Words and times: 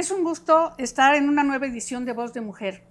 Es 0.00 0.10
un 0.10 0.24
gusto 0.24 0.72
estar 0.78 1.14
en 1.14 1.28
una 1.28 1.44
nueva 1.44 1.66
edición 1.66 2.06
de 2.06 2.14
Voz 2.14 2.32
de 2.32 2.40
Mujer, 2.40 2.84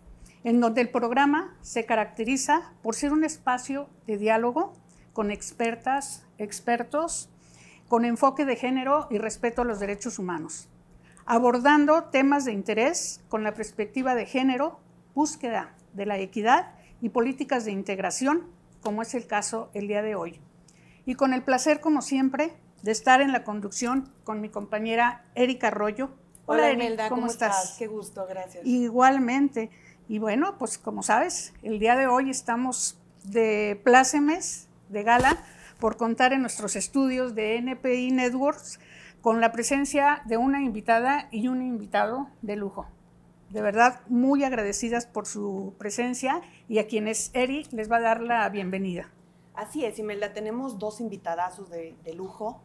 en 0.43 0.59
donde 0.59 0.81
el 0.81 0.89
programa 0.89 1.57
se 1.63 1.87
caracteriza 1.87 2.71
por 2.83 2.93
ser 2.93 3.13
un 3.13 3.23
espacio 3.23 3.89
de 4.05 4.19
diálogo 4.19 4.73
con 5.11 5.31
expertas, 5.31 6.27
expertos, 6.37 7.31
con 7.87 8.05
enfoque 8.05 8.45
de 8.45 8.55
género 8.55 9.07
y 9.09 9.17
respeto 9.17 9.63
a 9.63 9.65
los 9.65 9.79
derechos 9.79 10.19
humanos, 10.19 10.69
abordando 11.25 12.03
temas 12.11 12.45
de 12.45 12.53
interés 12.53 13.21
con 13.27 13.43
la 13.43 13.55
perspectiva 13.55 14.13
de 14.13 14.27
género, 14.27 14.79
búsqueda 15.15 15.73
de 15.93 16.05
la 16.05 16.19
equidad 16.19 16.75
y 17.01 17.09
políticas 17.09 17.65
de 17.65 17.71
integración, 17.71 18.43
como 18.81 19.01
es 19.01 19.15
el 19.15 19.25
caso 19.25 19.71
el 19.73 19.87
día 19.87 20.03
de 20.03 20.13
hoy. 20.13 20.39
Y 21.07 21.15
con 21.15 21.33
el 21.33 21.41
placer, 21.41 21.81
como 21.81 22.03
siempre, 22.03 22.53
de 22.83 22.91
estar 22.91 23.19
en 23.19 23.31
la 23.31 23.43
conducción 23.43 24.13
con 24.23 24.41
mi 24.41 24.49
compañera 24.49 25.25
Erika 25.33 25.69
Arroyo. 25.69 26.11
Hola, 26.51 26.71
Hola 26.71 27.09
¿cómo, 27.09 27.27
estás? 27.27 27.75
Qué 27.77 27.85
gusto, 27.85 28.25
gracias. 28.27 28.65
Igualmente. 28.65 29.69
Y 30.07 30.17
bueno, 30.17 30.57
pues 30.57 30.79
como 30.79 31.03
sabes, 31.03 31.53
el 31.61 31.77
día 31.77 31.95
de 31.95 32.07
hoy 32.07 32.31
estamos 32.31 32.97
de 33.23 33.79
plácemes, 33.83 34.67
de 34.87 35.03
gala, 35.03 35.37
por 35.79 35.95
contar 35.95 36.33
en 36.33 36.41
nuestros 36.41 36.75
estudios 36.75 37.35
de 37.35 37.57
NPI 37.57 38.09
Networks 38.09 38.79
con 39.21 39.41
la 39.41 39.51
presencia 39.51 40.23
de 40.25 40.37
una 40.37 40.63
invitada 40.63 41.27
y 41.29 41.49
un 41.49 41.61
invitado 41.61 42.29
de 42.41 42.55
lujo. 42.55 42.87
De 43.51 43.61
verdad, 43.61 44.01
muy 44.07 44.43
agradecidas 44.43 45.05
por 45.05 45.27
su 45.27 45.75
presencia 45.77 46.41
y 46.67 46.79
a 46.79 46.87
quienes 46.87 47.29
Eri 47.35 47.67
les 47.71 47.91
va 47.91 47.97
a 47.97 48.01
dar 48.01 48.21
la 48.21 48.49
bienvenida. 48.49 49.07
Así 49.53 49.85
es, 49.85 49.99
Imelda, 49.99 50.33
tenemos 50.33 50.79
dos 50.79 50.99
invitadazos 50.99 51.69
de, 51.69 51.93
lujo. 52.15 52.59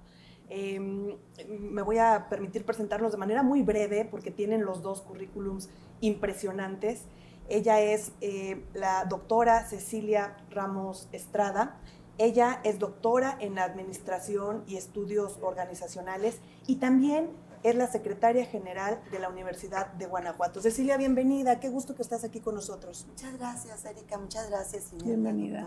Em, 0.51 1.17
me 1.49 1.83
voy 1.83 1.99
a 1.99 2.29
permitir 2.29 2.65
presentarlos 2.65 3.13
de 3.13 3.19
manera 3.19 3.43
muy 3.43 3.63
breve 3.63 4.05
porque 4.05 4.31
tienen 4.31 4.65
los 4.65 4.83
dos 4.83 5.01
currículums 5.03 5.71
impresionantes. 6.01 7.03
Ella 7.49 7.81
es 7.81 8.13
eh, 8.21 8.65
la 8.75 9.05
doctora 9.05 9.67
Cecilia 9.67 10.37
Ramos 10.51 11.09
Estrada. 11.13 11.81
Ella 12.17 12.61
es 12.63 12.79
doctora 12.79 13.37
en 13.41 13.59
Administración 13.59 14.63
y 14.67 14.77
Estudios 14.77 15.39
Organizacionales 15.43 16.41
y 16.67 16.77
también 16.77 17.31
es 17.65 17.75
la 17.75 17.87
secretaria 17.87 18.45
general 18.45 19.01
de 19.11 19.19
la 19.19 19.31
Universidad 19.31 19.93
de 19.95 20.07
Guanajuato. 20.07 20.61
Cecilia, 20.61 20.97
bienvenida. 20.99 21.61
Qué 21.61 21.71
gusto 21.71 21.95
que 21.95 22.03
estás 22.03 22.23
aquí 22.23 22.41
con 22.41 22.55
nosotros. 22.55 23.07
Muchas 23.09 23.37
gracias, 23.39 23.85
Erika. 23.87 24.19
Muchas 24.19 24.49
gracias. 24.51 24.93
Bienvenida. 25.03 25.67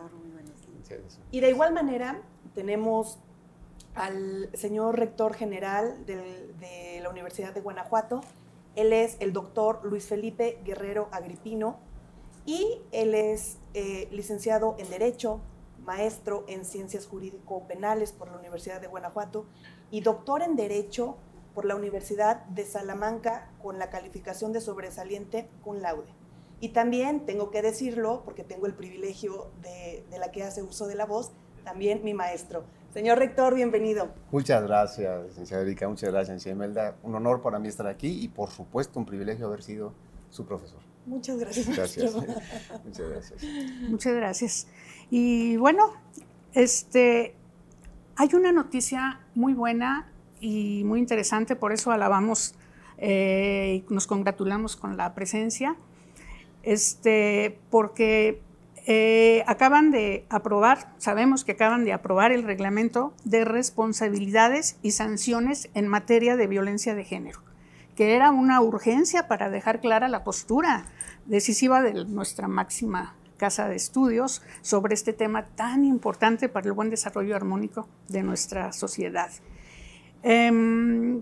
Y 1.32 1.40
de 1.40 1.50
igual 1.50 1.74
manera 1.74 2.22
tenemos 2.54 3.20
al 3.98 4.50
señor 4.54 4.98
rector 4.98 5.34
general 5.34 6.06
de 6.06 7.00
la 7.02 7.10
Universidad 7.10 7.54
de 7.54 7.62
Guanajuato. 7.62 8.22
Él 8.76 8.94
es 8.94 9.18
el 9.20 9.34
doctor 9.34 9.82
Luis 9.84 10.06
Felipe 10.06 10.60
Guerrero 10.64 11.10
Agripino 11.12 11.80
y 12.46 12.80
él 12.92 13.14
es 13.14 13.58
eh, 13.74 14.08
licenciado 14.12 14.76
en 14.80 14.90
Derecho, 14.90 15.42
maestro 15.84 16.46
en 16.48 16.64
Ciencias 16.64 17.08
Jurídico-Penales 17.08 18.14
por 18.14 18.30
la 18.32 18.38
Universidad 18.38 18.80
de 18.80 18.88
Guanajuato 18.88 19.46
y 19.92 20.02
doctor 20.02 20.42
en 20.42 20.56
Derecho 20.56 21.18
por 21.54 21.66
la 21.66 21.76
Universidad 21.76 22.46
de 22.46 22.66
Salamanca 22.66 23.52
con 23.62 23.80
la 23.80 23.90
calificación 23.90 24.54
de 24.54 24.62
sobresaliente 24.62 25.50
con 25.64 25.82
laude. 25.82 26.14
Y 26.60 26.70
también 26.70 27.26
tengo 27.26 27.52
que 27.52 27.62
decirlo, 27.62 28.22
porque 28.24 28.44
tengo 28.44 28.66
el 28.66 28.74
privilegio 28.74 29.52
de, 29.62 30.06
la 30.18 30.32
que 30.32 30.44
hace 30.44 30.64
uso 30.64 30.88
de 30.88 30.96
la 30.96 31.06
voz, 31.06 31.32
también 31.64 32.04
mi 32.04 32.14
maestro. 32.14 32.64
Señor 32.98 33.20
rector, 33.20 33.54
bienvenido. 33.54 34.10
Muchas 34.32 34.64
gracias, 34.64 35.24
licenciada 35.28 35.62
Erika, 35.62 35.88
muchas 35.88 36.10
gracias, 36.10 36.30
licenciada 36.30 36.56
Imelda. 36.56 36.96
Un 37.04 37.14
honor 37.14 37.44
para 37.44 37.60
mí 37.60 37.68
estar 37.68 37.86
aquí 37.86 38.08
y, 38.24 38.28
por 38.28 38.50
supuesto, 38.50 38.98
un 38.98 39.06
privilegio 39.06 39.46
haber 39.46 39.62
sido 39.62 39.94
su 40.32 40.48
profesor. 40.48 40.80
Muchas 41.06 41.38
gracias. 41.38 41.78
Gracias. 41.78 42.16
muchas 42.84 43.08
gracias. 43.08 43.44
Muchas 43.88 44.16
gracias. 44.16 44.68
Y 45.12 45.58
bueno, 45.58 45.94
este, 46.54 47.36
hay 48.16 48.30
una 48.34 48.52
noticia 48.52 49.20
muy 49.36 49.54
buena 49.54 50.12
y 50.42 50.82
muy 50.84 50.98
interesante, 50.98 51.56
por 51.56 51.74
eso 51.74 51.92
alabamos 51.92 52.56
eh, 52.98 53.84
y 53.88 53.94
nos 53.94 54.08
congratulamos 54.08 54.76
con 54.76 54.98
la 54.98 55.14
presencia 55.14 55.76
este, 56.64 57.60
porque 57.70 58.42
eh, 58.90 59.44
acaban 59.48 59.92
de 59.92 60.26
aprobar, 60.30 60.94
sabemos 60.98 61.44
que 61.44 61.52
acaban 61.52 61.84
de 61.84 61.92
aprobar 61.92 62.32
el 62.32 62.44
reglamento 62.44 63.14
de 63.26 63.44
responsabilidades 63.44 64.78
y 64.82 64.92
sanciones 64.92 65.70
en 65.74 65.90
materia 65.90 66.38
de 66.38 66.48
violencia 66.48 66.96
de 66.96 67.04
género, 67.04 67.42
que 67.98 68.16
era 68.16 68.32
una 68.32 68.62
urgencia 68.62 69.28
para 69.28 69.50
dejar 69.50 69.82
clara 69.82 70.08
la 70.08 70.24
postura 70.24 70.86
decisiva 71.26 71.82
de 71.82 72.06
nuestra 72.06 72.48
máxima 72.48 73.18
casa 73.36 73.68
de 73.68 73.76
estudios 73.76 74.42
sobre 74.62 74.94
este 74.94 75.12
tema 75.12 75.48
tan 75.48 75.84
importante 75.84 76.48
para 76.48 76.68
el 76.68 76.74
buen 76.74 76.90
desarrollo 76.90 77.36
armónico 77.36 77.90
de 78.08 78.24
nuestra 78.24 78.72
sociedad. 78.72 79.32
Em, 80.24 81.22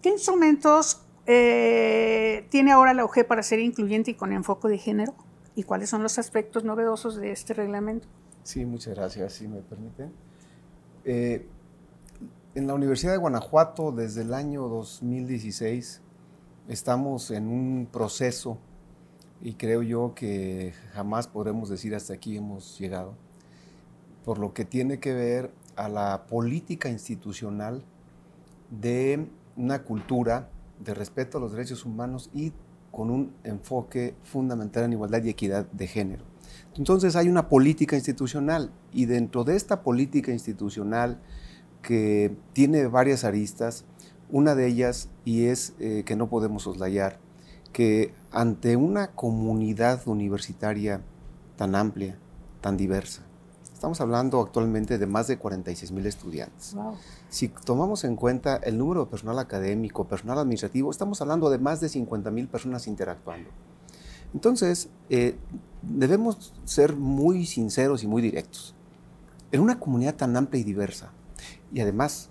¿Qué 0.00 0.08
instrumentos 0.08 1.02
eh, 1.26 2.46
tiene 2.48 2.72
ahora 2.72 2.94
la 2.94 3.04
OG 3.04 3.26
para 3.26 3.42
ser 3.42 3.60
incluyente 3.60 4.12
y 4.12 4.14
con 4.14 4.32
enfoque 4.32 4.68
de 4.68 4.78
género? 4.78 5.14
¿Y 5.56 5.62
cuáles 5.62 5.90
son 5.90 6.02
los 6.02 6.18
aspectos 6.18 6.64
novedosos 6.64 7.16
de 7.16 7.30
este 7.30 7.54
reglamento? 7.54 8.08
Sí, 8.42 8.64
muchas 8.64 8.94
gracias, 8.94 9.34
si 9.34 9.48
me 9.48 9.60
permiten. 9.60 10.12
Eh, 11.04 11.46
en 12.54 12.66
la 12.66 12.74
Universidad 12.74 13.12
de 13.12 13.18
Guanajuato, 13.18 13.92
desde 13.92 14.22
el 14.22 14.34
año 14.34 14.68
2016, 14.68 16.00
estamos 16.68 17.30
en 17.30 17.48
un 17.48 17.88
proceso 17.90 18.58
y 19.40 19.54
creo 19.54 19.82
yo 19.82 20.14
que 20.14 20.72
jamás 20.92 21.28
podremos 21.28 21.68
decir 21.68 21.94
hasta 21.94 22.14
aquí 22.14 22.36
hemos 22.36 22.78
llegado, 22.78 23.14
por 24.24 24.38
lo 24.38 24.54
que 24.54 24.64
tiene 24.64 25.00
que 25.00 25.12
ver 25.12 25.52
a 25.76 25.88
la 25.88 26.26
política 26.26 26.88
institucional 26.88 27.84
de 28.70 29.28
una 29.56 29.82
cultura 29.82 30.48
de 30.78 30.94
respeto 30.94 31.38
a 31.38 31.40
los 31.40 31.52
derechos 31.52 31.84
humanos 31.84 32.30
y 32.32 32.52
con 32.94 33.10
un 33.10 33.32
enfoque 33.42 34.14
fundamental 34.22 34.84
en 34.84 34.92
igualdad 34.92 35.22
y 35.24 35.30
equidad 35.30 35.66
de 35.72 35.88
género. 35.88 36.24
Entonces 36.76 37.16
hay 37.16 37.28
una 37.28 37.48
política 37.48 37.96
institucional 37.96 38.70
y 38.92 39.06
dentro 39.06 39.42
de 39.42 39.56
esta 39.56 39.82
política 39.82 40.30
institucional 40.30 41.20
que 41.82 42.36
tiene 42.52 42.86
varias 42.86 43.24
aristas, 43.24 43.84
una 44.30 44.54
de 44.54 44.66
ellas, 44.66 45.08
y 45.24 45.46
es 45.46 45.74
eh, 45.80 46.04
que 46.06 46.16
no 46.16 46.28
podemos 46.28 46.62
soslayar, 46.62 47.18
que 47.72 48.14
ante 48.30 48.76
una 48.76 49.08
comunidad 49.08 50.06
universitaria 50.06 51.00
tan 51.56 51.74
amplia, 51.74 52.16
tan 52.60 52.76
diversa, 52.76 53.22
Estamos 53.74 54.00
hablando 54.00 54.40
actualmente 54.40 54.98
de 54.98 55.06
más 55.06 55.26
de 55.26 55.36
46 55.36 55.90
mil 55.90 56.06
estudiantes. 56.06 56.76
Si 57.28 57.48
tomamos 57.48 58.04
en 58.04 58.14
cuenta 58.14 58.56
el 58.56 58.78
número 58.78 59.04
de 59.04 59.10
personal 59.10 59.38
académico, 59.40 60.06
personal 60.06 60.38
administrativo, 60.38 60.92
estamos 60.92 61.20
hablando 61.20 61.50
de 61.50 61.58
más 61.58 61.80
de 61.80 61.88
50 61.88 62.30
mil 62.30 62.46
personas 62.46 62.86
interactuando. 62.86 63.50
Entonces, 64.32 64.88
eh, 65.10 65.36
debemos 65.82 66.54
ser 66.64 66.94
muy 66.94 67.46
sinceros 67.46 68.04
y 68.04 68.06
muy 68.06 68.22
directos. 68.22 68.76
En 69.50 69.60
una 69.60 69.80
comunidad 69.80 70.14
tan 70.14 70.36
amplia 70.36 70.60
y 70.60 70.64
diversa, 70.64 71.10
y 71.72 71.80
además 71.80 72.30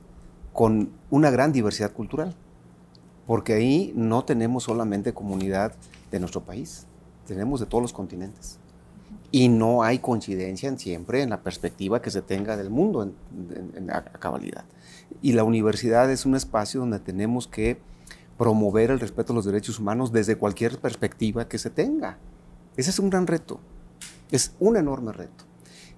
con 0.54 0.92
una 1.12 1.30
gran 1.30 1.52
diversidad 1.52 1.92
cultural, 1.92 2.34
porque 3.28 3.54
ahí 3.54 3.94
no 3.96 4.24
tenemos 4.24 4.64
solamente 4.64 5.14
comunidad 5.14 5.74
de 6.10 6.20
nuestro 6.20 6.42
país, 6.42 6.88
tenemos 7.28 7.60
de 7.60 7.66
todos 7.66 7.82
los 7.82 7.94
continentes 7.94 8.60
y 9.34 9.50
no 9.50 9.82
hay 9.82 9.98
coincidencia 9.98 10.78
siempre 10.78 11.24
en 11.24 11.32
la 11.32 11.42
perspectiva 11.42 12.04
que 12.04 12.12
se 12.12 12.22
tenga 12.22 12.56
del 12.56 12.70
mundo 12.70 13.02
en, 13.02 13.88
la 13.88 14.04
cabalidad. 14.04 14.64
Y 15.24 15.32
la 15.32 15.44
universidad 15.44 16.12
es 16.12 16.28
un 16.28 16.36
espacio 16.36 16.82
donde 16.82 17.00
tenemos 17.00 17.48
que 17.48 17.80
promover 18.38 18.92
el 18.92 19.00
respeto 19.00 19.34
a 19.34 19.36
los 19.36 19.46
derechos 19.46 19.80
humanos 19.80 20.12
desde 20.12 20.36
cualquier 20.36 20.78
perspectiva 20.78 21.48
que 21.48 21.58
se 21.58 21.72
tenga. 21.72 22.20
Ese 22.78 22.92
es 22.92 23.00
un 23.00 23.10
gran 23.10 23.26
reto, 23.26 23.60
es 24.30 24.54
un 24.60 24.78
enorme 24.78 25.12
reto. 25.14 25.46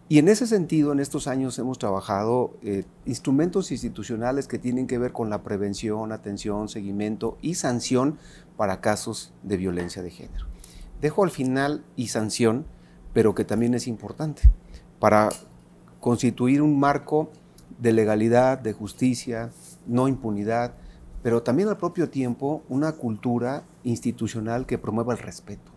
Y 0.07 0.19
en 0.19 0.29
ese 0.29 0.47
sentido, 0.47 0.93
en 0.93 1.01
estos 1.01 1.27
años 1.27 1.59
hemos 1.59 1.77
trabajado 1.77 2.53
eh, 2.61 2.85
instrumentos 3.05 3.69
institucionales 3.69 4.47
que 4.47 4.59
tienen 4.59 4.87
que 4.87 4.97
ver 4.97 5.11
con 5.11 5.29
la 5.29 5.43
prevención, 5.43 6.13
atención, 6.13 6.69
seguimiento 6.69 7.37
y 7.41 7.55
sanción 7.55 8.17
para 8.55 8.79
casos 8.79 9.33
de 9.43 9.57
violencia 9.57 10.01
de 10.01 10.11
género. 10.11 10.45
Dejo 11.01 11.25
al 11.25 11.31
final 11.31 11.83
y 11.97 12.07
sanción 12.07 12.65
pero 13.15 13.33
que 13.33 13.45
también 13.45 13.73
es 13.73 13.87
importante 13.87 14.41
para 14.99 15.29
constituir 16.01 16.61
un 16.61 16.77
marco 16.77 17.29
de 17.79 17.93
legalidad, 17.93 18.59
de 18.59 18.73
justicia, 18.73 19.51
no 19.87 20.09
impunidad, 20.09 20.73
pero 21.23 21.41
también 21.41 21.69
al 21.69 21.77
propio 21.77 22.09
tiempo 22.09 22.63
una 22.67 22.91
cultura 22.91 23.63
institucional 23.85 24.65
que 24.65 24.77
promueva 24.77 25.13
el 25.13 25.19
respeto. 25.19 25.71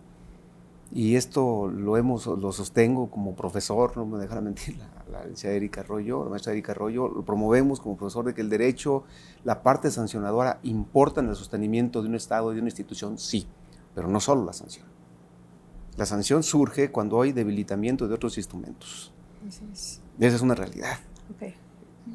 y 0.91 1.15
esto 1.15 1.69
lo 1.69 1.95
hemos, 1.95 2.25
lo 2.25 2.51
sostengo 2.51 3.09
como 3.09 3.35
profesor, 3.35 3.95
no 3.95 4.05
me 4.05 4.17
dejará 4.17 4.41
mentir 4.41 4.77
la, 4.77 5.23
la 5.23 5.49
Erika 5.49 5.81
Arroyo, 5.81 6.25
la 6.25 6.31
maestra 6.31 6.51
Erika 6.51 6.73
Arroyo, 6.73 7.07
lo 7.07 7.23
promovemos 7.23 7.79
como 7.79 7.95
profesor 7.95 8.25
de 8.25 8.33
que 8.33 8.41
el 8.41 8.49
derecho, 8.49 9.05
la 9.45 9.63
parte 9.63 9.91
sancionadora 9.91 10.59
importa 10.63 11.21
en 11.21 11.29
el 11.29 11.35
sostenimiento 11.35 12.01
de 12.01 12.09
un 12.09 12.15
Estado, 12.15 12.51
de 12.51 12.59
una 12.59 12.67
institución, 12.67 13.17
sí, 13.17 13.47
pero 13.95 14.09
no 14.09 14.19
solo 14.19 14.43
la 14.43 14.51
sanción. 14.51 14.98
La 15.97 16.05
sanción 16.05 16.43
surge 16.43 16.91
cuando 16.91 17.21
hay 17.21 17.31
debilitamiento 17.31 18.07
de 18.07 18.15
otros 18.15 18.37
instrumentos. 18.37 19.11
Esa 20.19 20.35
es 20.35 20.41
una 20.41 20.55
realidad. 20.55 20.99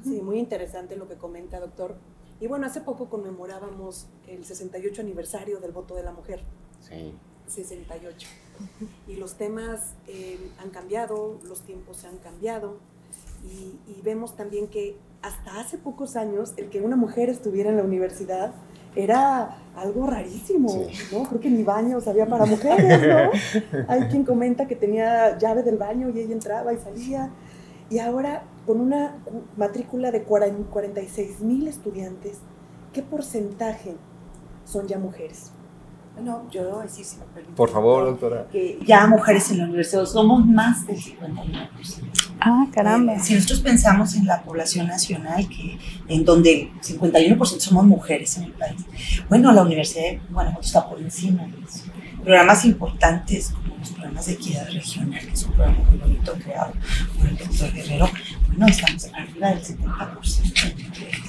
Sí, 0.03 0.21
muy 0.23 0.39
interesante 0.39 0.97
lo 0.97 1.09
que 1.09 1.15
comenta, 1.15 1.61
doctor. 1.61 1.97
Y 2.41 2.47
bueno, 2.47 2.67
hace 2.67 2.81
poco 2.81 3.09
conmemorábamos 3.09 4.07
el 4.27 4.45
68 4.45 5.01
aniversario 5.03 5.61
del 5.61 5.73
voto 5.73 5.95
de 5.95 6.03
la 6.03 6.13
mujer. 6.13 6.43
Sí. 6.81 7.15
68. 7.47 8.29
Y 9.07 9.17
los 9.17 9.35
temas 9.35 9.95
eh, 10.07 10.39
han 10.59 10.71
cambiado, 10.71 11.39
los 11.45 11.61
tiempos 11.63 11.99
se 11.99 12.09
han 12.09 12.19
cambiado 12.19 12.79
y, 13.45 14.01
vemos 14.03 14.37
también 14.37 14.69
que 14.69 14.99
hasta 15.23 15.59
hace 15.61 15.79
pocos 15.79 16.17
años 16.17 16.53
el 16.59 16.69
que 16.69 16.83
una 16.83 16.95
mujer 16.95 17.31
estuviera 17.31 17.71
en 17.71 17.79
la 17.79 17.83
universidad 17.83 18.53
era 18.95 19.57
algo 19.75 20.07
rarísimo, 20.07 20.69
¿no? 21.11 21.23
Creo 21.23 21.41
que 21.41 21.49
ni 21.49 21.63
baños 21.63 22.07
había 22.07 22.27
para 22.27 22.45
mujeres, 22.45 23.01
¿no? 23.01 23.79
Hay 23.89 24.03
quien 24.09 24.25
comenta 24.25 24.69
que 24.69 24.77
tenía 24.77 25.39
llave 25.39 25.63
del 25.63 25.79
baño 25.79 26.11
y 26.11 26.21
ella 26.21 26.35
entraba 26.35 26.75
y 26.75 26.77
salía. 26.77 27.31
Y 27.89 27.99
ahora, 27.99 28.45
con 28.67 28.79
una 28.79 29.17
matrícula 29.57 30.11
de 30.11 30.23
46 30.23 31.41
mil 31.41 31.67
estudiantes, 31.67 32.41
¿qué 32.93 33.03
porcentaje 33.03 33.97
son 34.67 34.87
ya 34.87 34.99
mujeres? 34.99 35.51
Bueno, 36.15 36.45
yo 36.51 36.65
debo 36.65 36.81
decir, 36.81 37.05
si 37.05 37.17
me 37.17 37.25
permite. 37.25 37.57
Por 37.57 37.71
favor, 37.71 38.05
doctora. 38.05 38.47
Que 38.49 38.79
ya 38.87 39.07
mujeres 39.07 39.51
en 39.51 39.59
la 39.59 39.65
universidad 39.65 40.05
somos 40.05 40.47
más 40.47 40.87
del 40.87 40.97
51%. 40.97 42.24
Ah, 42.47 42.67
caramba. 42.71 43.15
Eh, 43.15 43.21
si 43.21 43.35
nosotros 43.35 43.61
pensamos 43.61 44.15
en 44.17 44.27
la 44.27 44.43
población 44.43 44.87
nacional, 44.87 45.49
que 45.49 45.79
en 46.09 46.27
donde 46.27 46.71
51% 46.83 47.59
somos 47.59 47.87
mujeres 47.87 48.37
en 48.37 48.45
el 48.45 48.53
país, 48.53 48.85
bueno, 49.31 49.51
la 49.51 49.63
Universidad 49.63 50.03
de 50.03 50.21
Guanajuato 50.31 50.67
está 50.67 50.87
por 50.87 51.01
encima 51.01 51.45
de 51.45 51.57
eso. 51.67 51.85
Programas 52.23 52.67
importantes 52.67 53.49
como 53.49 53.79
los 53.79 53.89
programas 53.91 54.27
de 54.27 54.33
equidad 54.35 54.67
regional, 54.71 55.21
que 55.21 55.33
es 55.33 55.43
un 55.45 55.53
programa 55.53 55.79
muy 55.89 55.99
bonito 55.99 56.33
creado 56.35 56.75
por 57.17 57.29
el 57.29 57.37
doctor 57.39 57.73
Guerrero, 57.73 58.11
bueno, 58.49 58.67
estamos 58.67 59.09
arriba 59.15 59.49
del 59.49 59.63
70% 59.63 60.77
de 60.77 60.85
mujeres 60.85 61.24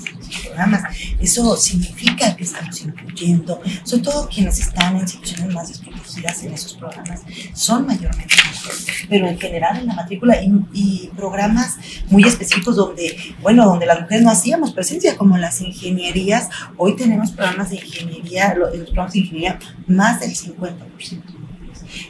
programas. 0.45 0.83
Eso 1.19 1.55
significa 1.57 2.35
que 2.35 2.43
estamos 2.43 2.81
incluyendo, 2.81 3.61
sobre 3.83 4.03
todo 4.03 4.29
quienes 4.29 4.59
están 4.59 4.97
en 4.97 5.07
situaciones 5.07 5.53
más 5.53 5.69
desprotegidas 5.69 6.43
en 6.43 6.53
esos 6.53 6.73
programas, 6.73 7.21
son 7.53 7.85
mayormente 7.85 8.35
mujeres, 8.51 8.85
pero 9.09 9.27
en 9.27 9.39
general 9.39 9.77
en 9.77 9.87
la 9.87 9.95
matrícula 9.95 10.37
y, 10.41 11.11
programas 11.15 11.75
muy 12.09 12.23
específicos 12.23 12.75
donde, 12.75 13.15
bueno, 13.41 13.65
donde 13.65 13.85
las 13.85 14.01
mujeres 14.01 14.23
no 14.23 14.31
hacíamos 14.31 14.73
presencia, 14.73 15.15
como 15.17 15.37
las 15.37 15.61
ingenierías, 15.61 16.49
hoy 16.77 16.95
tenemos 16.95 17.31
programas 17.31 17.69
de 17.69 17.77
ingeniería, 17.77 18.53
los 18.55 18.71
programas 18.71 19.13
de 19.13 19.19
ingeniería 19.19 19.59
más 19.87 20.19
del 20.19 20.31
50%. 20.31 21.35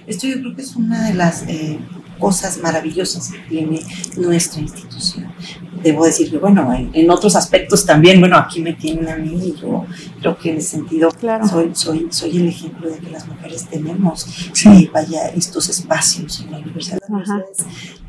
Esto 0.08 0.28
yo 0.28 0.40
creo 0.40 0.56
que 0.56 0.62
es 0.62 0.76
una 0.76 1.08
de 1.08 1.14
las 1.14 1.44
eh, 1.44 1.80
cosas 2.20 2.58
maravillosas 2.58 3.32
que 3.32 3.40
tiene 3.50 3.82
nuestra 4.18 4.62
institución. 4.62 5.34
Debo 5.82 6.06
decir 6.06 6.32
que, 6.32 6.38
bueno, 6.38 6.74
en, 6.74 7.10
otros 7.10 7.36
aspectos 7.36 7.86
también, 7.86 8.20
bueno, 8.20 8.38
aquí 8.38 8.62
me 8.62 8.74
tienen 8.74 9.08
a 9.08 9.16
mí 9.18 9.54
y 9.56 9.62
yo 9.62 9.86
creo 10.20 10.38
que 10.38 10.52
en 10.52 10.58
ese 10.58 10.78
sentido 10.78 11.12
soy, 11.48 11.72
soy, 11.76 12.08
soy 12.10 12.38
el 12.38 12.48
ejemplo 12.48 12.90
de 12.90 12.98
que 12.98 13.12
las 13.12 13.28
mujeres 13.28 13.68
tenemos, 13.70 14.26
eh, 14.66 14.90
vaya, 14.92 15.28
estos 15.30 15.70
espacios 15.70 16.42
en 16.42 16.52
la 16.52 16.58
universidad. 16.58 17.00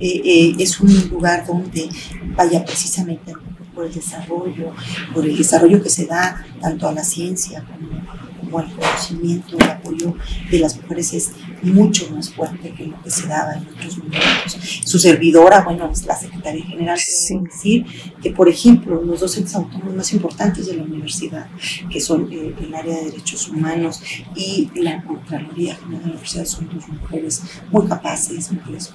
Eh, 0.00 0.22
eh, 0.24 0.54
es 0.58 0.80
un 0.80 1.08
lugar 1.10 1.46
donde, 1.46 1.88
vaya, 2.34 2.64
precisamente 2.64 3.34
por 3.74 3.84
el 3.84 3.92
desarrollo, 3.92 4.72
por 5.12 5.26
el 5.26 5.36
desarrollo 5.36 5.82
que 5.82 5.90
se 5.90 6.06
da 6.06 6.46
tanto 6.62 6.88
a 6.88 6.92
la 6.92 7.04
ciencia 7.04 7.62
como 7.62 8.25
como 8.38 8.60
el 8.60 8.70
conocimiento, 8.72 9.56
el 9.58 9.70
apoyo 9.70 10.14
de 10.50 10.58
las 10.58 10.80
mujeres 10.80 11.12
es 11.12 11.32
mucho 11.62 12.10
más 12.14 12.30
fuerte 12.30 12.72
que 12.72 12.86
lo 12.86 13.02
que 13.02 13.10
se 13.10 13.26
daba 13.26 13.54
en 13.54 13.66
otros 13.68 13.98
momentos. 13.98 14.58
Su 14.84 14.98
servidora, 14.98 15.62
bueno, 15.62 15.90
es 15.90 16.04
la 16.06 16.16
secretaria 16.16 16.64
general, 16.64 16.98
sí. 16.98 17.38
decir 17.38 17.86
que, 18.22 18.30
por 18.30 18.48
ejemplo, 18.48 19.02
los 19.02 19.20
dos 19.20 19.36
entes 19.36 19.54
autónomos 19.54 19.94
más 19.94 20.12
importantes 20.12 20.66
de 20.66 20.76
la 20.76 20.84
universidad, 20.84 21.48
que 21.90 22.00
son 22.00 22.28
eh, 22.32 22.54
el 22.60 22.74
área 22.74 22.96
de 22.96 23.06
derechos 23.06 23.48
humanos 23.48 24.00
y 24.34 24.70
la 24.74 25.02
Contraloría 25.02 25.76
General 25.76 25.98
de 25.98 26.06
la 26.06 26.12
Universidad, 26.12 26.44
son 26.44 26.68
dos 26.72 26.88
mujeres 26.88 27.42
muy 27.70 27.86
capaces, 27.86 28.52
mujeres 28.52 28.92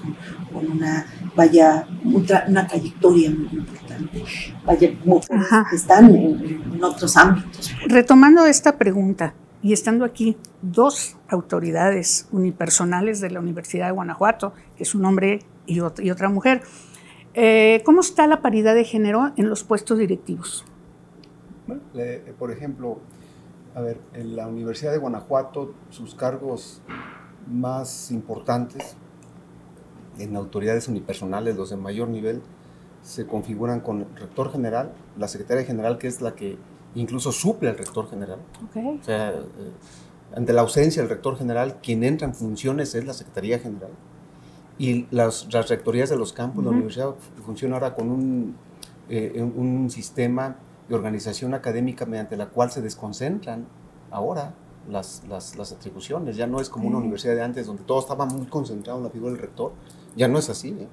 con, 0.51 0.71
una, 0.71 1.05
vaya, 1.35 1.87
una, 2.03 2.67
trayectoria 2.67 3.29
muy 3.29 3.49
importante, 3.51 3.90
vaya, 4.65 4.91
mujeres 5.05 5.47
que 5.69 5.75
están 5.75 6.13
en 6.13 6.83
otros 6.83 7.17
ámbitos. 7.17 7.71
Retomando 7.87 8.45
esta 8.45 8.77
pregunta, 8.77 9.33
y 9.63 9.73
estando 9.73 10.05
aquí 10.05 10.37
dos 10.61 11.17
autoridades 11.27 12.27
unipersonales 12.31 13.21
de 13.21 13.29
la 13.29 13.39
Universidad 13.39 13.87
de 13.87 13.91
Guanajuato, 13.91 14.53
que 14.75 14.83
es 14.83 14.95
un 14.95 15.05
hombre 15.05 15.39
y, 15.65 15.79
otra 15.79 16.29
mujer, 16.29 16.61
eh, 17.33 17.81
¿cómo 17.85 18.01
está 18.01 18.27
la 18.27 18.41
paridad 18.41 18.75
de 18.75 18.83
género 18.83 19.31
en 19.37 19.49
los 19.49 19.63
puestos 19.63 19.97
directivos? 19.97 20.65
por 22.37 22.51
ejemplo, 22.51 22.99
a 23.75 23.81
ver, 23.81 23.97
en 24.13 24.35
la 24.35 24.45
Universidad 24.47 24.91
de 24.91 24.97
Guanajuato, 24.97 25.73
sus 25.89 26.15
cargos 26.15 26.81
más 27.47 28.11
importantes 28.11 28.97
en 30.17 30.35
autoridades 30.35 30.89
unipersonales, 30.89 31.55
los 31.55 31.69
de 31.69 31.77
mayor 31.77 32.09
nivel, 32.09 32.41
se 33.01 33.25
configuran 33.25 33.79
con 33.79 34.01
el 34.01 34.15
rector 34.15 34.51
general, 34.51 34.93
la 35.17 35.27
secretaria 35.27 35.63
general, 35.63 35.97
que 35.97 36.07
es 36.07 36.21
la 36.21 36.35
que 36.35 36.57
incluso 36.95 37.31
suple 37.31 37.69
al 37.69 37.77
rector 37.77 38.09
general. 38.09 38.39
O 38.75 39.03
sea, 39.03 39.31
eh, 39.31 39.41
ante 40.35 40.53
la 40.53 40.61
ausencia 40.61 41.01
del 41.01 41.09
rector 41.09 41.37
general, 41.37 41.79
quien 41.81 42.03
entra 42.03 42.27
en 42.27 42.33
funciones 42.33 42.95
es 42.95 43.05
la 43.05 43.13
Secretaría 43.13 43.59
General. 43.59 43.91
Y 44.77 45.07
las, 45.11 45.51
las 45.53 45.69
rectorías 45.69 46.09
de 46.09 46.15
los 46.15 46.33
campos, 46.33 46.63
la 46.63 46.71
universidad 46.71 47.13
funciona 47.45 47.75
ahora 47.75 47.93
con 47.93 48.09
un, 48.09 48.55
eh, 49.09 49.41
un 49.41 49.89
sistema 49.91 50.55
de 50.87 50.95
organización 50.95 51.53
académica 51.53 52.05
mediante 52.05 52.35
la 52.35 52.47
cual 52.47 52.71
se 52.71 52.81
desconcentran 52.81 53.67
ahora 54.09 54.55
las, 54.89 55.23
las, 55.29 55.55
las 55.55 55.71
atribuciones. 55.71 56.35
Ya 56.35 56.47
no 56.47 56.59
es 56.59 56.69
como 56.69 56.87
una 56.87 56.97
universidad 56.97 57.35
de 57.35 57.43
antes 57.43 57.67
donde 57.67 57.83
todo 57.83 57.99
estaba 57.99 58.25
muy 58.25 58.47
concentrado 58.47 58.99
en 58.99 59.05
la 59.05 59.09
figura 59.11 59.33
del 59.33 59.41
rector. 59.41 59.73
Ya 60.15 60.27
no 60.27 60.39
es 60.39 60.49
así. 60.49 60.69
¿eh? 60.69 60.87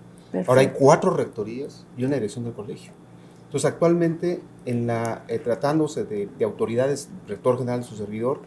Ahora 0.47 0.61
hay 0.61 0.69
cuatro 0.69 1.11
rectorías 1.11 1.87
y 1.97 2.05
una 2.05 2.15
dirección 2.15 2.44
del 2.44 2.53
colegio. 2.53 2.93
Entonces, 3.47 3.70
actualmente, 3.70 4.43
en 4.67 4.87
la, 4.87 5.23
eh, 5.29 5.39
tratándose 5.39 6.05
de, 6.05 6.29
autoridades, 6.44 7.08
rector 7.27 7.56
general, 7.56 7.82
su 7.82 7.97
servidor, 7.97 8.43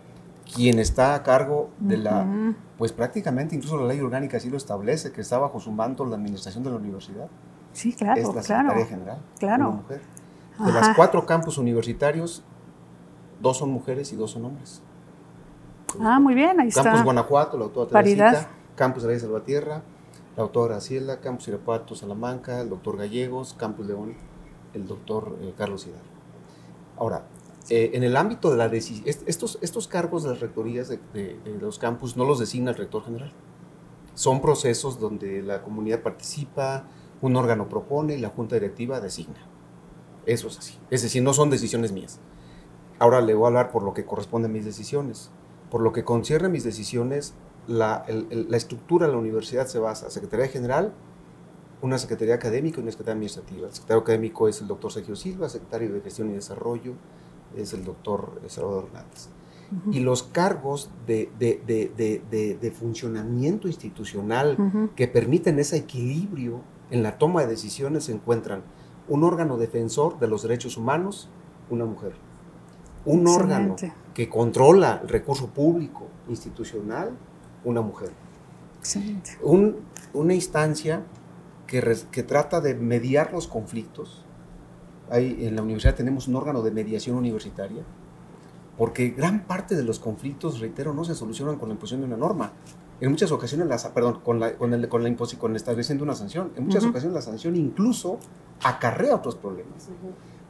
quien 0.53 0.77
está 0.77 1.15
a 1.15 1.23
cargo 1.23 1.69
de 1.79 1.97
la, 1.97 2.53
pues 2.77 2.91
prácticamente, 2.91 3.55
incluso 3.55 3.77
la 3.77 3.87
ley 3.87 3.99
orgánica 3.99 4.37
así 4.37 4.49
lo 4.49 4.57
establece, 4.57 5.11
que 5.11 5.21
está 5.21 5.39
bajo 5.39 5.59
su 5.59 5.71
manto 5.71 6.05
la 6.05 6.17
administración 6.17 6.63
de 6.63 6.69
la 6.69 6.75
universidad. 6.75 7.27
Sí, 7.73 7.93
claro, 7.93 8.21
es 8.21 8.35
la 8.35 8.43
Secretaría 8.43 8.85
General, 8.85 9.17
claro. 9.39 9.69
una 9.69 9.77
mujer. 9.77 10.01
De 10.59 10.71
los 10.71 10.89
cuatro 10.95 11.25
campus 11.25 11.57
universitarios, 11.57 12.43
dos 13.41 13.57
son 13.57 13.71
mujeres 13.71 14.13
y 14.13 14.15
dos 14.15 14.31
son 14.31 14.45
hombres. 14.45 14.83
Ah, 15.99 16.19
muy 16.19 16.35
bien, 16.35 16.59
ahí 16.59 16.67
está. 16.67 16.83
Campus 16.83 17.03
Guanajuato, 17.03 17.57
la 17.57 17.65
autora 17.65 17.89
Teresita, 17.89 18.49
Campus 18.75 19.03
de 19.03 19.13
la 19.13 19.19
Salvatierra, 19.19 19.81
la 20.35 20.43
autora 20.43 20.75
Graciela, 20.75 21.19
Campus 21.19 21.47
Irapuato, 21.47 21.95
Salamanca, 21.95 22.61
el 22.61 22.69
doctor 22.69 22.97
Gallegos, 22.97 23.53
Campus 23.53 23.87
León, 23.87 24.15
el 24.73 24.87
doctor 24.87 25.37
eh, 25.41 25.53
Carlos 25.57 25.85
Hidalgo. 25.85 26.05
Ahora, 26.97 27.25
eh, 27.69 27.91
en 27.93 28.03
el 28.03 28.17
ámbito 28.17 28.49
de 28.51 28.57
la 28.57 28.69
decisión, 28.69 29.07
estos, 29.07 29.57
estos 29.61 29.87
cargos 29.87 30.23
de 30.23 30.29
las 30.29 30.39
rectorías 30.39 30.89
de, 30.89 31.39
los 31.59 31.79
campus 31.79 32.17
no 32.17 32.25
los 32.25 32.39
designa 32.39 32.71
el 32.71 32.77
rector 32.77 33.03
general. 33.03 33.31
Son 34.13 34.41
procesos 34.41 34.99
donde 34.99 35.41
la 35.41 35.61
comunidad 35.61 36.01
participa, 36.01 36.85
un 37.21 37.35
órgano 37.35 37.69
propone 37.69 38.15
y 38.15 38.19
la 38.19 38.29
junta 38.29 38.55
directiva 38.55 38.99
designa. 38.99 39.47
Eso 40.25 40.47
es 40.47 40.57
así. 40.57 40.77
Es 40.89 41.01
decir, 41.01 41.23
no 41.23 41.33
son 41.33 41.49
decisiones 41.49 41.91
mías. 41.91 42.19
Ahora 42.99 43.21
le 43.21 43.33
voy 43.33 43.45
a 43.45 43.47
hablar 43.47 43.71
por 43.71 43.83
lo 43.83 43.93
que 43.93 44.05
corresponde 44.05 44.47
a 44.47 44.51
mis 44.51 44.65
decisiones. 44.65 45.31
Por 45.69 45.81
lo 45.81 45.93
que 45.93 46.03
concierne 46.03 46.47
a 46.47 46.51
mis 46.51 46.63
decisiones, 46.63 47.33
la, 47.67 48.05
la 48.07 48.57
estructura 48.57 49.07
de 49.07 49.13
la 49.13 49.19
universidad 49.19 49.67
se 49.67 49.79
basa 49.79 50.05
en 50.05 50.11
Secretaría 50.11 50.47
General, 50.47 50.93
una 51.81 51.97
secretaría 51.97 52.35
académica 52.35 52.79
y 52.79 52.83
una 52.83 52.91
secretaría 52.91 53.15
administrativa. 53.15 53.67
El 53.67 53.73
secretario 53.73 54.01
académico 54.01 54.47
es 54.47 54.61
el 54.61 54.67
doctor 54.67 54.91
Sergio 54.91 55.15
Silva, 55.15 55.49
secretario 55.49 55.91
de 55.93 56.01
Gestión 56.01 56.29
y 56.29 56.33
Desarrollo 56.33 56.93
es 57.55 57.73
el 57.73 57.83
doctor 57.83 58.39
Salvador 58.47 58.85
Hernández. 58.85 59.29
Y 59.91 60.01
los 60.01 60.23
cargos 60.23 60.89
de, 61.07 61.31
de, 61.39 61.61
de, 61.65 62.57
de 62.59 62.71
funcionamiento 62.71 63.69
institucional 63.69 64.91
que 64.97 65.07
permiten 65.07 65.59
ese 65.59 65.77
equilibrio 65.77 66.59
en 66.89 67.03
la 67.03 67.17
toma 67.17 67.41
de 67.41 67.47
decisiones 67.47 68.03
se 68.03 68.11
encuentran 68.11 68.63
un 69.07 69.23
órgano 69.23 69.57
defensor 69.57 70.19
de 70.19 70.27
los 70.27 70.43
derechos 70.43 70.75
humanos, 70.75 71.29
una 71.69 71.85
mujer. 71.85 72.13
Un 73.05 73.25
órgano 73.27 73.77
que 74.13 74.29
controla 74.29 74.99
el 75.01 75.09
recurso 75.09 75.47
público 75.47 76.07
institucional, 76.27 77.17
una 77.63 77.81
mujer 77.81 78.11
Excelente. 78.79 79.37
una 80.13 80.33
instancia 80.33 81.03
que, 81.67 81.97
que 82.11 82.23
trata 82.23 82.61
de 82.61 82.75
mediar 82.75 83.31
los 83.31 83.47
conflictos. 83.47 84.25
Hay, 85.09 85.45
en 85.45 85.55
la 85.55 85.61
universidad 85.61 85.95
tenemos 85.95 86.27
un 86.27 86.35
órgano 86.35 86.61
de 86.61 86.71
mediación 86.71 87.15
universitaria 87.15 87.83
porque 88.77 89.09
gran 89.09 89.45
parte 89.45 89.75
de 89.75 89.83
los 89.83 89.99
conflictos, 89.99 90.59
reitero, 90.59 90.91
no 90.91 91.03
se 91.03 91.13
solucionan 91.13 91.57
con 91.57 91.69
la 91.69 91.73
imposición 91.75 92.01
de 92.01 92.07
una 92.07 92.17
norma. 92.17 92.53
En 92.99 93.11
muchas 93.11 93.31
ocasiones, 93.31 93.67
las, 93.67 93.85
perdón, 93.89 94.21
con, 94.23 94.39
la, 94.39 94.57
con, 94.57 94.73
el, 94.73 94.87
con, 94.89 95.03
la 95.03 95.15
con 95.37 95.55
estableciendo 95.55 96.03
una 96.03 96.15
sanción. 96.15 96.51
En 96.55 96.63
muchas 96.63 96.83
ocasiones 96.85 97.13
la 97.13 97.21
sanción 97.21 97.55
incluso 97.55 98.17
acarrea 98.63 99.15
otros 99.15 99.35
problemas. 99.35 99.89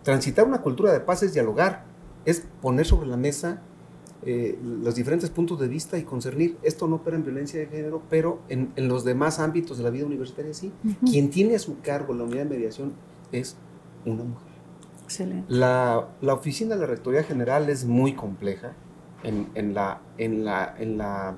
Transitar 0.03 0.45
una 0.45 0.61
cultura 0.61 0.93
de 0.93 1.01
paz 1.01 1.23
es 1.23 1.33
dialogar, 1.33 1.83
es 2.23 2.47
poner 2.61 2.85
sobre 2.85 3.07
la 3.07 3.17
mesa 3.17 3.61
eh, 4.23 4.57
los 4.61 4.95
diferentes 4.95 5.29
puntos 5.29 5.59
de 5.59 5.67
vista 5.67 5.97
y 5.97 6.03
concernir. 6.03 6.57
Esto 6.61 6.87
no 6.87 6.97
opera 6.97 7.17
en 7.17 7.23
violencia 7.23 7.59
de 7.59 7.67
género, 7.67 8.03
pero 8.09 8.39
en, 8.49 8.71
en 8.75 8.87
los 8.87 9.03
demás 9.03 9.39
ámbitos 9.39 9.77
de 9.77 9.83
la 9.83 9.89
vida 9.89 10.05
universitaria 10.05 10.53
sí. 10.53 10.71
Quien 11.09 11.29
tiene 11.29 11.55
a 11.55 11.59
su 11.59 11.79
cargo 11.81 12.13
la 12.13 12.23
unidad 12.23 12.43
de 12.43 12.49
mediación 12.57 12.93
es 13.31 13.55
una 14.05 14.23
mujer. 14.23 14.51
La, 15.49 16.07
la, 16.21 16.33
oficina 16.33 16.75
de 16.75 16.81
la 16.81 16.87
Rectoría 16.87 17.23
General 17.23 17.69
es 17.69 17.85
muy 17.85 18.13
compleja 18.13 18.73
en, 19.23 19.49
en, 19.55 19.73
la, 19.73 20.01
en, 20.17 20.45
la, 20.45 20.73
en 20.77 20.97
la 20.97 21.37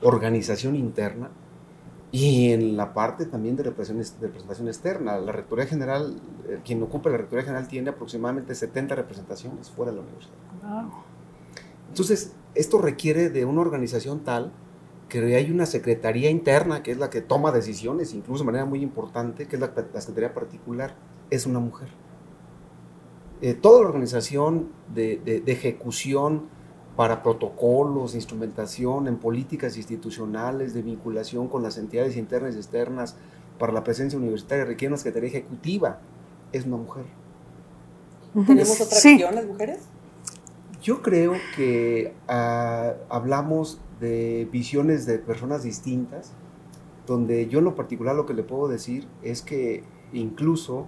organización 0.00 0.74
interna 0.74 1.30
y 2.10 2.52
en 2.52 2.76
la 2.76 2.94
parte 2.94 3.26
también 3.26 3.56
de 3.56 3.64
representación, 3.64 4.20
de 4.20 4.26
representación 4.28 4.68
externa. 4.68 5.18
La 5.18 5.32
Rectoría 5.32 5.66
General, 5.66 6.16
eh, 6.48 6.60
quien 6.64 6.82
ocupa 6.82 7.10
la 7.10 7.18
Rectoría 7.18 7.44
General 7.44 7.66
tiene 7.66 7.90
aproximadamente 7.90 8.54
70 8.54 8.94
representaciones 8.94 9.70
fuera 9.70 9.90
de 9.90 9.98
la 9.98 10.02
universidad. 10.04 10.36
Entonces, 11.94 12.32
esto 12.56 12.78
requiere 12.78 13.30
de 13.30 13.44
una 13.44 13.60
organización 13.60 14.24
tal 14.24 14.50
que 15.08 15.36
hay 15.36 15.52
una 15.52 15.64
secretaría 15.64 16.28
interna 16.28 16.82
que 16.82 16.90
es 16.90 16.98
la 16.98 17.08
que 17.08 17.20
toma 17.20 17.52
decisiones, 17.52 18.14
incluso 18.14 18.42
de 18.42 18.46
manera 18.46 18.64
muy 18.64 18.82
importante, 18.82 19.46
que 19.46 19.54
es 19.54 19.60
la, 19.60 19.72
la 19.76 20.00
secretaría 20.00 20.34
particular, 20.34 20.96
es 21.30 21.46
una 21.46 21.60
mujer. 21.60 21.86
Eh, 23.42 23.54
toda 23.54 23.82
la 23.82 23.90
organización 23.90 24.70
de, 24.92 25.44
ejecución 25.46 26.48
para 26.96 27.22
protocolos, 27.22 28.16
instrumentación 28.16 29.06
en 29.06 29.16
políticas 29.18 29.76
institucionales, 29.76 30.74
de 30.74 30.82
vinculación 30.82 31.46
con 31.46 31.62
las 31.62 31.78
entidades 31.78 32.16
internas 32.16 32.56
y 32.56 32.58
externas 32.58 33.14
para 33.56 33.72
la 33.72 33.84
presencia 33.84 34.18
universitaria 34.18 34.64
requiere 34.64 34.94
una 34.94 34.98
secretaría 34.98 35.28
ejecutiva. 35.28 36.00
Es 36.50 36.66
una 36.66 36.76
mujer. 36.76 37.04
¿Tenemos 38.48 38.80
otra 38.80 38.98
sí. 38.98 39.24
mujeres? 39.46 39.78
Yo 40.84 41.00
creo 41.00 41.32
que 41.56 42.12
ah, 42.28 42.92
hablamos 43.08 43.80
de 44.00 44.46
visiones 44.52 45.06
de 45.06 45.18
personas 45.18 45.62
distintas, 45.62 46.34
donde 47.06 47.48
yo 47.48 47.60
en 47.60 47.64
lo 47.64 47.74
particular 47.74 48.14
lo 48.14 48.26
que 48.26 48.34
le 48.34 48.42
puedo 48.42 48.68
decir 48.68 49.06
es 49.22 49.40
que 49.40 49.82
incluso 50.12 50.86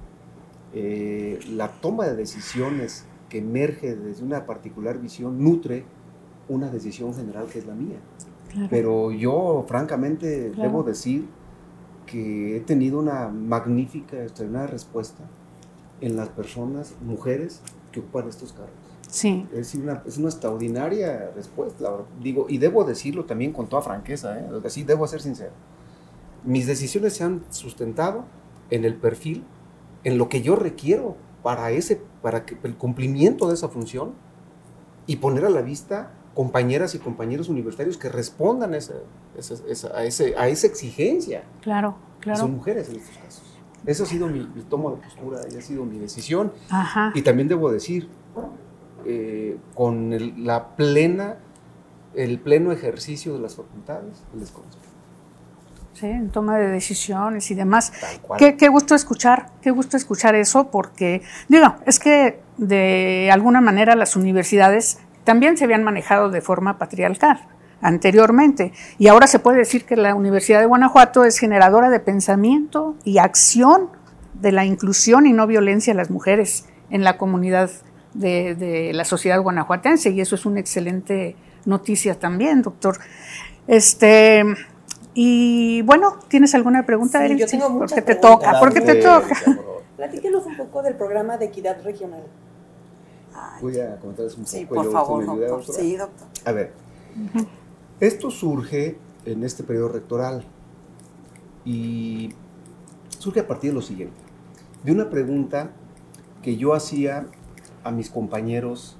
eh, 0.75 1.41
la 1.51 1.81
toma 1.81 2.05
de 2.05 2.15
decisiones 2.15 3.07
que 3.31 3.39
emerge 3.39 3.97
desde 3.97 4.23
una 4.23 4.45
particular 4.45 5.01
visión 5.01 5.43
nutre 5.43 5.85
una 6.49 6.69
decisión 6.71 7.15
general 7.15 7.47
que 7.47 7.61
es 7.61 7.67
la 7.67 7.75
mía. 7.75 7.97
Pero 8.69 9.11
yo, 9.13 9.65
francamente, 9.67 10.51
debo 10.51 10.83
decir 10.83 11.27
que 12.05 12.59
he 12.59 12.61
tenido 12.61 12.99
una 12.99 13.29
magnífica, 13.29 14.23
extraordinaria 14.23 14.69
respuesta 14.69 15.25
en 16.03 16.17
las 16.17 16.29
personas, 16.29 16.95
mujeres, 17.01 17.63
que 17.93 18.01
ocupan 18.01 18.29
estos 18.29 18.53
cargos. 18.53 18.86
Sí. 19.09 19.47
Es 19.53 19.75
una, 19.75 20.03
es 20.07 20.19
una 20.19 20.29
extraordinaria 20.29 21.31
respuesta, 21.35 21.91
digo, 22.21 22.47
y 22.49 22.59
debo 22.59 22.85
decirlo 22.85 23.25
también 23.25 23.53
con 23.53 23.69
toda 23.69 23.83
franqueza, 23.83 24.39
¿eh? 24.39 24.49
así 24.65 24.83
debo 24.83 25.07
ser 25.07 25.23
sincero. 25.23 25.53
Mis 26.45 26.67
decisiones 26.67 27.15
se 27.15 27.25
han 27.25 27.43
sustentado 27.51 28.25
en 28.71 28.85
el 28.85 28.95
perfil 28.95 29.45
en 30.05 30.19
lo 30.19 30.29
que 30.29 30.43
yo 30.43 30.57
requiero 30.57 31.17
para, 31.43 31.71
ese, 31.71 32.01
para 32.23 32.45
el 32.63 32.77
cumplimiento 32.77 33.49
de 33.49 33.55
esa 33.55 33.69
función 33.69 34.13
y 35.07 35.17
poner 35.17 35.45
a 35.45 35.51
la 35.51 35.63
vista 35.63 36.13
compañeras 36.35 36.95
y 36.95 36.99
compañeros 36.99 37.49
universitarios 37.49 37.97
que 37.97 38.09
respondan 38.09 38.75
a 38.75 38.77
esa, 38.77 38.95
a 39.95 40.05
ese, 40.05 40.35
a 40.37 40.49
esa 40.49 40.67
exigencia. 40.67 41.45
Claro, 41.63 41.97
claro. 42.21 42.41
son 42.41 42.57
mujeres 42.57 42.89
en 42.91 42.97
estos 42.97 43.17
casos. 43.17 43.43
Eso 43.87 44.03
ha 44.03 44.07
sido 44.07 44.27
mi, 44.27 44.45
tomo 44.69 44.91
de 44.91 44.97
postura 44.97 45.41
y 45.51 45.57
ha 45.57 45.63
sido 45.63 45.85
mi 45.85 45.99
decisión. 45.99 46.53
Y 47.15 47.23
también 47.23 47.49
debo 47.49 47.71
decir, 47.71 48.09
eh, 49.07 49.57
con 49.75 50.45
la 50.45 50.77
plena, 50.77 51.37
el 52.15 52.39
pleno 52.41 52.73
ejercicio 52.73 53.35
de 53.35 53.41
las 53.41 53.57
facultades 53.57 54.23
les 54.39 54.51
corresponde 54.51 54.87
en 56.03 56.31
toma 56.31 56.59
de 56.59 56.69
decisiones 56.69 57.51
y 57.51 57.55
demás. 57.55 57.93
Qué, 58.39 58.57
qué, 58.57 58.69
gusto 58.69 58.95
escuchar, 58.95 59.47
qué 59.63 59.71
gusto 59.71 59.97
escuchar 59.97 60.35
eso, 60.35 60.71
porque, 60.71 61.23
digo, 61.49 61.75
es 61.87 61.99
que 61.99 62.41
de 62.59 63.31
alguna 63.33 63.61
manera 63.61 63.97
las 63.97 64.17
universidades 64.17 64.99
también 65.25 65.57
se 65.57 65.65
habían 65.65 65.85
manejado 65.85 66.31
de 66.31 66.41
forma 66.41 66.79
patriarcal 66.79 67.49
anteriormente. 67.81 68.73
Y 68.99 69.09
ahora 69.09 69.27
se 69.27 69.39
puede 69.39 69.59
decir 69.59 69.85
que 69.85 69.97
la 69.97 70.15
Universidad 70.15 70.61
de 70.61 70.67
Guanajuato 70.67 71.25
es 71.25 71.39
generadora 71.39 71.91
de 71.91 72.01
pensamiento 72.01 72.97
y 73.05 73.19
acción 73.19 73.91
de 74.35 74.53
la 74.53 74.65
inclusión 74.65 75.27
y 75.27 75.33
no 75.33 75.47
violencia 75.47 75.93
a 75.93 75.97
las 75.97 76.11
mujeres 76.11 76.67
en 76.91 77.05
la 77.05 77.17
comunidad 77.17 77.71
de, 78.19 78.55
de 78.55 78.93
la 78.93 79.05
sociedad 79.05 79.41
guanajuatense. 79.43 80.11
Y 80.11 80.21
eso 80.21 80.35
es 80.35 80.47
una 80.47 80.61
excelente 80.61 81.37
noticia 81.65 82.19
también, 82.19 82.63
doctor. 82.63 82.99
Este, 83.67 84.45
y 85.15 85.83
bueno, 85.83 86.19
¿tienes 86.29 86.55
alguna 86.55 86.85
pregunta, 86.85 87.27
sí, 87.27 87.37
Yo 87.37 87.47
tengo 87.47 87.71
muchas 87.71 87.93
Porque 87.93 88.03
te 88.03 88.15
toca, 88.21 88.61
porque 88.61 88.81
te 88.81 88.97
toca. 88.97 89.35
Platíquenos 89.97 90.45
un 90.47 90.57
poco 90.57 90.83
del 90.83 90.95
programa 90.95 91.39
de 91.39 91.47
equidad 91.47 91.83
regional. 91.83 92.23
Voy 93.61 93.79
a 93.81 93.97
contarles 93.97 94.35
un 94.37 94.45
poco. 94.45 94.57
Sí, 94.57 94.67
por 94.67 94.93
favor, 94.93 95.27
doctor. 95.27 95.65
Sí, 95.65 95.97
doctor. 95.97 96.29
A 96.45 96.53
ver, 96.53 96.73
esto 97.99 98.31
surge 98.31 98.99
en 99.25 99.43
este 99.43 99.63
periodo 99.63 99.89
rectoral 99.89 100.45
y 101.65 102.35
surge 103.19 103.41
a 103.41 103.47
partir 103.47 103.71
de 103.71 103.75
lo 103.75 103.83
siguiente, 103.83 104.17
de 104.85 104.93
una 104.93 105.11
pregunta 105.11 105.71
que 106.43 106.57
yo 106.57 106.75
hacía 106.75 107.27
a 107.87 107.93
mis 107.93 108.11
compañeros 108.11 108.97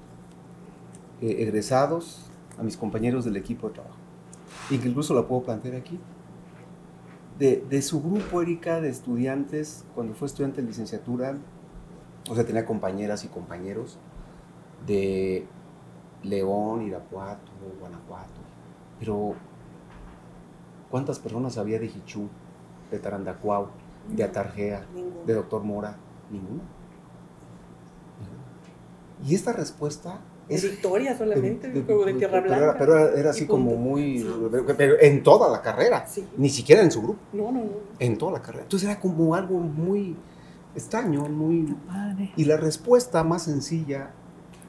eh, 1.21 1.35
egresados, 1.39 2.29
a 2.57 2.63
mis 2.63 2.77
compañeros 2.77 3.25
del 3.25 3.35
equipo 3.35 3.67
de 3.67 3.73
trabajo 3.73 3.97
y 4.69 4.77
que 4.77 4.87
incluso 4.87 5.13
la 5.13 5.27
puedo 5.27 5.43
plantear 5.43 5.75
aquí. 5.75 5.99
De, 7.37 7.63
de, 7.69 7.81
su 7.81 8.01
grupo, 8.01 8.41
Erika, 8.41 8.81
de 8.81 8.89
estudiantes, 8.89 9.85
cuando 9.93 10.15
fue 10.15 10.27
estudiante 10.27 10.61
de 10.61 10.67
licenciatura, 10.67 11.37
o 12.29 12.33
sea, 12.35 12.45
tenía 12.45 12.65
compañeras 12.65 13.25
y 13.25 13.27
compañeros 13.27 13.99
de 14.87 15.45
León, 16.23 16.81
Irapuato, 16.83 17.51
Guanajuato, 17.79 18.41
pero 18.99 19.33
¿cuántas 20.89 21.19
personas 21.19 21.57
había 21.57 21.77
de 21.77 21.87
Hichú, 21.87 22.27
de 22.89 22.99
Tarandacuau, 22.99 23.67
de 24.09 24.23
Atarjea, 24.23 24.85
de 25.25 25.33
Doctor 25.33 25.63
Mora? 25.63 25.97
Ninguna. 26.31 26.76
Y 29.25 29.35
esta 29.35 29.53
respuesta 29.53 30.21
es, 30.49 30.63
Victoria 30.63 31.17
solamente, 31.17 31.69
de, 31.69 31.81
de, 31.81 32.13
Tierra 32.13 32.41
Blanca. 32.41 32.75
Pero 32.77 33.09
era, 33.15 33.31
así 33.31 33.45
como 33.45 33.75
muy. 33.75 34.25
Pero 34.77 34.95
en 34.99 35.23
toda 35.23 35.49
la 35.49 35.61
carrera, 35.61 36.05
ni 36.37 36.49
siquiera 36.49 36.81
en 36.81 36.91
su 36.91 37.01
grupo. 37.01 37.19
No, 37.33 37.51
no, 37.51 37.59
no. 37.59 37.71
En 37.99 38.17
toda 38.17 38.33
la 38.33 38.41
carrera. 38.41 38.63
Entonces 38.63 38.87
era 38.87 38.99
como 38.99 39.35
algo 39.35 39.59
muy 39.59 40.15
extraño, 40.75 41.27
muy. 41.27 41.75
Y 42.35 42.45
la 42.45 42.57
respuesta 42.57 43.23
más 43.23 43.43
sencilla 43.43 44.11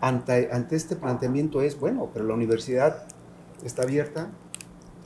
ante, 0.01 0.51
ante 0.51 0.77
este 0.77 0.97
planteamiento 0.97 1.63
es: 1.63 1.79
bueno, 1.79 2.11
pero 2.13 2.25
la 2.25 2.35
universidad 2.35 3.07
está 3.63 3.83
abierta, 3.83 4.31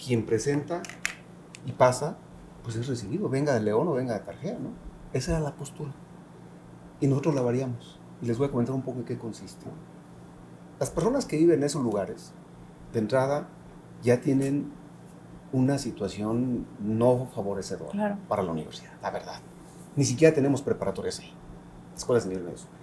quien 0.04 0.24
presenta 0.24 0.82
y 1.66 1.72
pasa, 1.72 2.16
pues 2.62 2.76
es 2.76 2.86
recibido, 2.86 3.28
venga 3.28 3.54
de 3.54 3.60
León 3.60 3.88
o 3.88 3.92
venga 3.92 4.14
de 4.14 4.20
Tarjea, 4.20 4.54
¿no? 4.54 4.70
Esa 5.12 5.32
era 5.32 5.40
la 5.40 5.54
postura. 5.54 5.92
Y 7.00 7.06
nosotros 7.06 7.34
la 7.34 7.42
variamos. 7.42 7.98
Y 8.22 8.26
les 8.26 8.38
voy 8.38 8.46
a 8.46 8.50
comentar 8.50 8.74
un 8.74 8.82
poco 8.82 9.00
en 9.00 9.04
qué 9.04 9.18
consiste. 9.18 9.66
Las 10.78 10.90
personas 10.90 11.26
que 11.26 11.36
viven 11.36 11.58
en 11.58 11.64
esos 11.64 11.82
lugares, 11.82 12.32
de 12.92 13.00
entrada, 13.00 13.48
ya 14.02 14.20
tienen 14.20 14.72
una 15.52 15.78
situación 15.78 16.66
no 16.80 17.28
favorecedora 17.34 18.18
para 18.28 18.42
la 18.42 18.52
universidad, 18.52 18.92
la 19.02 19.10
verdad. 19.10 19.40
Ni 19.96 20.04
siquiera 20.04 20.34
tenemos 20.34 20.62
preparatorias 20.62 21.20
ahí, 21.20 21.32
escuelas 21.96 22.24
de 22.24 22.30
nivel 22.30 22.44
medio 22.44 22.58
superior. 22.58 22.82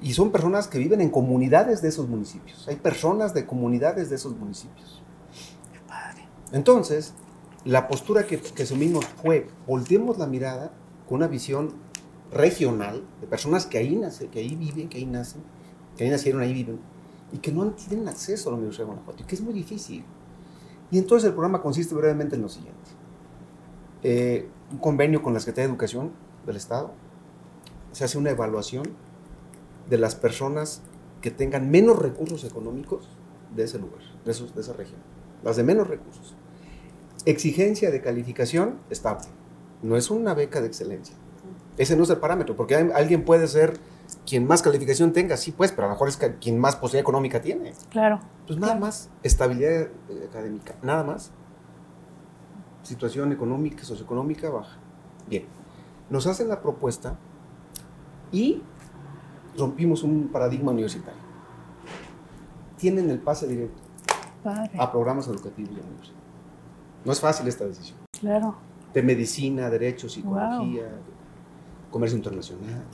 Y 0.00 0.12
son 0.12 0.30
personas 0.30 0.68
que 0.68 0.78
viven 0.78 1.00
en 1.00 1.10
comunidades 1.10 1.82
de 1.82 1.88
esos 1.88 2.08
municipios. 2.08 2.68
Hay 2.68 2.76
personas 2.76 3.34
de 3.34 3.46
comunidades 3.46 4.10
de 4.10 4.16
esos 4.16 4.36
municipios. 4.36 5.02
Entonces, 6.52 7.14
la 7.64 7.88
postura 7.88 8.24
que, 8.24 8.40
que 8.40 8.62
asumimos 8.62 9.04
fue, 9.22 9.48
volteemos 9.66 10.18
la 10.18 10.26
mirada 10.26 10.70
con 11.08 11.16
una 11.16 11.26
visión 11.26 11.74
regional 12.30 13.02
de 13.20 13.26
personas 13.26 13.66
que 13.66 13.78
ahí 13.78 13.96
nacen, 13.96 14.30
que 14.30 14.40
ahí 14.40 14.54
viven, 14.54 14.88
que 14.88 14.98
ahí 14.98 15.06
nacen, 15.06 15.42
que 15.96 16.04
ahí 16.04 16.10
nacieron, 16.10 16.42
ahí 16.42 16.52
viven, 16.52 16.78
y 17.32 17.38
que 17.38 17.52
no 17.52 17.70
tienen 17.72 18.08
acceso 18.08 18.48
a 18.48 18.52
la 18.52 18.58
Universidad 18.58 18.84
de 18.84 18.92
Guanajuato, 18.92 19.22
y 19.22 19.26
que 19.26 19.34
es 19.34 19.40
muy 19.40 19.52
difícil. 19.52 20.04
Y 20.90 20.98
entonces 20.98 21.28
el 21.28 21.32
programa 21.32 21.60
consiste 21.60 21.94
brevemente 21.94 22.36
en 22.36 22.42
lo 22.42 22.48
siguiente. 22.48 22.90
Eh, 24.02 24.48
un 24.72 24.78
convenio 24.78 25.22
con 25.22 25.34
la 25.34 25.40
Secretaría 25.40 25.66
de 25.68 25.72
Educación 25.72 26.12
del 26.46 26.56
Estado, 26.56 26.92
se 27.92 28.04
hace 28.04 28.18
una 28.18 28.30
evaluación 28.30 28.84
de 29.88 29.98
las 29.98 30.14
personas 30.14 30.82
que 31.20 31.30
tengan 31.30 31.70
menos 31.70 31.98
recursos 31.98 32.44
económicos 32.44 33.08
de 33.54 33.64
ese 33.64 33.78
lugar, 33.78 34.00
de, 34.24 34.32
de 34.32 34.60
esa 34.60 34.72
región, 34.74 35.00
las 35.42 35.56
de 35.56 35.64
menos 35.64 35.88
recursos. 35.88 36.34
Exigencia 37.24 37.90
de 37.90 38.00
calificación 38.00 38.78
estable, 38.90 39.26
no 39.82 39.96
es 39.96 40.10
una 40.10 40.34
beca 40.34 40.60
de 40.60 40.68
excelencia. 40.68 41.16
Ese 41.78 41.96
no 41.96 42.02
es 42.02 42.10
el 42.10 42.18
parámetro, 42.18 42.56
porque 42.56 42.74
alguien 42.74 43.24
puede 43.24 43.46
ser 43.46 43.78
quien 44.26 44.46
más 44.46 44.62
calificación 44.62 45.12
tenga, 45.12 45.36
sí, 45.36 45.52
pues, 45.52 45.70
pero 45.70 45.84
a 45.84 45.88
lo 45.88 45.94
mejor 45.94 46.08
es 46.08 46.16
quien 46.40 46.58
más 46.58 46.76
posibilidad 46.76 47.02
económica 47.02 47.40
tiene. 47.40 47.72
Claro. 47.90 48.20
Pues 48.46 48.58
nada 48.58 48.74
más, 48.74 49.10
estabilidad 49.22 49.82
eh, 50.08 50.26
académica, 50.28 50.74
nada 50.82 51.04
más. 51.04 51.30
Situación 52.82 53.32
económica, 53.32 53.84
socioeconómica 53.84 54.50
baja. 54.50 54.76
Bien, 55.28 55.44
nos 56.10 56.26
hacen 56.26 56.48
la 56.48 56.60
propuesta 56.60 57.16
y 58.32 58.62
rompimos 59.56 60.02
un 60.02 60.28
paradigma 60.28 60.72
universitario. 60.72 61.20
Tienen 62.76 63.10
el 63.10 63.18
pase 63.18 63.46
directo 63.46 63.82
a 64.78 64.90
programas 64.90 65.28
educativos 65.28 65.74
de 65.74 65.82
la 65.82 65.86
universidad. 65.86 66.18
No 67.04 67.12
es 67.12 67.20
fácil 67.20 67.46
esta 67.46 67.64
decisión. 67.66 67.98
Claro. 68.18 68.56
De 68.94 69.02
medicina, 69.02 69.68
derecho, 69.68 70.08
psicología, 70.08 70.88
comercio 71.90 72.16
internacional. 72.16 72.84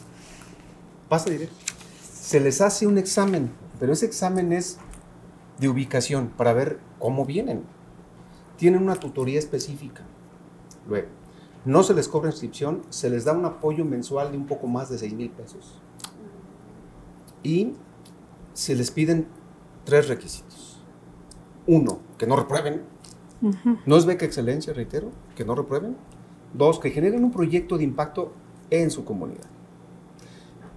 Pase 1.08 1.30
directo. 1.30 1.56
Se 2.00 2.40
les 2.40 2.60
hace 2.60 2.86
un 2.86 2.98
examen, 2.98 3.50
pero 3.78 3.92
ese 3.92 4.06
examen 4.06 4.52
es 4.52 4.78
de 5.58 5.68
ubicación 5.68 6.28
para 6.28 6.52
ver 6.52 6.78
cómo 6.98 7.24
vienen. 7.24 7.62
Tienen 8.56 8.82
una 8.82 8.96
tutoría 8.96 9.38
específica. 9.38 10.02
Luego, 10.88 11.08
no 11.64 11.82
se 11.82 11.94
les 11.94 12.08
cobra 12.08 12.30
inscripción, 12.30 12.82
se 12.90 13.10
les 13.10 13.24
da 13.24 13.32
un 13.32 13.44
apoyo 13.44 13.84
mensual 13.84 14.32
de 14.32 14.38
un 14.38 14.46
poco 14.46 14.66
más 14.66 14.90
de 14.90 14.98
6 14.98 15.14
mil 15.14 15.30
pesos. 15.30 15.80
Y 17.42 17.74
se 18.52 18.74
les 18.74 18.90
piden 18.90 19.26
tres 19.84 20.08
requisitos. 20.08 20.80
Uno, 21.66 21.98
que 22.18 22.26
no 22.26 22.36
reprueben. 22.36 22.82
No 23.84 23.96
es 23.96 24.06
beca 24.06 24.24
excelencia, 24.24 24.72
reitero, 24.72 25.10
que 25.36 25.44
no 25.44 25.54
reprueben. 25.54 25.96
Dos, 26.54 26.78
que 26.78 26.90
generen 26.90 27.24
un 27.24 27.30
proyecto 27.30 27.76
de 27.76 27.84
impacto 27.84 28.32
en 28.82 28.90
su 28.90 29.04
comunidad. 29.04 29.46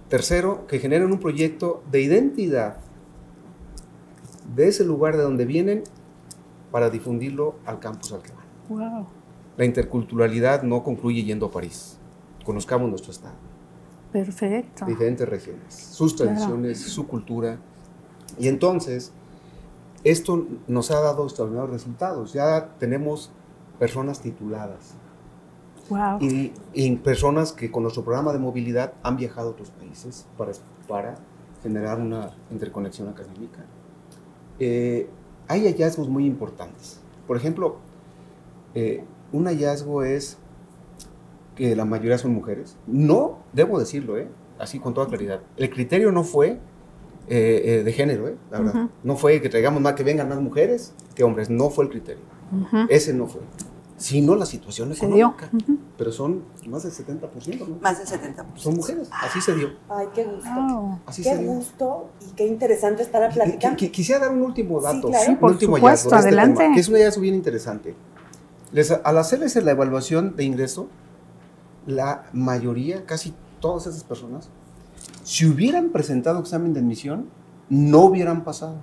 Tercero, 0.08 0.66
que 0.66 0.78
generen 0.78 1.12
un 1.12 1.20
proyecto 1.20 1.82
de 1.90 2.00
identidad 2.00 2.78
de 4.54 4.68
ese 4.68 4.84
lugar 4.84 5.16
de 5.16 5.22
donde 5.22 5.44
vienen 5.44 5.84
para 6.70 6.90
difundirlo 6.90 7.56
al 7.66 7.78
campus 7.78 8.12
al 8.12 8.22
que 8.22 8.32
van. 8.32 8.46
Wow. 8.68 9.06
La 9.56 9.64
interculturalidad 9.64 10.62
no 10.62 10.82
concluye 10.82 11.24
yendo 11.24 11.46
a 11.46 11.50
París. 11.50 11.98
Conozcamos 12.44 12.88
nuestro 12.88 13.12
estado. 13.12 13.34
Perfecto. 14.12 14.86
Diferentes 14.86 15.28
regiones, 15.28 15.74
sus 15.74 16.16
tradiciones, 16.16 16.80
su 16.80 17.06
cultura. 17.06 17.58
Y 18.38 18.48
entonces, 18.48 19.12
esto 20.04 20.46
nos 20.66 20.90
ha 20.90 21.00
dado 21.00 21.24
extraordinarios 21.24 21.72
resultados. 21.72 22.32
Ya 22.32 22.70
tenemos 22.78 23.30
personas 23.78 24.20
tituladas. 24.20 24.94
Wow. 25.88 26.18
Y, 26.20 26.96
personas 26.96 27.52
que 27.52 27.70
con 27.70 27.82
nuestro 27.82 28.04
programa 28.04 28.32
de 28.32 28.38
movilidad 28.38 28.92
han 29.02 29.16
viajado 29.16 29.48
a 29.48 29.50
otros 29.52 29.70
países 29.70 30.26
para, 30.36 30.52
para 30.86 31.16
generar 31.62 32.00
una 32.00 32.30
interconexión 32.50 33.08
académica. 33.08 33.64
Eh, 34.58 35.08
hay 35.46 35.64
hallazgos 35.64 36.08
muy 36.08 36.26
importantes. 36.26 37.00
Por 37.26 37.36
ejemplo, 37.36 37.76
eh, 38.74 39.04
un 39.32 39.46
hallazgo 39.46 40.02
es 40.02 40.38
que 41.56 41.74
la 41.74 41.84
mayoría 41.84 42.18
son 42.18 42.32
mujeres. 42.32 42.76
No, 42.86 43.38
debo 43.52 43.78
decirlo, 43.78 44.18
¿eh? 44.18 44.28
así 44.58 44.78
con 44.78 44.94
toda 44.94 45.06
claridad. 45.06 45.40
El 45.56 45.70
criterio 45.70 46.12
no 46.12 46.22
fue 46.22 46.58
eh, 47.28 47.82
de 47.84 47.92
género, 47.92 48.30
la 48.50 48.60
verdad. 48.60 48.90
No 49.02 49.16
fue 49.16 49.40
que 49.40 49.48
traigamos 49.48 49.80
más, 49.80 49.94
que 49.94 50.04
vengan 50.04 50.28
más 50.28 50.40
mujeres 50.40 50.94
que 51.14 51.24
hombres. 51.24 51.50
No 51.50 51.70
fue 51.70 51.84
el 51.84 51.90
criterio. 51.90 52.22
Ese 52.88 53.12
no 53.12 53.26
fue 53.26 53.42
sino 53.98 54.36
la 54.36 54.46
situación 54.46 54.92
económica. 54.92 55.50
Pero 55.96 56.12
son 56.12 56.44
más 56.66 56.84
del 56.84 56.92
70%, 56.92 57.68
¿no? 57.68 57.76
Más 57.80 57.98
del 57.98 58.20
70%. 58.20 58.56
Son 58.56 58.74
mujeres, 58.74 59.08
así 59.12 59.40
se 59.40 59.54
dio. 59.54 59.70
Ay, 59.88 60.06
qué 60.14 60.24
gusto. 60.24 61.00
qué 61.22 61.36
gusto 61.36 62.10
y 62.26 62.32
qué 62.34 62.46
interesante 62.46 63.02
estar 63.02 63.22
a 63.22 63.28
platicar. 63.28 63.76
Quisiera 63.76 64.26
dar 64.26 64.30
un 64.30 64.42
último 64.42 64.80
dato, 64.80 65.10
sí, 65.12 65.32
un 65.32 65.44
último 65.44 65.76
supuesto, 65.76 66.10
hallazgo 66.10 66.28
adelante. 66.28 66.62
Este 66.62 66.74
que 66.74 66.80
es 66.80 66.88
un 66.88 66.94
hallazgo 66.94 67.20
bien 67.20 67.34
interesante. 67.34 67.96
al 69.04 69.18
hacerles 69.18 69.56
la 69.56 69.72
evaluación 69.72 70.36
de 70.36 70.44
ingreso, 70.44 70.88
la 71.86 72.26
mayoría, 72.32 73.04
casi 73.04 73.34
todas 73.60 73.88
esas 73.88 74.04
personas, 74.04 74.48
si 75.24 75.46
hubieran 75.46 75.90
presentado 75.90 76.38
examen 76.38 76.72
de 76.72 76.80
admisión, 76.80 77.28
no 77.68 78.02
hubieran 78.02 78.44
pasado. 78.44 78.76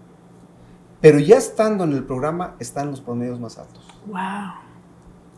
Pero 0.99 1.19
ya 1.19 1.37
estando 1.37 1.85
en 1.85 1.93
el 1.93 2.03
programa, 2.03 2.55
están 2.59 2.91
los 2.91 2.99
promedios 2.99 3.39
más 3.39 3.57
altos. 3.57 3.83
¡Wow! 4.07 4.64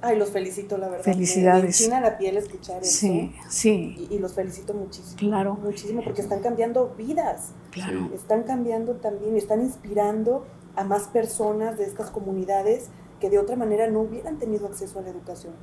Ay, 0.01 0.17
los 0.17 0.29
felicito, 0.29 0.77
la 0.77 0.89
verdad. 0.89 1.03
Felicidades. 1.03 1.89
Me, 1.89 1.99
la 1.99 2.17
piel 2.17 2.37
escuchar 2.37 2.83
eso. 2.83 2.91
Sí, 2.91 3.33
sí. 3.49 4.07
Y, 4.11 4.19
los 4.19 4.33
felicito 4.33 4.73
muchísimo. 4.73 5.17
Claro. 5.17 5.55
Muchísimo, 5.55 6.03
porque 6.03 6.21
están 6.21 6.41
cambiando 6.41 6.93
vidas. 6.95 7.53
Claro. 7.71 8.09
Están 8.13 8.43
cambiando 8.43 8.93
también, 8.95 9.35
están 9.35 9.61
inspirando 9.61 10.45
a 10.75 10.83
más 10.83 11.07
personas 11.07 11.77
de 11.77 11.85
estas 11.85 12.11
comunidades 12.11 12.89
que 13.19 13.31
de 13.31 13.39
otra 13.39 13.55
manera 13.55 13.87
no 13.87 14.01
hubieran 14.01 14.37
tenido 14.37 14.67
acceso 14.67 14.99
a 14.99 15.01
la 15.01 15.09
educación. 15.09 15.53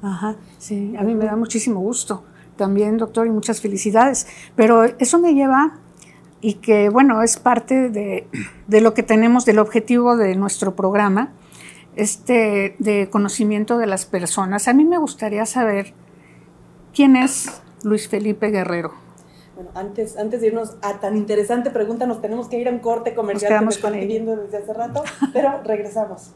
Ajá, 0.00 0.36
sí, 0.58 0.94
a 0.96 1.02
mí 1.02 1.14
me 1.14 1.26
da 1.26 1.36
muchísimo 1.36 1.80
gusto 1.80 2.24
también, 2.56 2.96
doctor, 2.96 3.26
y 3.26 3.30
muchas 3.30 3.60
felicidades. 3.60 4.26
Pero 4.56 4.84
eso 4.84 5.18
me 5.18 5.34
lleva, 5.34 5.78
y 6.40 6.54
que 6.54 6.88
bueno, 6.88 7.22
es 7.22 7.36
parte 7.36 7.90
de, 7.90 8.26
de 8.66 8.80
lo 8.80 8.94
que 8.94 9.02
tenemos, 9.02 9.44
del 9.44 9.58
objetivo 9.58 10.16
de 10.16 10.34
nuestro 10.36 10.74
programa, 10.74 11.32
este, 11.98 12.76
de 12.78 13.10
conocimiento 13.10 13.76
de 13.76 13.86
las 13.86 14.06
personas. 14.06 14.68
A 14.68 14.72
mí 14.72 14.84
me 14.84 14.98
gustaría 14.98 15.44
saber 15.46 15.92
quién 16.94 17.16
es 17.16 17.60
Luis 17.82 18.08
Felipe 18.08 18.50
Guerrero. 18.50 18.92
Bueno, 19.56 19.70
antes, 19.74 20.16
antes 20.16 20.40
de 20.40 20.46
irnos 20.46 20.76
a 20.82 21.00
tan 21.00 21.16
interesante 21.16 21.70
pregunta, 21.70 22.06
nos 22.06 22.22
tenemos 22.22 22.48
que 22.48 22.56
ir 22.58 22.68
a 22.68 22.70
un 22.70 22.78
corte 22.78 23.14
comercial 23.14 23.58
que 23.58 23.64
me 23.64 23.70
están 23.70 23.92
pidiendo 23.94 24.36
desde 24.36 24.58
hace 24.58 24.72
rato, 24.72 25.02
pero 25.32 25.60
regresamos. 25.64 26.30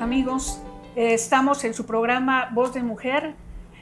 Amigos, 0.00 0.60
eh, 0.96 1.14
estamos 1.14 1.62
en 1.62 1.72
su 1.72 1.86
programa 1.86 2.50
Voz 2.52 2.74
de 2.74 2.82
Mujer 2.82 3.36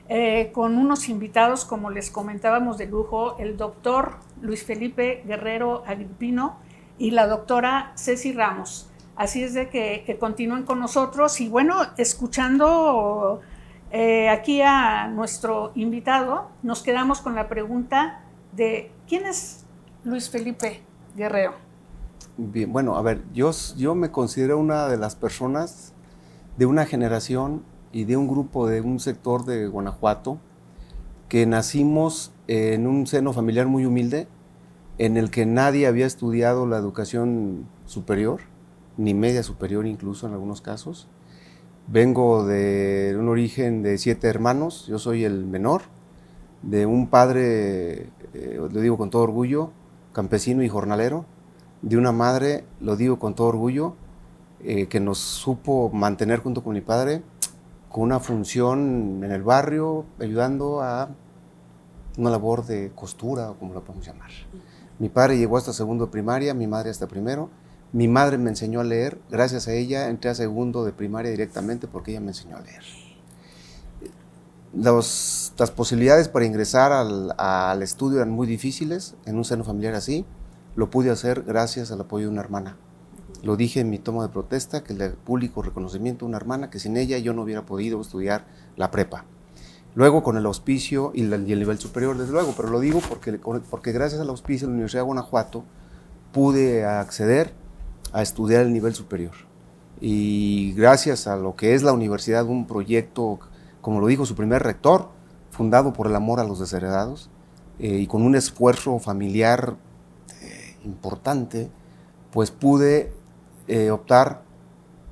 eh, 0.08 0.50
con 0.52 0.76
unos 0.76 1.08
invitados, 1.08 1.64
como 1.64 1.90
les 1.90 2.10
comentábamos 2.10 2.76
de 2.76 2.86
lujo, 2.86 3.38
el 3.38 3.56
doctor 3.56 4.18
Luis 4.42 4.62
Felipe 4.62 5.22
Guerrero 5.26 5.84
Agripino 5.86 6.58
y 6.98 7.12
la 7.12 7.26
doctora 7.26 7.92
Ceci 7.96 8.32
Ramos. 8.32 8.90
Así 9.16 9.42
es 9.42 9.54
de 9.54 9.70
que, 9.70 10.16
continúen 10.20 10.64
con 10.64 10.80
nosotros 10.80 11.40
y 11.40 11.48
bueno, 11.48 11.76
escuchando 11.96 13.40
eh, 13.90 14.28
aquí 14.28 14.60
a 14.60 15.08
nuestro 15.08 15.72
invitado, 15.76 16.50
nos 16.62 16.82
quedamos 16.82 17.22
con 17.22 17.34
la 17.34 17.48
pregunta 17.48 18.20
de 18.52 18.90
¿quién 19.08 19.24
es 19.24 19.64
Luis 20.04 20.28
Felipe 20.28 20.82
Guerrero? 21.16 21.65
Bueno, 22.38 22.96
a 22.96 23.02
ver, 23.02 23.22
yo, 23.32 23.50
yo 23.78 23.94
me 23.94 24.10
considero 24.10 24.58
una 24.58 24.88
de 24.88 24.98
las 24.98 25.16
personas 25.16 25.94
de 26.58 26.66
una 26.66 26.84
generación 26.84 27.62
y 27.92 28.04
de 28.04 28.18
un 28.18 28.28
grupo 28.28 28.66
de 28.66 28.82
un 28.82 29.00
sector 29.00 29.46
de 29.46 29.66
Guanajuato 29.68 30.38
que 31.30 31.46
nacimos 31.46 32.34
en 32.46 32.86
un 32.86 33.06
seno 33.06 33.32
familiar 33.32 33.66
muy 33.66 33.86
humilde 33.86 34.28
en 34.98 35.16
el 35.16 35.30
que 35.30 35.46
nadie 35.46 35.86
había 35.86 36.04
estudiado 36.04 36.66
la 36.66 36.76
educación 36.76 37.68
superior, 37.86 38.40
ni 38.98 39.14
media 39.14 39.42
superior 39.42 39.86
incluso 39.86 40.26
en 40.26 40.34
algunos 40.34 40.60
casos. 40.60 41.08
Vengo 41.86 42.44
de 42.44 43.16
un 43.18 43.30
origen 43.30 43.82
de 43.82 43.96
siete 43.96 44.28
hermanos, 44.28 44.86
yo 44.88 44.98
soy 44.98 45.24
el 45.24 45.46
menor, 45.46 45.82
de 46.60 46.84
un 46.84 47.08
padre, 47.08 48.10
eh, 48.34 48.58
lo 48.58 48.68
digo 48.68 48.98
con 48.98 49.08
todo 49.08 49.22
orgullo, 49.22 49.70
campesino 50.12 50.62
y 50.62 50.68
jornalero, 50.68 51.24
de 51.86 51.96
una 51.96 52.10
madre, 52.10 52.64
lo 52.80 52.96
digo 52.96 53.20
con 53.20 53.36
todo 53.36 53.46
orgullo, 53.46 53.94
eh, 54.64 54.88
que 54.88 54.98
nos 54.98 55.18
supo 55.18 55.88
mantener 55.90 56.40
junto 56.40 56.64
con 56.64 56.74
mi 56.74 56.80
padre 56.80 57.22
con 57.96 58.02
una 58.02 58.18
función 58.18 59.22
en 59.22 59.30
el 59.30 59.42
barrio, 59.42 60.04
ayudando 60.20 60.82
a 60.82 61.08
una 62.18 62.30
labor 62.30 62.66
de 62.66 62.90
costura, 62.94 63.50
o 63.50 63.58
como 63.58 63.72
lo 63.72 63.84
podemos 63.84 64.04
llamar. 64.04 64.30
Mi 64.98 65.08
padre 65.08 65.38
llegó 65.38 65.56
hasta 65.56 65.72
segundo 65.72 66.06
de 66.06 66.10
primaria, 66.10 66.54
mi 66.54 66.66
madre 66.66 66.90
hasta 66.90 67.06
primero. 67.06 67.48
Mi 67.92 68.08
madre 68.08 68.36
me 68.36 68.50
enseñó 68.50 68.80
a 68.80 68.84
leer, 68.84 69.18
gracias 69.30 69.68
a 69.68 69.72
ella 69.72 70.08
entré 70.08 70.28
a 70.28 70.34
segundo 70.34 70.84
de 70.84 70.92
primaria 70.92 71.30
directamente 71.30 71.86
porque 71.86 72.10
ella 72.10 72.20
me 72.20 72.32
enseñó 72.32 72.56
a 72.56 72.60
leer. 72.60 72.82
las 74.74 75.70
posibilidades 75.74 76.28
para 76.28 76.44
ingresar 76.44 76.92
al, 76.92 77.32
al, 77.38 77.82
estudio 77.82 78.18
eran 78.18 78.30
muy 78.30 78.46
difíciles 78.46 79.14
en 79.24 79.36
un 79.36 79.44
seno 79.46 79.64
familiar 79.64 79.94
así. 79.94 80.26
Lo 80.76 80.90
pude 80.90 81.10
hacer 81.10 81.42
gracias 81.42 81.90
al 81.90 82.02
apoyo 82.02 82.26
de 82.26 82.32
una 82.32 82.42
hermana. 82.42 82.76
Lo 83.42 83.56
dije 83.56 83.80
en 83.80 83.90
mi 83.90 83.98
toma 83.98 84.22
de 84.22 84.28
protesta, 84.28 84.84
que 84.84 84.94
le 84.94 85.10
público 85.10 85.62
reconocimiento 85.62 86.24
a 86.24 86.28
una 86.28 86.36
hermana, 86.36 86.70
que 86.70 86.78
sin 86.78 86.96
ella 86.96 87.18
yo 87.18 87.32
no 87.32 87.42
hubiera 87.42 87.64
podido 87.64 88.00
estudiar 88.00 88.46
la 88.76 88.90
prepa. 88.90 89.24
Luego 89.94 90.22
con 90.22 90.36
el 90.36 90.44
auspicio 90.44 91.12
y 91.14 91.22
el, 91.22 91.46
nivel 91.46 91.78
superior, 91.78 92.18
desde 92.18 92.32
luego, 92.32 92.52
pero 92.54 92.68
lo 92.68 92.80
digo 92.80 93.00
porque, 93.08 93.40
porque 93.70 93.92
gracias 93.92 94.20
al 94.20 94.28
auspicio 94.28 94.66
de 94.66 94.72
la 94.72 94.74
Universidad 94.74 95.00
de 95.00 95.06
Guanajuato 95.06 95.64
pude 96.32 96.84
acceder 96.84 97.54
a 98.12 98.20
estudiar 98.20 98.66
el 98.66 98.74
nivel 98.74 98.94
superior. 98.94 99.32
Y 99.98 100.74
gracias 100.74 101.26
a 101.26 101.36
lo 101.36 101.56
que 101.56 101.74
es 101.74 101.82
la 101.82 101.94
universidad, 101.94 102.44
un 102.44 102.66
proyecto, 102.66 103.38
como 103.80 104.00
lo 104.00 104.08
dijo 104.08 104.26
su 104.26 104.34
primer 104.34 104.62
rector, 104.62 105.08
fundado 105.50 105.94
por 105.94 106.06
el 106.06 106.14
amor 106.14 106.40
a 106.40 106.44
los 106.44 106.60
desheredados 106.60 107.30
eh, 107.78 107.96
y 108.00 108.06
con 108.06 108.20
un 108.20 108.34
esfuerzo 108.36 108.98
familiar 108.98 109.76
importante, 110.86 111.70
pues 112.32 112.50
pude 112.50 113.12
eh, 113.68 113.90
optar 113.90 114.42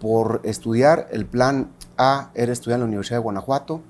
por 0.00 0.40
estudiar. 0.44 1.08
El 1.10 1.26
plan 1.26 1.70
A 1.96 2.30
era 2.34 2.52
estudiar 2.52 2.76
en 2.76 2.82
la 2.82 2.86
Universidad 2.86 3.18
de 3.18 3.22
Guanajuato, 3.22 3.82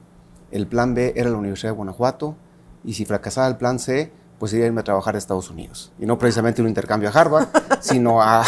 el 0.51 0.67
plan 0.67 0.95
B 0.95 1.13
era 1.17 1.31
la 1.31 1.39
Universidad 1.39 1.73
de 1.73 1.77
Guanajuato, 1.77 2.37
y 2.85 2.95
si 2.95 3.05
fracasaba 3.05 3.47
el 3.47 3.57
plan 3.57 3.79
C, 3.79 4.13
pues 4.39 4.53
iría 4.53 4.65
a 4.65 4.69
irme 4.69 4.81
a 4.81 4.85
trabajar 4.85 5.15
a 5.15 5.19
Estados 5.19 5.51
Unidos. 5.51 5.93
Y 5.99 6.07
no 6.07 6.19
precisamente 6.19 6.61
un 6.61 6.69
intercambio 6.69 7.09
a 7.09 7.13
Harvard, 7.13 7.49
sino 7.81 8.21
a, 8.23 8.45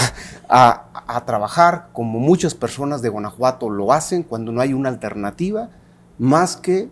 a, 0.49 1.25
trabajar 1.25 1.89
como 1.93 2.19
muchas 2.19 2.55
personas 2.55 3.03
de 3.03 3.09
Guanajuato 3.09 3.71
lo 3.71 3.93
hacen 3.93 4.23
cuando 4.23 4.53
no 4.53 4.61
hay 4.61 4.73
una 4.73 4.89
alternativa 4.89 5.71
más 6.19 6.57
que 6.57 6.91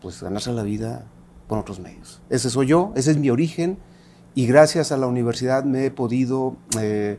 pues 0.00 0.22
ganarse 0.22 0.52
la 0.52 0.62
vida 0.62 1.04
con 1.48 1.58
otros 1.58 1.80
medios. 1.80 2.20
Ese 2.30 2.50
soy 2.50 2.68
yo, 2.68 2.92
ese 2.94 3.10
es 3.10 3.18
mi 3.18 3.30
origen 3.30 3.78
y 4.34 4.46
gracias 4.46 4.92
a 4.92 4.96
la 4.96 5.06
universidad 5.06 5.64
me 5.64 5.86
he 5.86 5.90
podido 5.90 6.56
eh, 6.78 7.18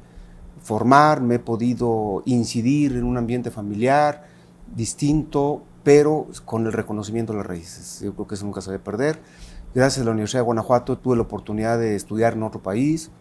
formar, 0.62 1.22
me 1.22 1.36
he 1.36 1.40
podido 1.40 2.24
incidir 2.26 2.94
en 2.94 3.04
un 3.04 3.18
ambiente 3.18 3.52
familiar 3.52 4.26
distinto, 4.76 5.64
pero 5.84 6.28
con 6.46 6.66
el 6.66 6.74
reconocimiento 6.74 7.34
de 7.34 7.38
las 7.40 7.48
raíces. 7.48 8.02
Yo 8.02 8.14
creo 8.14 8.28
que 8.28 8.36
eso 8.36 8.46
nunca 8.46 8.62
se 8.62 8.72
debe 8.72 8.84
perder. 8.84 9.20
Gracias 9.76 10.02
a 10.02 10.06
la 10.06 10.12
Universidad 10.12 10.42
de 10.42 10.46
Guanajuato 10.46 10.98
tuve 10.98 11.16
la 11.16 11.24
oportunidad 11.24 11.80
de 11.80 11.96
estudiar 11.96 12.34
en 12.34 12.44
otro 12.44 12.62
país 12.62 13.12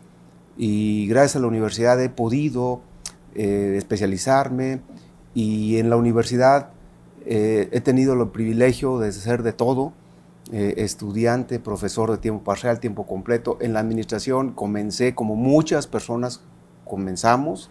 y 0.57 1.07
gracias 1.09 1.37
a 1.37 1.41
la 1.41 1.47
universidad 1.47 2.01
he 2.03 2.11
podido 2.11 2.81
eh, 3.35 3.75
especializarme 3.77 4.83
y 5.35 5.79
en 5.79 5.89
la 5.89 5.97
universidad 5.97 6.71
eh, 7.25 7.69
he 7.73 7.81
tenido 7.81 8.15
el 8.15 8.29
privilegio 8.29 8.99
de 8.99 9.13
ser 9.13 9.43
de 9.43 9.53
todo, 9.53 9.93
eh, 10.53 10.75
estudiante, 10.77 11.59
profesor 11.59 12.11
de 12.11 12.19
tiempo 12.19 12.45
parcial, 12.45 12.79
tiempo 12.79 13.07
completo. 13.07 13.57
En 13.61 13.73
la 13.73 13.81
administración 13.81 14.53
comencé 14.53 15.15
como 15.15 15.35
muchas 15.35 15.87
personas 15.87 16.43
comenzamos, 16.85 17.71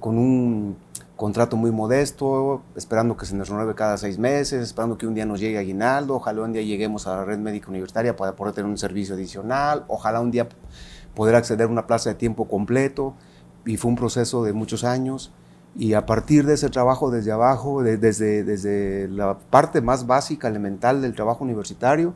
con 0.00 0.18
un 0.18 0.76
contrato 1.16 1.56
muy 1.56 1.70
modesto, 1.70 2.62
esperando 2.74 3.16
que 3.16 3.26
se 3.26 3.36
nos 3.36 3.48
renueve 3.48 3.74
cada 3.74 3.96
seis 3.96 4.18
meses, 4.18 4.60
esperando 4.60 4.98
que 4.98 5.06
un 5.06 5.14
día 5.14 5.24
nos 5.24 5.38
llegue 5.38 5.58
aguinaldo, 5.58 6.16
ojalá 6.16 6.42
un 6.42 6.52
día 6.52 6.62
lleguemos 6.62 7.06
a 7.06 7.16
la 7.16 7.24
red 7.24 7.38
médica 7.38 7.68
universitaria 7.68 8.16
para 8.16 8.34
poder 8.34 8.54
tener 8.54 8.68
un 8.68 8.78
servicio 8.78 9.14
adicional, 9.14 9.84
ojalá 9.86 10.20
un 10.20 10.32
día 10.32 10.48
poder 11.14 11.36
acceder 11.36 11.68
a 11.68 11.70
una 11.70 11.86
plaza 11.86 12.10
de 12.10 12.16
tiempo 12.16 12.48
completo, 12.48 13.14
y 13.64 13.76
fue 13.76 13.90
un 13.90 13.96
proceso 13.96 14.42
de 14.42 14.52
muchos 14.52 14.82
años, 14.82 15.32
y 15.76 15.94
a 15.94 16.06
partir 16.06 16.46
de 16.46 16.54
ese 16.54 16.68
trabajo 16.70 17.10
desde 17.10 17.32
abajo, 17.32 17.82
desde, 17.82 18.44
desde 18.44 19.08
la 19.08 19.38
parte 19.38 19.80
más 19.80 20.06
básica, 20.06 20.48
elemental 20.48 21.02
del 21.02 21.14
trabajo 21.14 21.44
universitario, 21.44 22.14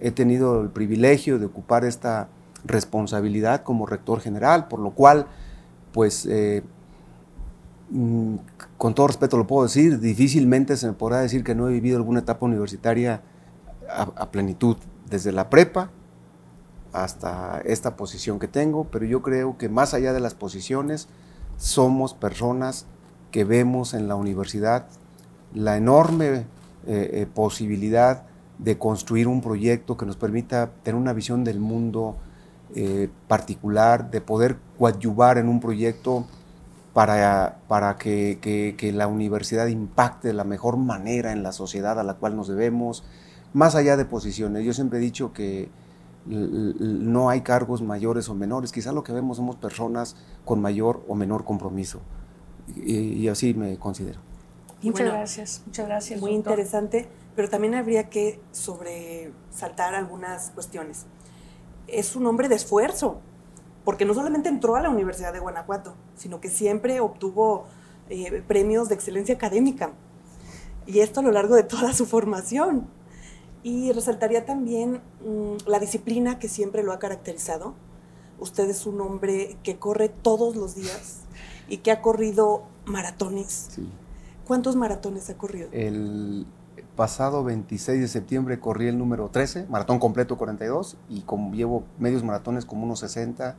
he 0.00 0.10
tenido 0.10 0.60
el 0.60 0.70
privilegio 0.70 1.38
de 1.38 1.46
ocupar 1.46 1.84
esta 1.84 2.28
responsabilidad 2.64 3.62
como 3.62 3.86
rector 3.86 4.20
general, 4.20 4.68
por 4.68 4.80
lo 4.80 4.90
cual, 4.90 5.26
pues, 5.92 6.26
eh, 6.26 6.62
Mm, 7.90 8.36
con 8.78 8.94
todo 8.94 9.06
respeto 9.06 9.36
lo 9.36 9.46
puedo 9.46 9.64
decir, 9.64 10.00
difícilmente 10.00 10.76
se 10.76 10.86
me 10.86 10.94
podrá 10.94 11.20
decir 11.20 11.44
que 11.44 11.54
no 11.54 11.68
he 11.68 11.72
vivido 11.72 11.96
alguna 11.96 12.20
etapa 12.20 12.46
universitaria 12.46 13.22
a, 13.88 14.30
plenitud, 14.30 14.76
desde 15.08 15.30
la 15.30 15.50
prepa 15.50 15.90
hasta 16.92 17.60
esta 17.64 17.96
posición 17.96 18.38
que 18.38 18.48
tengo, 18.48 18.84
pero 18.84 19.04
yo 19.04 19.20
creo 19.22 19.58
que 19.58 19.68
más 19.68 19.94
allá 19.94 20.12
de 20.12 20.20
las 20.20 20.34
posiciones, 20.34 21.08
somos 21.56 22.14
personas 22.14 22.86
que 23.30 23.44
vemos 23.44 23.94
en 23.94 24.08
la 24.08 24.14
universidad 24.14 24.86
la 25.54 25.76
enorme 25.76 26.26
eh, 26.34 26.44
eh, 26.86 27.26
posibilidad 27.32 28.24
de 28.58 28.76
construir 28.76 29.26
un 29.28 29.40
proyecto 29.40 29.96
que 29.96 30.04
nos 30.04 30.16
permita 30.16 30.70
tener 30.82 31.00
una 31.00 31.12
visión 31.12 31.44
del 31.44 31.60
mundo 31.60 32.16
eh, 32.74 33.08
particular, 33.28 34.10
de 34.10 34.20
poder 34.20 34.58
coadyuvar 34.78 35.38
en 35.38 35.48
un 35.48 35.60
proyecto 35.60 36.26
para, 36.92 37.58
para 37.68 37.96
que, 37.96 38.92
la 38.94 39.06
universidad 39.06 39.66
impacte 39.66 40.28
de 40.28 40.34
la 40.34 40.44
mejor 40.44 40.76
manera 40.76 41.32
en 41.32 41.42
la 41.42 41.52
sociedad 41.52 41.98
a 41.98 42.04
la 42.04 42.14
cual 42.14 42.36
nos 42.36 42.48
debemos, 42.48 43.04
más 43.52 43.74
allá 43.74 43.96
de 43.96 44.04
posiciones. 44.04 44.64
Yo 44.64 44.72
siempre 44.72 44.98
he 44.98 45.02
dicho 45.02 45.32
que 45.32 45.68
no 46.26 47.28
hay 47.28 47.42
cargos 47.42 47.82
mayores 47.82 48.28
o 48.28 48.34
menores, 48.34 48.72
quizás 48.72 48.94
lo 48.94 49.04
que 49.04 49.12
vemos 49.12 49.36
somos 49.36 49.56
personas 49.56 50.16
con 50.44 50.60
mayor 50.60 51.04
o 51.08 51.14
menor 51.14 51.44
compromiso, 51.44 52.00
y, 52.76 53.28
así 53.28 53.54
me 53.54 53.78
considero. 53.78 54.20
Muchas 54.82 55.06
gracias, 55.06 55.62
muchas 55.66 55.86
gracias. 55.86 56.20
Muy 56.20 56.32
interesante, 56.32 57.08
pero 57.36 57.48
también 57.48 57.74
habría 57.74 58.08
que 58.10 58.40
sobresaltar 58.52 59.94
algunas 59.94 60.50
cuestiones. 60.50 61.06
Es 61.86 62.16
un 62.16 62.26
hombre 62.26 62.48
de 62.48 62.54
esfuerzo, 62.54 63.20
porque 63.84 64.04
no 64.04 64.14
solamente 64.14 64.48
entró 64.48 64.76
a 64.76 64.80
la 64.80 64.90
Universidad 64.90 65.32
de 65.32 65.40
Guanajuato, 65.40 65.94
sino 66.16 66.40
que 66.40 66.48
siempre 66.48 67.00
obtuvo 67.00 67.66
eh, 68.08 68.42
premios 68.46 68.88
de 68.88 68.94
excelencia 68.94 69.34
académica. 69.34 69.92
Y 70.86 71.00
esto 71.00 71.20
a 71.20 71.22
lo 71.22 71.32
largo 71.32 71.54
de 71.54 71.62
toda 71.64 71.92
su 71.92 72.06
formación. 72.06 72.86
Y 73.64 73.90
resaltaría 73.92 74.44
también 74.44 75.00
mm, 75.24 75.66
la 75.66 75.80
disciplina 75.80 76.38
que 76.38 76.48
siempre 76.48 76.84
lo 76.84 76.92
ha 76.92 77.00
caracterizado. 77.00 77.74
Usted 78.38 78.68
es 78.70 78.86
un 78.86 79.00
hombre 79.00 79.56
que 79.64 79.78
corre 79.78 80.08
todos 80.08 80.54
los 80.54 80.76
días 80.76 81.22
y 81.68 81.78
que 81.78 81.90
ha 81.90 82.02
corrido 82.02 82.62
maratones. 82.84 83.80
¿Cuántos 84.46 84.76
maratones 84.76 85.30
ha 85.30 85.38
corrido? 85.38 85.68
El 85.72 86.46
pasado 86.94 87.42
26 87.42 88.00
de 88.00 88.08
septiembre 88.08 88.60
corrí 88.60 88.86
el 88.88 88.98
número 88.98 89.28
13, 89.30 89.66
maratón 89.68 89.98
completo 89.98 90.36
42, 90.36 90.96
y 91.08 91.22
como 91.22 91.54
llevo 91.54 91.84
medios 91.98 92.22
maratones 92.22 92.66
como 92.66 92.84
unos 92.84 93.00
60 93.00 93.56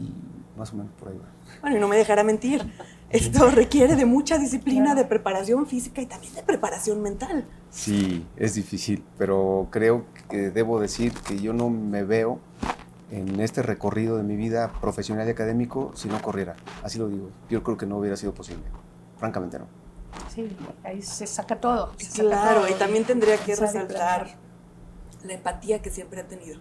y 0.00 0.58
más 0.58 0.72
o 0.72 0.76
menos 0.76 0.92
por 0.98 1.08
ahí 1.08 1.18
va. 1.18 1.26
Bueno, 1.60 1.76
y 1.76 1.80
no 1.80 1.88
me 1.88 1.96
dejará 1.96 2.24
mentir, 2.24 2.62
esto 3.10 3.50
requiere 3.50 3.96
de 3.96 4.04
mucha 4.04 4.38
disciplina, 4.38 4.94
de 4.94 5.04
preparación 5.04 5.66
física 5.66 6.00
y 6.00 6.06
también 6.06 6.34
de 6.34 6.42
preparación 6.42 7.02
mental. 7.02 7.46
Sí, 7.70 8.26
es 8.36 8.54
difícil, 8.54 9.04
pero 9.16 9.68
creo 9.70 10.04
que 10.28 10.50
debo 10.50 10.80
decir 10.80 11.12
que 11.12 11.38
yo 11.38 11.52
no 11.52 11.70
me 11.70 12.04
veo 12.04 12.40
en 13.10 13.40
este 13.40 13.62
recorrido 13.62 14.16
de 14.16 14.22
mi 14.22 14.36
vida 14.36 14.72
profesional 14.80 15.26
y 15.26 15.30
académico 15.30 15.92
si 15.94 16.08
no 16.08 16.20
corriera. 16.20 16.56
Así 16.82 16.98
lo 16.98 17.08
digo. 17.08 17.30
Yo 17.48 17.62
creo 17.62 17.76
que 17.76 17.86
no 17.86 17.98
hubiera 17.98 18.16
sido 18.16 18.34
posible. 18.34 18.64
Francamente 19.16 19.58
no. 19.58 19.66
Sí, 20.34 20.48
ahí 20.84 21.02
se 21.02 21.26
saca 21.26 21.60
todo. 21.60 21.92
claro, 22.14 22.68
y 22.68 22.74
también 22.74 23.04
tendría 23.04 23.36
que 23.38 23.56
resaltar 23.56 24.36
la 25.24 25.32
empatía 25.32 25.80
que 25.80 25.90
siempre 25.90 26.20
ha 26.20 26.28
tenido 26.28 26.60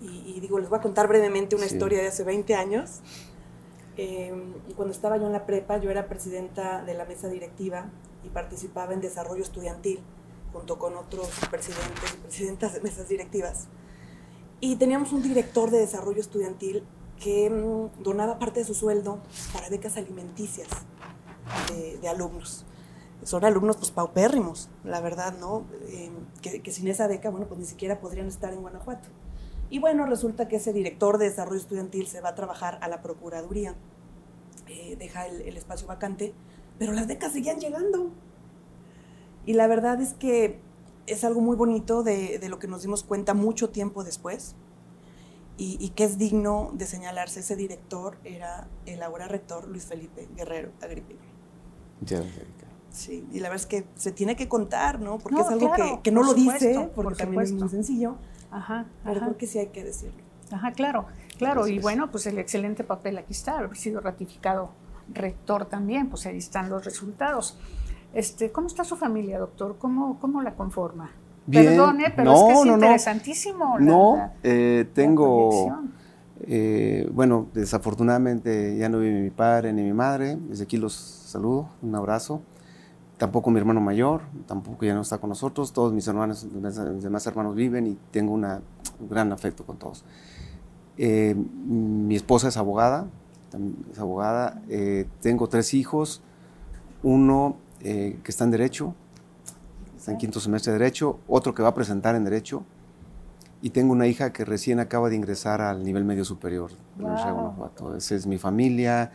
y, 0.00 0.38
digo, 0.40 0.58
les 0.58 0.68
voy 0.68 0.78
a 0.78 0.82
contar 0.82 1.08
brevemente 1.08 1.56
una 1.56 1.66
historia 1.66 2.00
de 2.00 2.08
hace 2.08 2.22
20 2.22 2.54
años. 2.54 3.00
Eh, 4.00 4.32
cuando 4.76 4.94
estaba 4.94 5.16
yo 5.16 5.26
en 5.26 5.32
la 5.32 5.44
prepa, 5.44 5.78
yo 5.78 5.90
era 5.90 6.08
presidenta 6.08 6.84
de 6.84 6.94
la 6.94 7.04
mesa 7.04 7.28
directiva 7.28 7.90
y 8.24 8.28
participaba 8.28 8.94
en 8.94 9.00
desarrollo 9.00 9.42
estudiantil 9.42 9.98
junto 10.52 10.78
con 10.78 10.96
otros 10.96 11.28
presidentes 11.50 12.14
y 12.14 12.16
presidentas 12.22 12.74
de 12.74 12.80
mesas 12.80 13.08
directivas. 13.08 13.66
Y 14.60 14.76
teníamos 14.76 15.12
un 15.12 15.22
director 15.22 15.72
de 15.72 15.78
desarrollo 15.78 16.20
estudiantil 16.20 16.84
que 17.20 17.50
mm, 17.50 18.04
donaba 18.04 18.38
parte 18.38 18.60
de 18.60 18.66
su 18.66 18.74
sueldo 18.74 19.18
para 19.52 19.68
becas 19.68 19.96
alimenticias 19.96 20.68
de, 22.00 22.08
alumnos. 22.08 22.64
Son 23.24 23.44
alumnos 23.44 23.78
pues 23.78 23.90
paupérrimos, 23.90 24.68
la 24.84 25.00
verdad, 25.00 25.36
¿no? 25.40 25.64
Eh, 25.88 26.12
que, 26.40 26.62
que 26.62 26.70
sin 26.70 26.86
esa 26.86 27.08
beca, 27.08 27.30
bueno, 27.30 27.46
pues 27.48 27.58
ni 27.58 27.66
siquiera 27.66 27.98
podrían 27.98 28.28
estar 28.28 28.52
en 28.52 28.60
Guanajuato. 28.60 29.08
Y 29.70 29.78
bueno, 29.78 30.06
resulta 30.06 30.48
que 30.48 30.56
ese 30.56 30.72
director 30.72 31.18
de 31.18 31.28
desarrollo 31.28 31.60
estudiantil 31.60 32.06
se 32.06 32.20
va 32.20 32.30
a 32.30 32.34
trabajar 32.34 32.78
a 32.80 32.88
la 32.88 33.02
Procuraduría 33.02 33.74
eh, 34.68 34.96
deja 34.98 35.26
el, 35.26 35.56
espacio 35.56 35.86
vacante, 35.86 36.34
pero 36.78 36.92
las 36.92 37.06
becas 37.06 37.32
seguían 37.32 37.58
llegando. 37.58 38.10
Y 39.46 39.54
la 39.54 39.66
verdad 39.66 40.00
es 40.00 40.12
que 40.12 40.60
es 41.06 41.24
algo 41.24 41.40
muy 41.40 41.56
bonito 41.56 42.02
de, 42.02 42.38
lo 42.48 42.58
que 42.58 42.68
nos 42.68 42.82
dimos 42.82 43.02
cuenta 43.02 43.32
mucho 43.32 43.70
tiempo 43.70 44.04
después 44.04 44.56
y, 45.56 45.88
que 45.90 46.04
es 46.04 46.18
digno 46.18 46.70
de 46.74 46.86
señalarse. 46.86 47.40
Ese 47.40 47.56
director 47.56 48.18
era 48.24 48.68
el 48.84 49.02
ahora 49.02 49.26
rector 49.26 49.66
Luis 49.68 49.86
Felipe 49.86 50.28
Guerrero 50.36 50.70
Agripino. 50.82 51.20
Ya, 52.02 52.22
Sí, 52.90 53.26
y 53.32 53.40
la 53.40 53.48
verdad 53.48 53.62
es 53.62 53.66
que 53.66 53.86
se 53.96 54.12
tiene 54.12 54.34
que 54.34 54.48
contar, 54.48 54.98
¿no? 54.98 55.18
Porque 55.18 55.40
es 55.40 55.46
algo 55.46 55.72
que, 56.02 56.10
no 56.10 56.22
lo 56.22 56.34
dice, 56.34 56.90
porque 56.94 57.14
también 57.14 57.42
es 57.42 57.52
muy 57.52 57.68
sencillo. 57.68 58.16
Ajá, 58.50 58.86
pero 59.04 59.20
creo 59.20 59.36
que 59.36 59.46
sí 59.46 59.58
hay 59.58 59.68
que 59.68 59.84
decirlo. 59.84 60.22
Ajá, 60.50 60.72
claro, 60.72 61.06
claro. 61.36 61.66
Y 61.66 61.78
bueno, 61.78 62.10
pues 62.10 62.26
el 62.26 62.38
excelente 62.38 62.84
papel 62.84 63.18
aquí 63.18 63.32
está, 63.32 63.58
ha 63.58 63.74
sido 63.74 64.00
ratificado 64.00 64.70
rector 65.12 65.66
también, 65.66 66.08
pues 66.08 66.26
ahí 66.26 66.38
están 66.38 66.70
los 66.70 66.84
resultados. 66.84 67.58
Este, 68.14 68.50
¿Cómo 68.50 68.66
está 68.66 68.84
su 68.84 68.96
familia, 68.96 69.38
doctor? 69.38 69.76
¿Cómo, 69.78 70.18
cómo 70.18 70.42
la 70.42 70.54
conforma? 70.54 71.10
Bien. 71.46 71.66
Perdone, 71.66 72.12
pero 72.14 72.34
es 72.34 72.42
que 72.42 72.60
es 72.60 72.66
interesantísimo. 72.66 73.78
no, 73.78 74.32
eh, 74.42 74.86
tengo, 74.94 75.80
eh, 76.42 77.08
bueno, 77.12 77.48
desafortunadamente 77.54 78.76
ya 78.76 78.88
no 78.88 78.98
vive 78.98 79.20
mi 79.20 79.30
padre 79.30 79.72
ni 79.72 79.82
mi 79.82 79.92
madre. 79.92 80.36
Desde 80.48 80.64
aquí 80.64 80.76
los 80.76 80.94
saludo, 80.94 81.68
un 81.82 81.94
abrazo. 81.94 82.42
Tampoco 83.18 83.50
mi 83.50 83.58
hermano 83.58 83.80
mayor, 83.80 84.22
tampoco 84.46 84.86
ya 84.86 84.94
no 84.94 85.02
está 85.02 85.18
con 85.18 85.28
nosotros. 85.28 85.72
Todos 85.72 85.92
mis 85.92 86.06
hermanos, 86.08 86.44
mis 86.44 87.02
demás 87.02 87.26
hermanos 87.26 87.54
viven 87.54 87.86
y 87.86 87.98
tengo 88.10 88.32
una, 88.32 88.62
un 89.00 89.08
gran 89.08 89.32
afecto 89.32 89.66
con 89.66 89.76
todos. 89.76 90.04
Eh, 90.96 91.34
mi 91.34 92.16
esposa 92.16 92.48
es 92.48 92.56
abogada, 92.56 93.06
es 93.92 93.98
abogada. 93.98 94.62
tengo 95.20 95.48
tres 95.48 95.74
hijos. 95.74 96.22
Uno 97.02 97.56
eh, 97.80 98.18
que 98.24 98.32
está 98.32 98.42
en 98.42 98.50
Derecho, 98.50 98.94
está 99.96 100.10
en 100.10 100.18
quinto 100.18 100.40
semestre 100.40 100.72
de 100.72 100.80
Derecho, 100.80 101.20
otro 101.28 101.54
que 101.54 101.62
va 101.62 101.68
a 101.68 101.74
presentar 101.74 102.16
en 102.16 102.24
Derecho, 102.24 102.64
y 103.62 103.70
tengo 103.70 103.92
una 103.92 104.08
hija 104.08 104.32
que 104.32 104.44
recién 104.44 104.80
acaba 104.80 105.08
de 105.08 105.14
ingresar 105.14 105.60
al 105.60 105.84
nivel 105.84 106.04
medio 106.04 106.24
superior 106.24 106.70
de 106.96 107.04
Guanajuato. 107.04 107.94
Esa 107.94 108.16
es 108.16 108.26
mi 108.26 108.36
familia, 108.36 109.12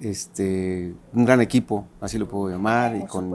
este, 0.00 0.94
un 1.12 1.24
gran 1.24 1.40
equipo, 1.40 1.86
así 2.00 2.18
lo 2.18 2.28
puedo 2.28 2.50
llamar, 2.50 2.96
y 2.96 3.06
con 3.06 3.32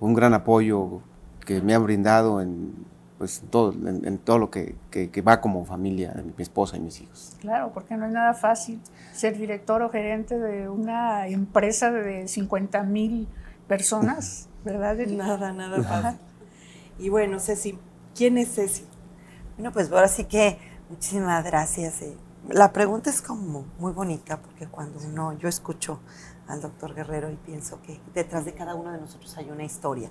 un 0.00 0.14
gran 0.14 0.34
apoyo 0.34 1.00
que 1.44 1.60
me 1.60 1.74
han 1.74 1.84
brindado 1.84 2.40
en, 2.40 2.74
pues, 3.18 3.42
todo, 3.50 3.72
en, 3.72 4.18
todo 4.18 4.38
lo 4.38 4.50
que, 4.50 4.74
que, 4.90 5.22
va 5.22 5.40
como 5.40 5.64
familia, 5.64 6.14
mi 6.36 6.42
esposa 6.42 6.76
y 6.76 6.80
mis 6.80 7.00
hijos. 7.00 7.36
Claro, 7.40 7.70
porque 7.72 7.96
no 7.96 8.06
es 8.06 8.12
nada 8.12 8.34
fácil 8.34 8.80
ser 9.12 9.38
director 9.38 9.82
o 9.82 9.90
gerente 9.90 10.38
de 10.38 10.68
una 10.68 11.26
empresa 11.28 11.90
de 11.90 12.28
50 12.28 12.82
mil 12.82 13.28
personas, 13.68 14.48
¿verdad? 14.64 14.96
Nada, 15.06 15.52
nada 15.52 15.82
fácil. 15.82 16.20
Y 16.98 17.08
bueno, 17.08 17.40
Ceci, 17.40 17.78
¿quién 18.14 18.38
es 18.38 18.54
Ceci? 18.54 18.84
Bueno, 19.56 19.72
pues 19.72 19.90
ahora 19.90 20.08
sí 20.08 20.24
que 20.24 20.58
muchísimas 20.90 21.44
gracias. 21.44 22.02
Eh. 22.02 22.16
La 22.50 22.74
pregunta 22.74 23.08
es 23.08 23.22
como 23.22 23.64
muy 23.78 23.92
bonita 23.92 24.42
porque 24.42 24.66
cuando 24.66 25.00
uno, 25.06 25.32
yo 25.32 25.48
escucho 25.48 26.00
al 26.46 26.60
doctor 26.60 26.94
Guerrero 26.94 27.30
y 27.30 27.36
pienso 27.36 27.80
que 27.80 28.02
detrás 28.12 28.44
de 28.44 28.52
cada 28.52 28.74
uno 28.74 28.92
de 28.92 29.00
nosotros 29.00 29.34
hay 29.38 29.50
una 29.50 29.64
historia. 29.64 30.10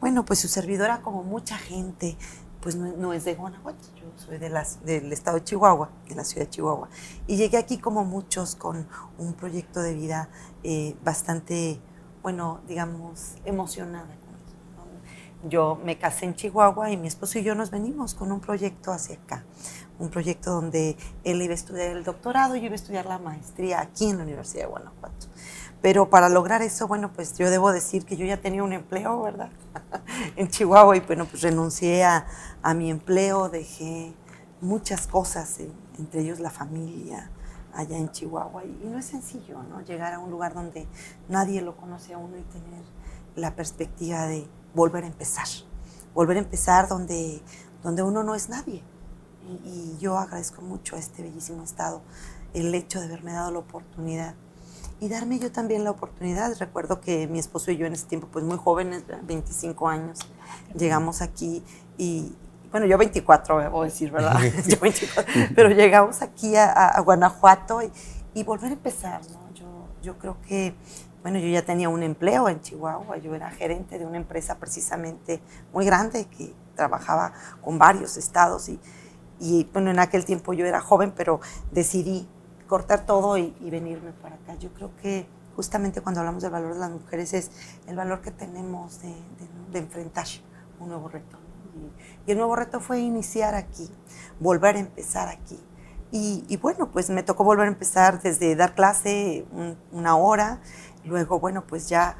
Bueno, 0.00 0.24
pues 0.24 0.38
su 0.38 0.46
servidora, 0.46 1.02
como 1.02 1.24
mucha 1.24 1.58
gente, 1.58 2.16
pues 2.60 2.76
no, 2.76 3.12
es 3.12 3.24
de 3.24 3.34
Guanajuato, 3.34 3.84
yo 3.96 4.06
soy 4.14 4.38
de 4.38 4.48
las, 4.48 4.84
del 4.84 5.12
estado 5.12 5.38
de 5.38 5.44
Chihuahua, 5.44 5.90
de 6.08 6.14
la 6.14 6.22
ciudad 6.22 6.46
de 6.46 6.50
Chihuahua. 6.50 6.88
Y 7.26 7.36
llegué 7.36 7.56
aquí 7.56 7.78
como 7.78 8.04
muchos 8.04 8.54
con 8.54 8.86
un 9.18 9.32
proyecto 9.34 9.82
de 9.82 9.94
vida 9.94 10.28
eh, 10.62 10.96
bastante 11.02 11.80
bueno, 12.22 12.60
digamos, 12.68 13.34
emocionada. 13.44 14.22
Yo 15.44 15.76
me 15.84 15.98
casé 15.98 16.26
en 16.26 16.36
Chihuahua 16.36 16.92
y 16.92 16.96
mi 16.96 17.08
esposo 17.08 17.40
y 17.40 17.42
yo 17.42 17.56
nos 17.56 17.72
venimos 17.72 18.14
con 18.14 18.30
un 18.30 18.38
proyecto 18.38 18.92
hacia 18.92 19.16
acá, 19.16 19.44
un 20.02 20.10
proyecto 20.10 20.50
donde 20.50 20.96
él 21.22 21.40
iba 21.40 21.52
a 21.52 21.54
estudiar 21.54 21.96
el 21.96 22.02
doctorado 22.02 22.56
y 22.56 22.60
yo 22.60 22.66
iba 22.66 22.72
a 22.72 22.76
estudiar 22.76 23.06
la 23.06 23.18
maestría 23.18 23.80
aquí 23.80 24.10
en 24.10 24.18
la 24.18 24.24
Universidad 24.24 24.64
de 24.64 24.70
Guanajuato. 24.70 25.28
Pero 25.80 26.10
para 26.10 26.28
lograr 26.28 26.60
eso, 26.60 26.88
bueno, 26.88 27.12
pues 27.12 27.38
yo 27.38 27.50
debo 27.50 27.72
decir 27.72 28.04
que 28.04 28.16
yo 28.16 28.26
ya 28.26 28.36
tenía 28.36 28.64
un 28.64 28.72
empleo, 28.72 29.22
¿verdad? 29.22 29.50
en 30.36 30.48
Chihuahua 30.48 30.96
y 30.96 31.00
bueno, 31.00 31.24
pues 31.26 31.42
renuncié 31.42 32.04
a, 32.04 32.26
mi 32.74 32.90
empleo, 32.90 33.48
dejé 33.48 34.12
muchas 34.60 35.06
cosas, 35.06 35.58
entre 35.98 36.22
ellos 36.22 36.40
la 36.40 36.50
familia, 36.50 37.30
allá 37.72 37.96
en 37.96 38.10
Chihuahua. 38.10 38.64
Y, 38.64 38.86
no 38.86 38.98
es 38.98 39.06
sencillo, 39.06 39.62
¿no? 39.62 39.82
Llegar 39.82 40.14
a 40.14 40.18
un 40.18 40.30
lugar 40.30 40.52
donde 40.52 40.88
nadie 41.28 41.62
lo 41.62 41.76
conoce 41.76 42.14
a 42.14 42.18
uno 42.18 42.36
y 42.38 42.42
tener 42.42 42.84
la 43.36 43.54
perspectiva 43.54 44.26
de 44.26 44.48
volver 44.74 45.04
a 45.04 45.06
empezar. 45.06 45.46
Volver 46.12 46.38
a 46.38 46.40
empezar 46.40 46.88
donde, 46.88 47.40
donde 47.84 48.02
uno 48.02 48.24
no 48.24 48.34
es 48.34 48.48
nadie. 48.48 48.82
Y, 49.64 49.96
yo 49.98 50.18
agradezco 50.18 50.62
mucho 50.62 50.96
a 50.96 50.98
este 50.98 51.22
bellísimo 51.22 51.62
estado 51.62 52.02
el 52.54 52.74
hecho 52.74 53.00
de 53.00 53.06
haberme 53.06 53.32
dado 53.32 53.50
la 53.50 53.58
oportunidad 53.60 54.34
y 55.00 55.08
darme 55.08 55.38
yo 55.38 55.50
también 55.50 55.84
la 55.84 55.90
oportunidad. 55.90 56.56
Recuerdo 56.58 57.00
que 57.00 57.26
mi 57.26 57.38
esposo 57.38 57.70
y 57.70 57.76
yo 57.76 57.86
en 57.86 57.92
ese 57.92 58.06
tiempo, 58.06 58.28
pues 58.30 58.44
muy 58.44 58.56
jóvenes, 58.56 59.04
25 59.22 59.88
años, 59.88 60.20
llegamos 60.76 61.22
aquí 61.22 61.62
y, 61.98 62.32
bueno, 62.70 62.86
yo 62.86 62.98
24, 62.98 63.70
voy 63.70 63.82
a 63.82 63.90
decir, 63.90 64.10
¿verdad? 64.10 64.38
yo 64.66 64.78
24, 64.80 65.32
pero 65.54 65.70
llegamos 65.70 66.22
aquí 66.22 66.56
a, 66.56 67.00
Guanajuato 67.00 67.80
y, 68.34 68.42
volver 68.44 68.70
a 68.70 68.74
empezar, 68.74 69.22
¿no? 69.30 69.52
Yo, 69.54 69.66
yo 70.02 70.18
creo 70.18 70.36
que, 70.46 70.74
bueno, 71.22 71.38
yo 71.38 71.48
ya 71.48 71.64
tenía 71.64 71.88
un 71.88 72.02
empleo 72.02 72.48
en 72.48 72.60
Chihuahua, 72.60 73.16
yo 73.18 73.34
era 73.34 73.50
gerente 73.50 73.98
de 73.98 74.06
una 74.06 74.18
empresa 74.18 74.56
precisamente 74.58 75.40
muy 75.72 75.84
grande 75.84 76.26
que 76.26 76.54
trabajaba 76.76 77.32
con 77.60 77.78
varios 77.78 78.16
estados 78.16 78.68
y, 78.68 78.78
y 79.42 79.68
bueno, 79.72 79.90
en 79.90 79.98
aquel 79.98 80.24
tiempo 80.24 80.52
yo 80.52 80.64
era 80.64 80.80
joven, 80.80 81.12
pero 81.16 81.40
decidí 81.72 82.28
cortar 82.68 83.04
todo 83.04 83.36
y, 83.36 83.52
venirme 83.60 84.12
para 84.12 84.36
acá. 84.36 84.54
Yo 84.54 84.72
creo 84.72 84.92
que 85.02 85.26
justamente 85.56 86.00
cuando 86.00 86.20
hablamos 86.20 86.44
del 86.44 86.52
valor 86.52 86.74
de 86.74 86.78
las 86.78 86.92
mujeres 86.92 87.34
es 87.34 87.50
el 87.88 87.96
valor 87.96 88.20
que 88.20 88.30
tenemos 88.30 89.00
de, 89.02 89.14
enfrentar 89.78 90.26
un 90.78 90.90
nuevo 90.90 91.08
reto. 91.08 91.36
Y 92.24 92.30
el 92.30 92.38
nuevo 92.38 92.54
reto 92.54 92.78
fue 92.78 93.00
iniciar 93.00 93.56
aquí, 93.56 93.90
volver 94.38 94.76
a 94.76 94.78
empezar 94.78 95.28
aquí. 95.28 95.58
Y, 96.12 96.56
bueno, 96.58 96.92
pues 96.92 97.10
me 97.10 97.24
tocó 97.24 97.42
volver 97.42 97.66
a 97.66 97.70
empezar 97.70 98.22
desde 98.22 98.54
dar 98.54 98.74
clase 98.74 99.44
una 99.90 100.14
hora, 100.14 100.60
luego, 101.04 101.40
bueno, 101.40 101.66
pues 101.66 101.88
ya 101.88 102.16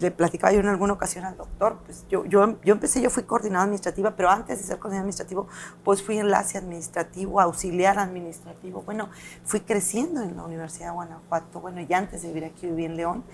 le 0.00 0.10
platicaba 0.10 0.52
yo 0.52 0.60
en 0.60 0.68
alguna 0.68 0.92
ocasión 0.92 1.24
al 1.24 1.36
doctor, 1.36 1.78
pues 1.84 2.04
yo, 2.08 2.24
yo, 2.26 2.60
yo 2.62 2.74
empecé, 2.74 3.00
yo 3.00 3.10
fui 3.10 3.22
coordinadora 3.22 3.64
administrativa, 3.64 4.14
pero 4.16 4.30
antes 4.30 4.58
de 4.58 4.64
ser 4.64 4.78
coordinadora 4.78 5.02
administrativo, 5.02 5.48
pues 5.84 6.02
fui 6.02 6.18
enlace 6.18 6.58
administrativo, 6.58 7.40
auxiliar 7.40 7.98
administrativo, 7.98 8.82
bueno, 8.82 9.08
fui 9.44 9.60
creciendo 9.60 10.22
en 10.22 10.36
la 10.36 10.44
Universidad 10.44 10.88
de 10.88 10.92
Guanajuato, 10.92 11.60
bueno, 11.60 11.80
y 11.80 11.92
antes 11.92 12.22
de 12.22 12.28
vivir 12.28 12.44
aquí 12.44 12.66
viví 12.66 12.84
en 12.84 12.96
León, 12.96 13.24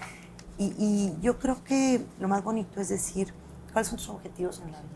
y, 0.59 0.75
y 0.79 1.19
yo 1.21 1.39
creo 1.39 1.63
que 1.65 2.05
lo 2.21 2.29
más 2.29 2.45
bonito 2.45 2.81
es 2.81 2.89
decir, 2.89 3.33
¿cuáles 3.73 3.89
son 3.89 3.99
tus 3.99 4.09
objetivos 4.09 4.61
en 4.61 4.73
la 4.73 4.81
vida? 4.81 4.93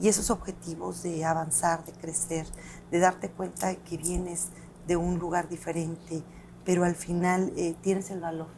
Y 0.00 0.08
esos 0.08 0.30
objetivos 0.30 1.02
de 1.02 1.24
avanzar, 1.24 1.84
de 1.84 1.92
crecer, 1.92 2.46
de 2.90 2.98
darte 3.00 3.30
cuenta 3.30 3.68
de 3.68 3.78
que 3.78 3.96
vienes 3.96 4.48
de 4.86 4.96
un 4.96 5.18
lugar 5.18 5.48
diferente, 5.48 6.22
pero 6.64 6.84
al 6.84 6.94
final 6.94 7.52
eh, 7.56 7.74
tienes 7.82 8.10
el 8.10 8.20
valor 8.20 8.48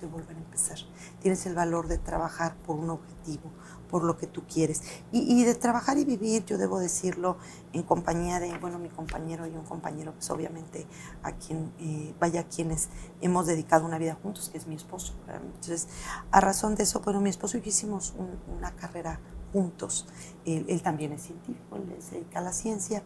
de 0.00 0.06
volver 0.06 0.36
a 0.36 0.38
empezar, 0.38 0.78
tienes 1.20 1.46
el 1.46 1.54
valor 1.54 1.88
de 1.88 1.98
trabajar 1.98 2.56
por 2.66 2.76
un 2.76 2.90
objetivo, 2.90 3.50
por 3.90 4.04
lo 4.04 4.16
que 4.16 4.26
tú 4.26 4.44
quieres. 4.46 4.82
Y, 5.12 5.44
de 5.44 5.54
trabajar 5.54 5.98
y 5.98 6.04
vivir, 6.04 6.44
yo 6.44 6.58
debo 6.58 6.78
decirlo, 6.78 7.38
en 7.72 7.82
compañía 7.82 8.40
de, 8.40 8.56
bueno, 8.58 8.78
mi 8.78 8.88
compañero 8.88 9.46
y 9.46 9.50
un 9.50 9.64
compañero, 9.64 10.12
pues 10.12 10.30
obviamente 10.30 10.86
a 11.22 11.32
quien, 11.32 11.72
eh, 11.78 12.14
vaya, 12.20 12.44
quienes 12.44 12.88
hemos 13.20 13.46
dedicado 13.46 13.84
una 13.84 13.98
vida 13.98 14.16
juntos, 14.22 14.48
que 14.50 14.58
es 14.58 14.66
mi 14.66 14.74
esposo. 14.74 15.14
Entonces, 15.28 15.88
a 16.30 16.40
razón 16.40 16.74
de 16.74 16.84
eso, 16.84 17.00
bueno, 17.00 17.20
mi 17.20 17.30
esposo 17.30 17.58
y 17.58 17.62
yo 17.62 17.68
hicimos 17.68 18.14
una 18.48 18.74
carrera 18.76 19.20
juntos. 19.52 20.06
Él, 20.44 20.80
también 20.82 21.12
es 21.12 21.22
científico, 21.22 21.76
él 21.76 21.94
se 22.00 22.16
dedica 22.16 22.38
a 22.38 22.42
la 22.42 22.52
ciencia. 22.52 23.02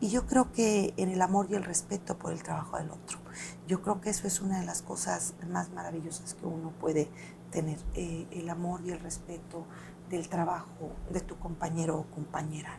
Y 0.00 0.08
yo 0.08 0.26
creo 0.26 0.52
que 0.52 0.94
en 0.96 1.10
el 1.10 1.20
amor 1.20 1.46
y 1.50 1.54
el 1.54 1.64
respeto 1.64 2.18
por 2.18 2.32
el 2.32 2.42
trabajo 2.42 2.78
del 2.78 2.90
otro. 2.90 3.18
Yo 3.66 3.82
creo 3.82 4.00
que 4.00 4.10
eso 4.10 4.26
es 4.26 4.40
una 4.40 4.60
de 4.60 4.66
las 4.66 4.82
cosas 4.82 5.34
más 5.48 5.70
maravillosas 5.70 6.34
que 6.34 6.46
uno 6.46 6.72
puede 6.80 7.10
tener, 7.56 7.78
eh, 7.94 8.26
el 8.32 8.50
amor 8.50 8.82
y 8.84 8.90
el 8.90 9.00
respeto 9.00 9.64
del 10.10 10.28
trabajo 10.28 10.90
de 11.10 11.20
tu 11.20 11.38
compañero 11.38 11.96
o 11.96 12.04
compañera. 12.14 12.78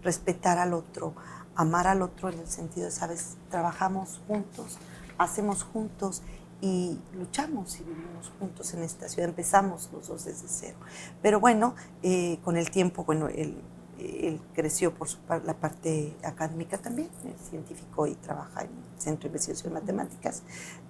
Respetar 0.00 0.58
al 0.58 0.74
otro, 0.74 1.12
amar 1.56 1.88
al 1.88 2.02
otro 2.02 2.28
en 2.28 2.38
el 2.38 2.46
sentido 2.46 2.86
de, 2.86 2.92
sabes, 2.92 3.36
trabajamos 3.50 4.20
juntos, 4.28 4.78
hacemos 5.18 5.64
juntos 5.64 6.22
y 6.60 7.00
luchamos 7.14 7.80
y 7.80 7.82
vivimos 7.82 8.30
juntos 8.38 8.72
en 8.74 8.84
esta 8.84 9.08
ciudad. 9.08 9.28
Empezamos 9.28 9.90
los 9.92 10.06
dos 10.06 10.24
desde 10.24 10.46
cero. 10.46 10.76
Pero 11.20 11.40
bueno, 11.40 11.74
eh, 12.04 12.38
con 12.44 12.56
el 12.56 12.70
tiempo, 12.70 13.02
bueno, 13.02 13.26
él, 13.26 13.60
él 13.98 14.40
creció 14.54 14.94
por 14.94 15.08
la 15.44 15.54
parte 15.54 16.16
académica 16.22 16.78
también, 16.78 17.10
es 17.24 17.48
científico 17.50 18.06
y 18.06 18.14
trabaja 18.14 18.60
en 18.60 18.68
el 18.68 19.00
Centro 19.00 19.22
de 19.22 19.28
Investigación 19.30 19.74
de 19.74 19.80
Matemáticas. 19.80 20.44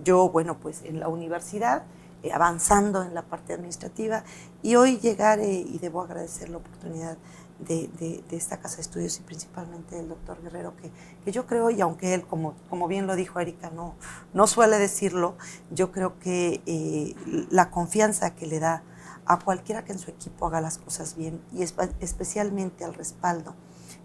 Yo, 0.05 0.29
bueno, 0.29 0.59
pues 0.59 0.83
en 0.83 1.01
la 1.01 1.09
universidad, 1.09 1.85
avanzando 2.31 3.03
en 3.03 3.15
la 3.15 3.23
parte 3.23 3.55
administrativa, 3.55 4.25
y 4.63 4.77
hoy 4.77 4.99
llegar, 4.99 5.41
eh, 5.41 5.65
y 5.67 5.79
debo 5.79 6.03
agradecer 6.03 6.49
la 6.49 6.59
oportunidad 6.59 7.17
de, 7.59 7.89
de, 8.29 8.37
esta 8.37 8.59
casa 8.59 8.77
de 8.77 8.83
estudios 8.83 9.19
y 9.19 9.23
principalmente 9.23 9.97
del 9.97 10.09
doctor 10.09 10.43
Guerrero, 10.43 10.77
que, 10.77 10.91
que, 11.25 11.33
yo 11.33 11.47
creo, 11.47 11.71
y 11.71 11.81
aunque 11.81 12.15
él, 12.15 12.27
como, 12.27 12.55
como 12.69 12.89
bien 12.89 13.07
lo 13.07 13.17
dijo 13.17 13.39
Erika, 13.41 13.71
no, 13.71 13.95
no 14.33 14.47
suele 14.47 14.79
decirlo, 14.79 15.37
yo 15.71 15.93
creo 15.93 16.19
que 16.19 16.61
eh, 16.67 17.15
la 17.51 17.71
confianza 17.71 18.35
que 18.35 18.47
le 18.47 18.59
da 18.59 18.83
a 19.27 19.39
cualquiera 19.39 19.85
que 19.85 19.93
en 19.93 19.99
su 19.99 20.11
equipo 20.11 20.47
haga 20.47 20.61
las 20.61 20.79
cosas 20.79 21.17
bien 21.17 21.41
y 21.53 21.63
especialmente 21.63 22.85
al 22.85 22.95
respaldo 22.95 23.55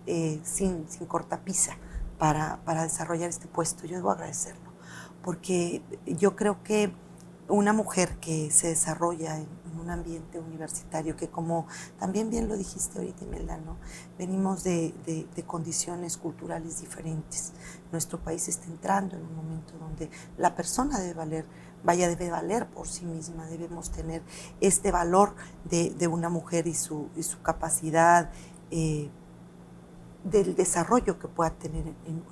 eh, 0.06 0.40
sin, 0.44 0.88
sin 0.90 1.08
cortapisa 1.08 1.76
para, 2.20 2.60
para 2.66 2.84
desarrollar 2.84 3.30
este 3.30 3.48
puesto. 3.48 3.86
Yo 3.88 3.96
debo 3.96 4.12
agradecerlo, 4.12 4.72
porque 5.24 5.82
yo 6.06 6.36
creo 6.36 6.62
que 6.64 6.94
una 7.50 7.74
mujer 7.74 8.18
que 8.20 8.52
se 8.52 8.68
desarrolla 8.68 9.38
en, 9.38 9.48
un 9.80 9.92
ambiente 9.92 10.40
universitario, 10.40 11.16
que 11.16 11.30
como 11.30 11.68
también 12.00 12.32
bien 12.32 12.48
lo 12.48 12.58
dijiste 12.58 12.98
ahorita, 12.98 13.26
Imelda, 13.26 13.60
venimos 14.18 14.64
de, 14.64 14.94
de, 15.06 15.44
condiciones 15.44 16.18
culturales 16.18 16.82
diferentes. 16.82 17.54
Nuestro 17.92 18.20
país 18.20 18.48
está 18.48 18.66
entrando 18.66 19.16
en 19.16 19.24
un 19.24 19.36
momento 19.36 19.78
donde 19.80 20.10
la 20.36 20.56
persona 20.56 21.00
debe 21.00 21.14
valer 21.14 21.46
vaya, 21.84 22.10
debe 22.10 22.30
valer 22.30 22.68
por 22.68 22.88
sí 22.88 23.06
misma, 23.06 23.46
debemos 23.46 23.92
tener 23.92 24.24
este 24.62 24.92
valor 24.92 25.36
de, 25.66 25.92
de 25.92 26.08
una 26.08 26.30
mujer 26.30 26.68
y 26.68 26.74
su, 26.74 27.10
y 27.16 27.24
su 27.24 27.42
capacidad 27.42 28.32
eh, 28.72 29.10
del 30.24 30.56
desarrollo 30.56 31.20
que 31.20 31.28
pueda 31.28 31.52
tener 31.52 31.88
en, 32.06 32.24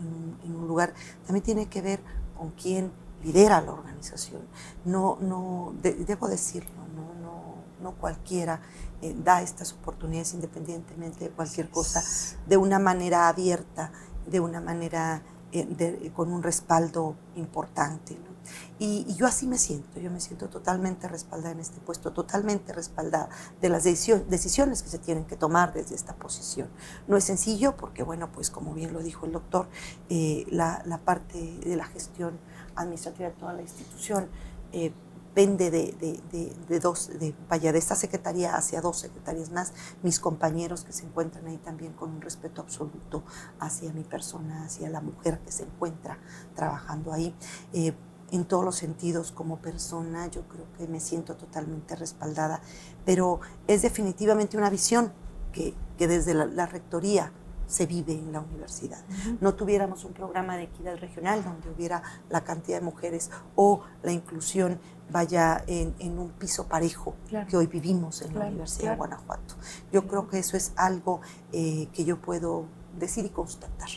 en, 0.44 0.56
un 0.56 0.68
lugar. 0.68 0.94
También 1.26 1.44
tiene 1.44 1.68
que 1.68 1.82
ver 1.82 2.02
con 2.38 2.52
quién 2.52 2.92
lidera 3.26 3.60
la 3.62 3.72
organización. 3.74 4.42
No, 4.86 5.18
no, 5.20 5.74
debo 5.82 6.28
decirlo, 6.28 6.82
no, 6.96 7.22
no, 7.22 7.56
no 7.82 7.92
cualquiera 7.96 8.62
eh, 9.02 9.16
da 9.18 9.42
estas 9.42 9.74
oportunidades 9.74 10.34
independientemente 10.34 11.26
de 11.26 11.32
cualquier 11.32 11.70
cosa, 11.70 12.04
de 12.48 12.58
una 12.58 12.80
manera 12.80 13.28
abierta, 13.28 13.92
de 14.28 14.40
una 14.40 14.62
manera 14.62 15.24
eh, 15.52 16.12
con 16.16 16.32
un 16.32 16.44
respaldo 16.44 17.16
importante. 17.36 18.18
Y, 18.78 19.06
yo 19.16 19.26
así 19.26 19.48
me 19.48 19.58
siento, 19.58 20.00
yo 20.00 20.12
me 20.12 20.20
siento 20.20 20.50
totalmente 20.50 21.08
respaldada 21.08 21.52
en 21.52 21.60
este 21.60 21.80
puesto, 21.80 22.12
totalmente 22.12 22.74
respaldada 22.74 23.30
de 23.62 23.70
las 23.70 23.84
decisiones 23.84 24.84
que 24.84 24.90
se 24.90 25.00
tienen 25.00 25.26
que 25.26 25.36
tomar 25.36 25.74
desde 25.74 25.96
esta 25.96 26.16
posición. 26.16 26.68
No 27.08 27.16
es 27.18 27.24
sencillo 27.24 27.78
porque, 27.78 28.04
bueno, 28.04 28.32
pues 28.32 28.50
como 28.50 28.74
bien 28.74 28.94
lo 28.94 29.00
dijo 29.00 29.26
el 29.26 29.32
doctor, 29.32 29.68
eh, 30.10 30.46
la, 30.50 30.84
parte 31.06 31.60
de 31.64 31.76
la 31.76 31.86
gestión 31.86 32.38
administrativa 32.76 33.30
de 33.30 33.36
toda 33.36 33.54
la 33.54 33.62
institución 33.62 34.28
eh, 34.72 34.92
depende 35.36 35.70
de, 35.70 36.80
dos, 36.80 37.10
de, 37.20 37.36
vaya, 37.50 37.74
de 37.74 37.78
esta 37.78 37.96
secretaría 37.96 38.56
hacia 38.56 38.80
dos 38.80 39.00
secretarias 39.00 39.52
más, 39.52 39.74
mis 40.02 40.22
compañeros 40.22 40.86
que 40.86 40.94
se 40.94 41.04
encuentran 41.04 41.46
ahí 41.48 41.58
también 41.58 41.92
con 41.92 42.10
un 42.10 42.22
respeto 42.22 42.62
absoluto 42.62 43.22
hacia 43.60 43.92
mi 43.92 44.04
persona, 44.06 44.64
hacia 44.64 44.90
la 44.90 45.02
mujer 45.02 45.40
que 45.40 45.52
se 45.52 45.64
encuentra 45.64 46.20
trabajando 46.56 47.12
ahí. 47.12 47.36
Eh, 47.74 47.94
en 48.32 48.46
todos 48.46 48.64
los 48.64 48.78
sentidos 48.78 49.34
como 49.34 49.58
persona, 49.58 50.28
yo 50.28 50.48
creo 50.48 50.66
que 50.78 50.88
me 50.88 51.02
siento 51.02 51.36
totalmente 51.36 51.98
respaldada, 51.98 52.62
pero 53.06 53.42
es 53.68 53.82
definitivamente 53.82 54.58
una 54.58 54.70
visión 54.70 55.12
que, 55.52 55.74
que 55.98 56.08
desde 56.08 56.34
la, 56.34 56.66
rectoría 56.66 57.34
se 57.68 57.86
vive 57.86 58.14
en 58.14 58.32
la 58.32 58.42
universidad. 58.42 59.04
No 59.42 59.56
tuviéramos 59.56 60.06
un 60.06 60.14
programa 60.14 60.58
de 60.58 60.64
equidad 60.64 60.98
regional 60.98 61.44
donde 61.44 61.70
hubiera 61.70 62.04
la 62.30 62.44
cantidad 62.44 62.80
de 62.80 62.86
mujeres 62.86 63.32
o 63.56 63.82
la 64.04 64.12
inclusión 64.12 64.80
vaya 65.12 65.64
en, 65.68 66.18
un 66.18 66.30
piso 66.32 66.68
parejo 66.68 67.16
que 67.50 67.58
hoy 67.58 67.68
vivimos 67.68 68.22
en 68.22 68.38
la 68.38 68.48
Universidad 68.48 68.92
de 68.92 68.98
Guanajuato. 68.98 69.56
Yo 69.92 70.08
creo 70.08 70.28
que 70.28 70.40
eso 70.40 70.58
es 70.58 70.74
algo 70.76 71.22
eh, 71.52 71.88
que 71.94 72.06
yo 72.06 72.20
puedo 72.22 72.66
decir 72.98 73.26
y 73.26 73.30
constatar. 73.30 73.90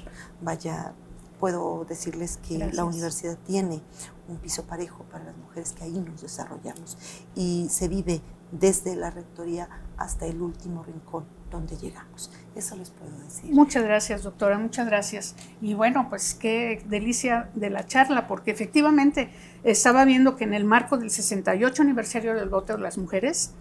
Vaya, 0.42 0.92
puedo 1.38 1.84
decirles 1.88 2.38
que 2.38 2.58
la 2.58 2.84
universidad 2.84 3.38
tiene 3.46 3.80
un 4.28 4.36
piso 4.36 4.64
parejo 4.64 5.04
para 5.04 5.24
las 5.24 5.36
mujeres 5.36 5.72
que 5.72 5.84
ahí 5.84 5.98
nos 5.98 6.20
desarrollamos 6.20 6.98
y 7.34 7.68
se 7.70 7.88
vive 7.88 8.20
desde 8.52 8.96
la 8.96 9.10
rectoría 9.10 9.68
hasta 9.96 10.26
el 10.26 10.42
último 10.42 10.82
rincón 10.82 11.37
donde 11.50 11.76
llegamos. 11.76 12.30
Eso 12.54 12.76
les 12.76 12.90
puedo 12.90 13.16
decir. 13.18 13.52
Muchas 13.52 13.84
gracias, 13.84 14.22
doctora, 14.22 14.58
muchas 14.58 14.86
gracias. 14.86 15.34
Y 15.60 15.74
bueno, 15.74 16.08
pues 16.08 16.34
qué 16.34 16.82
delicia 16.86 17.50
de 17.54 17.70
la 17.70 17.86
charla, 17.86 18.26
porque 18.26 18.50
efectivamente 18.50 19.30
estaba 19.64 20.04
viendo 20.04 20.36
que 20.36 20.44
en 20.44 20.54
el 20.54 20.64
marco 20.64 20.98
del 20.98 21.10
68 21.10 21.82
aniversario 21.82 22.34
del 22.34 22.48
voto 22.48 22.76
de 22.76 22.82
las 22.82 22.98
mujeres 22.98 23.52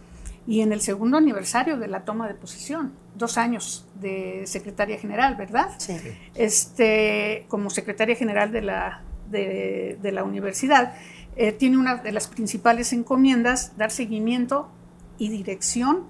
y 0.48 0.62
en 0.62 0.72
el 0.72 0.82
segundo 0.82 1.18
aniversario 1.18 1.78
de 1.78 1.88
la 1.88 2.06
toma 2.06 2.28
de 2.28 2.34
posesión, 2.34 2.94
dos 3.16 3.38
años 3.38 3.86
de 3.96 4.44
secretaria 4.46 4.98
general, 4.98 5.36
¿verdad? 5.36 5.76
Sí. 5.78 5.98
Este, 6.36 7.46
como 7.50 7.70
secretaria 7.70 8.16
general 8.16 8.52
de 8.54 8.62
la, 8.62 9.04
de, 9.30 10.12
la 10.12 10.24
universidad, 10.24 10.96
eh, 11.36 11.52
tiene 11.52 11.78
una 11.78 11.98
de 11.98 12.12
las 12.14 12.28
principales 12.28 12.94
encomiendas, 12.94 13.76
dar 13.78 13.92
seguimiento 13.92 14.70
y 15.18 15.30
dirección 15.30 16.06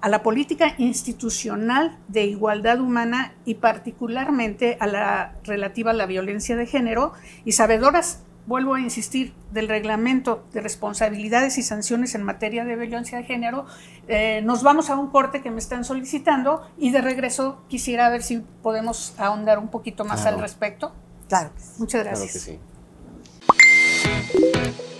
a 0.00 0.08
la 0.08 0.22
política 0.22 0.74
institucional 0.78 1.98
de 2.08 2.24
igualdad 2.24 2.80
humana 2.80 3.34
y 3.44 3.54
particularmente 3.54 4.76
a 4.80 4.86
la 4.86 5.34
relativa 5.44 5.90
a 5.90 5.94
la 5.94 6.06
violencia 6.06 6.56
de 6.56 6.66
género 6.66 7.12
y 7.44 7.52
sabedoras, 7.52 8.22
vuelvo 8.46 8.74
a 8.74 8.80
insistir, 8.80 9.34
del 9.52 9.68
reglamento 9.68 10.44
de 10.52 10.60
responsabilidades 10.60 11.58
y 11.58 11.62
sanciones 11.62 12.14
en 12.14 12.22
materia 12.22 12.64
de 12.64 12.76
violencia 12.76 13.18
de 13.18 13.24
género. 13.24 13.66
Eh, 14.08 14.40
nos 14.44 14.62
vamos 14.62 14.90
a 14.90 14.96
un 14.96 15.08
corte 15.08 15.42
que 15.42 15.50
me 15.50 15.58
están 15.58 15.84
solicitando 15.84 16.62
y 16.78 16.90
de 16.90 17.00
regreso 17.00 17.62
quisiera 17.68 18.08
ver 18.08 18.22
si 18.22 18.42
podemos 18.62 19.14
ahondar 19.18 19.58
un 19.58 19.68
poquito 19.68 20.04
más 20.04 20.26
al 20.26 20.40
respecto. 20.40 20.92
Claro. 21.28 21.50
Muchas 21.78 22.04
gracias. 22.04 22.44
Claro 22.44 22.58
que 22.58 23.98
sí. 24.78 24.99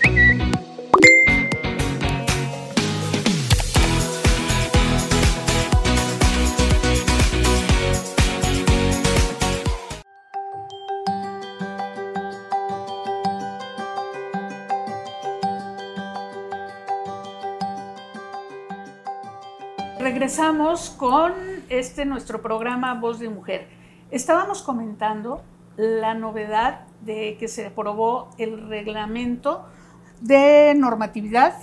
Regresamos 20.21 20.91
con 20.91 21.33
este 21.69 22.05
nuestro 22.05 22.43
programa 22.43 22.93
Voz 22.93 23.17
de 23.17 23.27
Mujer. 23.27 23.67
Estábamos 24.11 24.61
comentando 24.61 25.41
la 25.77 26.13
novedad 26.13 26.81
de 27.03 27.37
que 27.39 27.47
se 27.47 27.65
aprobó 27.65 28.29
el 28.37 28.69
reglamento 28.69 29.65
de 30.19 30.75
normatividad 30.77 31.55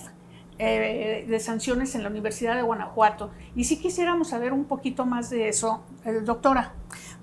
eh, 0.58 1.24
de 1.28 1.38
sanciones 1.38 1.94
en 1.94 2.02
la 2.02 2.08
Universidad 2.08 2.56
de 2.56 2.62
Guanajuato. 2.62 3.30
Y 3.54 3.62
si 3.62 3.78
quisiéramos 3.78 4.30
saber 4.30 4.52
un 4.52 4.64
poquito 4.64 5.06
más 5.06 5.30
de 5.30 5.48
eso, 5.48 5.84
eh, 6.04 6.14
doctora. 6.24 6.74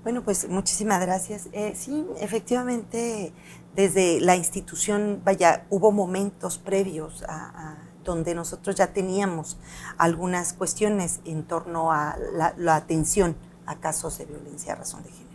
Bueno, 0.04 0.22
pues 0.22 0.48
muchísimas 0.48 1.02
gracias. 1.04 1.50
Eh, 1.52 1.74
sí, 1.76 2.06
efectivamente, 2.18 3.34
desde 3.74 4.22
la 4.22 4.36
institución, 4.36 5.20
vaya, 5.22 5.66
hubo 5.68 5.92
momentos 5.92 6.56
previos 6.56 7.22
a 7.28 7.85
donde 8.06 8.34
nosotros 8.34 8.76
ya 8.76 8.92
teníamos 8.92 9.58
algunas 9.98 10.54
cuestiones 10.54 11.20
en 11.24 11.42
torno 11.44 11.92
a 11.92 12.16
la, 12.56 12.76
atención 12.76 13.36
a 13.66 13.76
casos 13.80 14.16
de 14.18 14.24
violencia 14.24 14.72
a 14.72 14.76
razón 14.76 15.02
de 15.02 15.10
género. 15.10 15.26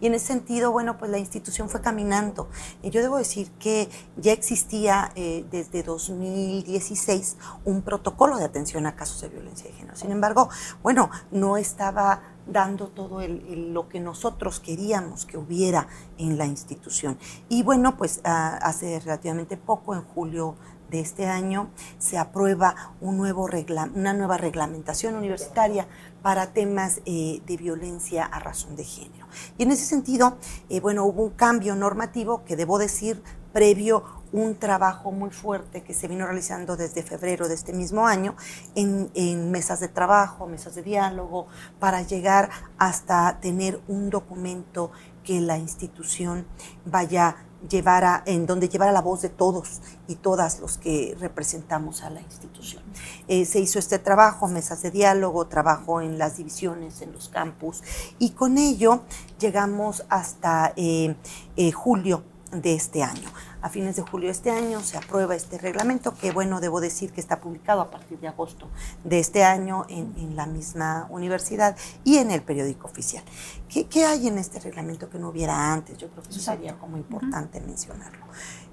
Y 0.00 0.06
en 0.06 0.14
ese 0.14 0.26
sentido, 0.26 0.72
bueno, 0.72 0.98
pues 0.98 1.10
la 1.10 1.18
institución 1.18 1.68
fue 1.68 1.80
caminando. 1.80 2.48
Yo 2.82 3.02
debo 3.02 3.18
decir 3.18 3.50
que 3.52 3.88
ya 4.16 4.32
existía 4.32 5.12
eh, 5.14 5.44
desde 5.50 5.82
2016 5.82 7.36
un 7.64 7.82
protocolo 7.82 8.36
de 8.36 8.44
atención 8.44 8.86
a 8.86 8.96
casos 8.96 9.20
de 9.20 9.28
violencia 9.28 9.70
de 9.70 9.76
género. 9.76 9.96
Sin 9.96 10.10
embargo, 10.10 10.48
bueno, 10.82 11.10
no 11.30 11.56
estaba 11.56 12.22
dando 12.46 12.88
todo 12.88 13.20
lo 13.26 13.88
que 13.88 14.00
nosotros 14.00 14.60
queríamos 14.60 15.24
que 15.24 15.38
hubiera 15.38 15.86
en 16.18 16.36
la 16.36 16.46
institución. 16.46 17.18
Y 17.48 17.62
bueno, 17.62 17.96
pues 17.96 18.20
ah, 18.24 18.58
hace 18.62 18.98
relativamente 19.00 19.56
poco, 19.56 19.94
en 19.94 20.02
julio 20.02 20.56
de 20.90 21.00
este 21.00 21.26
año 21.26 21.70
se 21.98 22.18
aprueba 22.18 22.94
un 23.00 23.16
nuevo 23.16 23.48
una 23.94 24.12
nueva 24.12 24.36
reglamentación 24.36 25.14
universitaria 25.14 25.86
para 26.22 26.52
temas 26.52 27.00
eh, 27.06 27.40
de 27.46 27.56
violencia 27.56 28.24
a 28.24 28.38
razón 28.38 28.76
de 28.76 28.84
género. 28.84 29.26
Y 29.56 29.62
en 29.62 29.70
ese 29.70 29.86
sentido, 29.86 30.36
eh, 30.68 30.80
bueno, 30.80 31.04
hubo 31.04 31.22
un 31.22 31.30
cambio 31.30 31.74
normativo 31.74 32.44
que 32.44 32.56
debo 32.56 32.78
decir 32.78 33.22
previo 33.52 34.04
un 34.32 34.54
trabajo 34.56 35.10
muy 35.10 35.30
fuerte 35.30 35.82
que 35.82 35.92
se 35.92 36.06
vino 36.06 36.24
realizando 36.24 36.76
desde 36.76 37.02
febrero 37.02 37.48
de 37.48 37.54
este 37.54 37.72
mismo 37.72 38.06
año 38.06 38.36
en, 38.76 39.10
en, 39.14 39.50
mesas 39.50 39.80
de 39.80 39.88
trabajo, 39.88 40.46
mesas 40.46 40.76
de 40.76 40.82
diálogo, 40.82 41.48
para 41.80 42.02
llegar 42.02 42.50
hasta 42.78 43.40
tener 43.40 43.80
un 43.88 44.08
documento 44.08 44.92
que 45.24 45.40
la 45.40 45.58
institución 45.58 46.46
vaya 46.84 47.36
llevara, 47.68 48.22
en 48.26 48.46
donde 48.46 48.68
llevara 48.68 48.92
la 48.92 49.02
voz 49.02 49.22
de 49.22 49.28
todos 49.28 49.80
y 50.08 50.16
todas 50.16 50.60
los 50.60 50.78
que 50.78 51.16
representamos 51.20 52.02
a 52.02 52.10
la 52.10 52.20
institución. 52.20 52.82
Eh, 53.28 53.44
se 53.44 53.60
hizo 53.60 53.78
este 53.78 53.98
trabajo, 53.98 54.48
mesas 54.48 54.82
de 54.82 54.90
diálogo, 54.90 55.46
trabajo 55.46 56.00
en 56.00 56.18
las 56.18 56.36
divisiones, 56.36 57.02
en 57.02 57.12
los 57.12 57.28
campus, 57.28 57.82
y 58.18 58.30
con 58.30 58.58
ello 58.58 59.02
llegamos 59.38 60.04
hasta 60.08 60.72
eh, 60.76 61.14
eh, 61.56 61.72
julio 61.72 62.22
de 62.52 62.74
este 62.74 63.02
año 63.02 63.30
a 63.62 63.68
fines 63.68 63.96
de 63.96 64.02
julio 64.02 64.28
de 64.28 64.32
este 64.32 64.50
año 64.50 64.80
se 64.80 64.96
aprueba 64.96 65.34
este 65.34 65.58
reglamento, 65.58 66.14
que 66.14 66.32
bueno, 66.32 66.60
debo 66.60 66.80
decir 66.80 67.12
que 67.12 67.20
está 67.20 67.40
publicado 67.40 67.80
a 67.80 67.90
partir 67.90 68.18
de 68.20 68.28
agosto 68.28 68.68
de 69.04 69.18
este 69.18 69.44
año 69.44 69.84
en, 69.88 70.10
la 70.36 70.46
misma 70.46 71.06
universidad 71.10 71.76
y 72.04 72.18
en 72.18 72.30
el 72.30 72.42
periódico 72.42 72.86
oficial. 72.86 73.24
¿Qué, 73.68 74.04
hay 74.04 74.28
en 74.28 74.38
este 74.38 74.60
reglamento 74.60 75.10
que 75.10 75.18
no 75.18 75.28
hubiera 75.28 75.72
antes? 75.72 75.98
Yo 75.98 76.08
creo 76.08 76.22
que 76.22 76.30
eso 76.30 76.40
sería 76.40 76.78
como 76.78 76.96
importante 76.96 77.60
mencionarlo. 77.60 78.24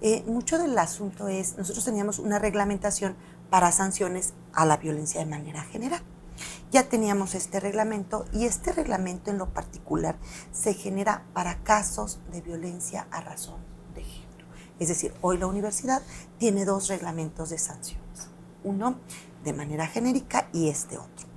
Eh, 0.01 0.23
mucho 0.27 0.57
del 0.59 0.77
asunto 0.77 1.27
es, 1.27 1.57
nosotros 1.57 1.83
teníamos 1.83 2.19
una 2.19 2.39
reglamentación 2.39 3.15
para 3.49 3.71
sanciones 3.71 4.33
a 4.53 4.65
la 4.65 4.77
violencia 4.77 5.19
de 5.19 5.25
manera 5.25 5.63
general. 5.63 6.01
Ya 6.71 6.87
teníamos 6.87 7.33
este 7.33 7.59
reglamento 7.59 8.25
y 8.31 8.45
este 8.45 8.71
reglamento 8.71 9.31
en 9.31 9.39
lo 9.39 9.53
particular 9.53 10.17
se 10.51 10.73
genera 10.73 11.23
para 11.33 11.63
casos 11.63 12.19
de 12.31 12.41
violencia 12.41 13.07
a 13.09 13.21
razón 13.21 13.76
es 14.79 14.87
decir, 14.89 15.13
hoy 15.21 15.37
la 15.37 15.47
universidad 15.47 16.01
tiene 16.37 16.65
dos 16.65 16.87
reglamentos 16.87 17.49
de 17.49 17.57
sanciones, 17.57 18.29
uno 18.63 18.97
de 19.43 19.53
manera 19.53 19.87
genérica 19.87 20.49
y 20.53 20.69
este 20.69 20.97
otro. 20.97 21.27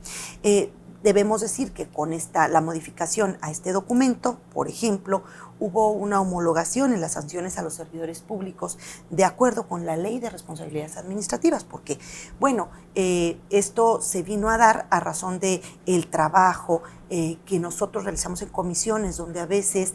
Eh, 0.43 0.73
debemos 1.03 1.41
decir 1.41 1.73
que 1.73 1.89
con 1.89 2.13
esta, 2.13 2.49
la 2.49 2.61
modificación 2.61 3.39
a 3.41 3.51
este 3.51 3.73
documento, 3.73 4.39
por 4.53 4.69
ejemplo, 4.69 5.23
hubo 5.59 5.93
una 5.93 6.21
homologación 6.21 6.93
en 6.93 7.01
las 7.01 7.13
sanciones 7.13 7.57
a 7.59 7.63
los 7.63 7.75
servidores 7.75 8.21
públicos 8.21 8.79
de 9.09 9.25
acuerdo 9.25 9.67
con 9.67 9.87
la 9.87 9.97
ley 9.97 10.19
de 10.19 10.29
responsabilidades 10.29 10.97
administrativas, 10.97 11.65
porque, 11.65 11.99
bueno, 12.39 12.69
eh, 12.95 13.39
esto 13.49 14.03
se 14.03 14.23
vino 14.23 14.51
a 14.51 14.59
dar 14.59 14.87
a 14.91 15.01
razón 15.01 15.39
de 15.39 15.63
el 15.87 16.09
trabajo 16.09 16.83
eh, 17.09 17.39
que 17.47 17.59
nosotros 17.59 18.05
realizamos 18.05 18.43
en 18.43 18.49
comisiones, 18.51 19.17
donde 19.17 19.41
a 19.41 19.47
veces 19.47 19.95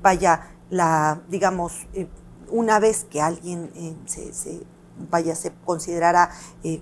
vaya 0.00 0.50
la, 0.70 1.20
digamos, 1.28 1.86
una 2.50 2.78
vez 2.80 3.04
que 3.04 3.20
alguien 3.20 3.70
eh, 3.74 3.94
se, 4.06 4.60
vaya, 5.10 5.34
se 5.34 5.52
considerara 5.64 6.30
eh, 6.64 6.80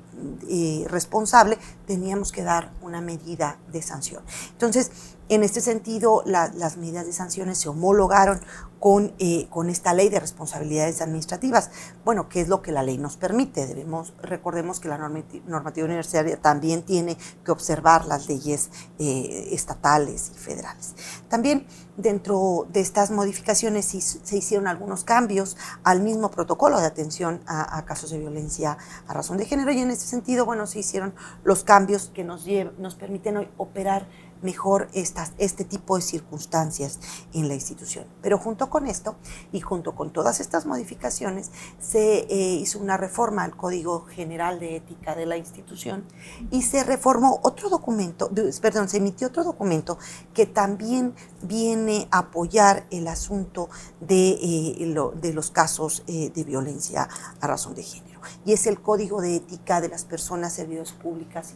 eh, 0.49 0.85
responsable, 0.89 1.59
teníamos 1.87 2.33
que 2.33 2.43
dar 2.43 2.73
una 2.83 3.01
medida 3.01 3.59
de 3.73 3.83
sanción. 3.83 4.23
Entonces, 4.53 4.91
en 5.29 5.43
este 5.43 5.61
sentido, 5.61 6.23
las 6.27 6.77
medidas 6.77 7.07
de 7.07 7.13
sanciones 7.13 7.59
se 7.59 7.69
homologaron 7.69 8.41
con, 8.79 9.15
eh, 9.19 9.49
con 9.51 9.71
esta 9.71 9.95
ley 9.95 10.09
de 10.09 10.21
responsabilidades 10.21 11.01
administrativas. 11.01 11.71
Bueno, 12.05 12.29
¿qué 12.29 12.41
es 12.41 12.49
lo 12.49 12.63
que 12.63 12.73
la 12.73 12.83
ley 12.83 12.99
nos 12.99 13.17
permite? 13.17 13.67
Debemos, 13.67 14.15
recordemos 14.23 14.81
que 14.81 14.89
la 14.89 14.99
normativa 14.99 15.87
universitaria 15.87 16.41
también 16.41 16.83
tiene 16.83 17.17
que 17.45 17.51
observar 17.51 18.07
las 18.07 18.29
leyes 18.29 18.71
eh, 18.99 19.49
estatales 19.53 20.31
y 20.35 20.39
federales. 20.39 20.95
También 21.29 21.67
dentro 21.97 22.67
de 22.71 22.81
estas 22.81 23.11
modificaciones 23.11 23.87
se 23.87 24.37
hicieron 24.37 24.69
algunos 24.69 25.03
cambios 25.05 25.57
al 25.83 26.01
mismo 26.01 26.31
protocolo 26.31 26.79
de 26.79 26.87
atención 26.87 27.41
a, 27.47 27.83
casos 27.87 28.11
de 28.11 28.19
violencia 28.19 28.77
a 29.09 29.15
razón 29.15 29.39
de 29.39 29.47
género 29.47 29.73
y 29.73 29.81
en 29.81 29.91
ese 29.91 30.07
sentido, 30.07 30.45
bueno, 30.45 30.67
se 30.67 30.81
hicieron 30.81 31.15
los 31.43 31.65
cambios 31.65 32.11
que 32.15 32.23
nos, 32.23 32.47
nos 32.79 32.95
permiten 32.95 33.39
hoy 33.39 33.49
operar 33.57 34.07
mejor 34.43 34.89
este 34.93 35.65
tipo 35.65 35.97
de 35.97 36.03
circunstancias 36.03 37.01
en 37.33 37.49
la 37.49 37.55
institución. 37.55 38.07
Pero 38.23 38.39
junto 38.39 38.71
con 38.71 38.87
esto 38.87 39.17
y 39.53 39.61
junto 39.61 39.95
con 39.95 40.13
todas 40.13 40.41
estas 40.41 40.67
modificaciones 40.67 41.51
se 41.81 42.27
eh, 42.29 42.55
hizo 42.55 42.79
una 42.79 42.97
reforma 42.97 43.45
al 43.45 43.57
Código 43.57 44.07
General 44.07 44.59
de 44.61 44.77
Ética 44.77 45.15
de 45.15 45.27
la 45.27 45.37
institución 45.37 46.05
y 46.51 46.63
se 46.63 46.85
reformó 46.85 47.41
otro 47.43 47.69
documento, 47.69 48.31
perdón, 48.61 48.89
se 48.89 48.99
emitió 48.99 49.29
otro 49.29 49.45
documento 49.45 49.99
que 50.35 50.47
también 50.47 51.15
viene 51.43 52.09
a 52.11 52.19
apoyar 52.19 52.87
el 52.91 53.09
asunto 53.09 53.69
de, 54.01 54.31
eh, 54.31 55.33
los 55.33 55.51
casos 55.51 56.03
eh, 56.07 56.31
de 56.35 56.45
violencia 56.45 57.09
a 57.41 57.47
razón 57.47 57.75
de 57.75 57.83
género. 57.83 58.21
Y 58.45 58.53
es 58.53 58.67
el 58.67 58.81
Código 58.81 59.21
de 59.21 59.37
Ética 59.37 59.81
de 59.81 59.89
las 59.89 60.05
Personas 60.05 60.53
Servidoras 60.55 60.93
Públicas, 60.93 61.55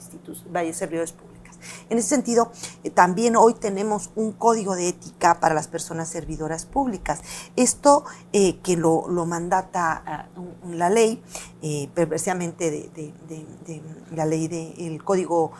vaya, 0.50 0.72
servidores 0.72 1.12
en 1.88 1.98
ese 1.98 2.08
sentido, 2.08 2.52
eh, 2.84 2.90
también 2.90 3.36
hoy 3.36 3.54
tenemos 3.54 4.10
un 4.14 4.32
código 4.32 4.76
de 4.76 4.88
ética 4.88 5.40
para 5.40 5.54
las 5.54 5.68
personas 5.68 6.08
servidoras 6.08 6.64
públicas. 6.64 7.20
Esto 7.56 8.04
eh, 8.32 8.58
que 8.60 8.76
lo, 8.76 9.06
mandata 9.26 10.02
ah, 10.06 10.28
la 10.68 10.90
ley, 10.90 11.22
eh, 11.62 11.88
precisamente 11.94 12.70
de, 12.70 13.12
la 14.14 14.24
ley 14.24 14.48
del 14.48 15.02
código 15.04 15.52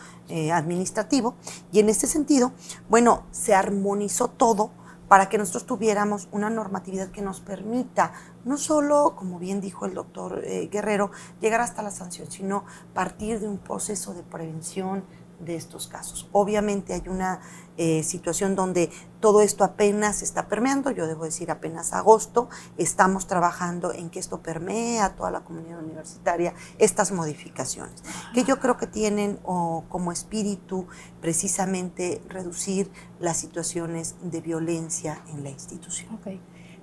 administrativo, 0.53 1.35
y 1.73 1.79
en 1.79 1.89
ese 1.89 2.07
sentido, 2.07 2.53
bueno, 2.89 3.23
se 3.31 3.53
armonizó 3.53 4.29
todo 4.29 4.71
para 5.09 5.27
que 5.27 5.37
nosotros 5.37 5.65
tuviéramos 5.65 6.29
una 6.31 6.49
normatividad 6.49 7.11
que 7.11 7.21
nos 7.21 7.41
permita 7.41 8.13
no 8.45 8.57
solo, 8.57 9.13
como 9.17 9.39
bien 9.39 9.59
dijo 9.59 9.85
el 9.85 9.93
doctor 9.93 10.41
Guerrero, 10.41 11.11
llegar 11.41 11.59
hasta 11.59 11.81
la 11.81 11.91
sanción, 11.91 12.31
sino 12.31 12.63
partir 12.93 13.41
de 13.41 13.49
un 13.49 13.57
proceso 13.57 14.13
de 14.13 14.23
prevención, 14.23 15.03
de 15.43 15.55
estos 15.55 15.87
casos. 15.87 16.27
Obviamente 16.31 16.93
hay 16.93 17.03
una 17.07 17.41
eh, 17.77 18.03
situación 18.03 18.55
donde 18.55 18.91
todo 19.19 19.41
esto 19.41 19.63
apenas 19.63 20.21
está 20.21 20.47
permeando, 20.47 20.91
yo 20.91 21.07
debo 21.07 21.25
decir 21.25 21.51
apenas 21.51 21.93
agosto, 21.93 22.49
estamos 22.77 23.27
trabajando 23.27 23.93
en 23.93 24.09
que 24.09 24.19
esto 24.19 24.41
permee 24.41 24.99
a 24.99 25.15
toda 25.15 25.31
la 25.31 25.41
comunidad 25.41 25.79
universitaria 25.79 26.53
estas 26.77 27.11
modificaciones, 27.11 28.03
que 28.33 28.43
yo 28.43 28.59
creo 28.59 28.77
que 28.77 28.87
tienen 28.87 29.37
como 29.37 30.11
espíritu 30.11 30.87
precisamente 31.21 32.21
reducir 32.27 32.91
las 33.19 33.37
situaciones 33.37 34.15
de 34.21 34.41
violencia 34.41 35.21
en 35.29 35.43
la 35.43 35.49
institución. 35.49 36.19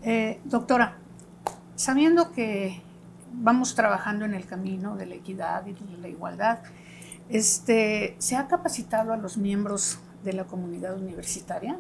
Eh, 0.03 0.41
doctora, 0.45 0.97
sabiendo 1.75 2.33
que 2.33 2.83
vamos 3.33 3.75
trabajando 3.75 4.25
en 4.25 4.35
el 4.35 4.47
camino 4.47 4.97
de 4.97 5.07
la 5.07 5.15
equidad 5.15 5.67
y 5.67 5.73
de 5.73 5.99
la 5.99 6.09
igualdad, 6.09 6.61
este, 7.31 8.17
¿Se 8.19 8.37
ha 8.37 8.49
capacitado 8.49 9.13
a 9.13 9.17
los 9.17 9.37
miembros 9.37 9.99
de 10.25 10.33
la 10.33 10.45
comunidad 10.45 10.97
universitaria? 10.97 11.79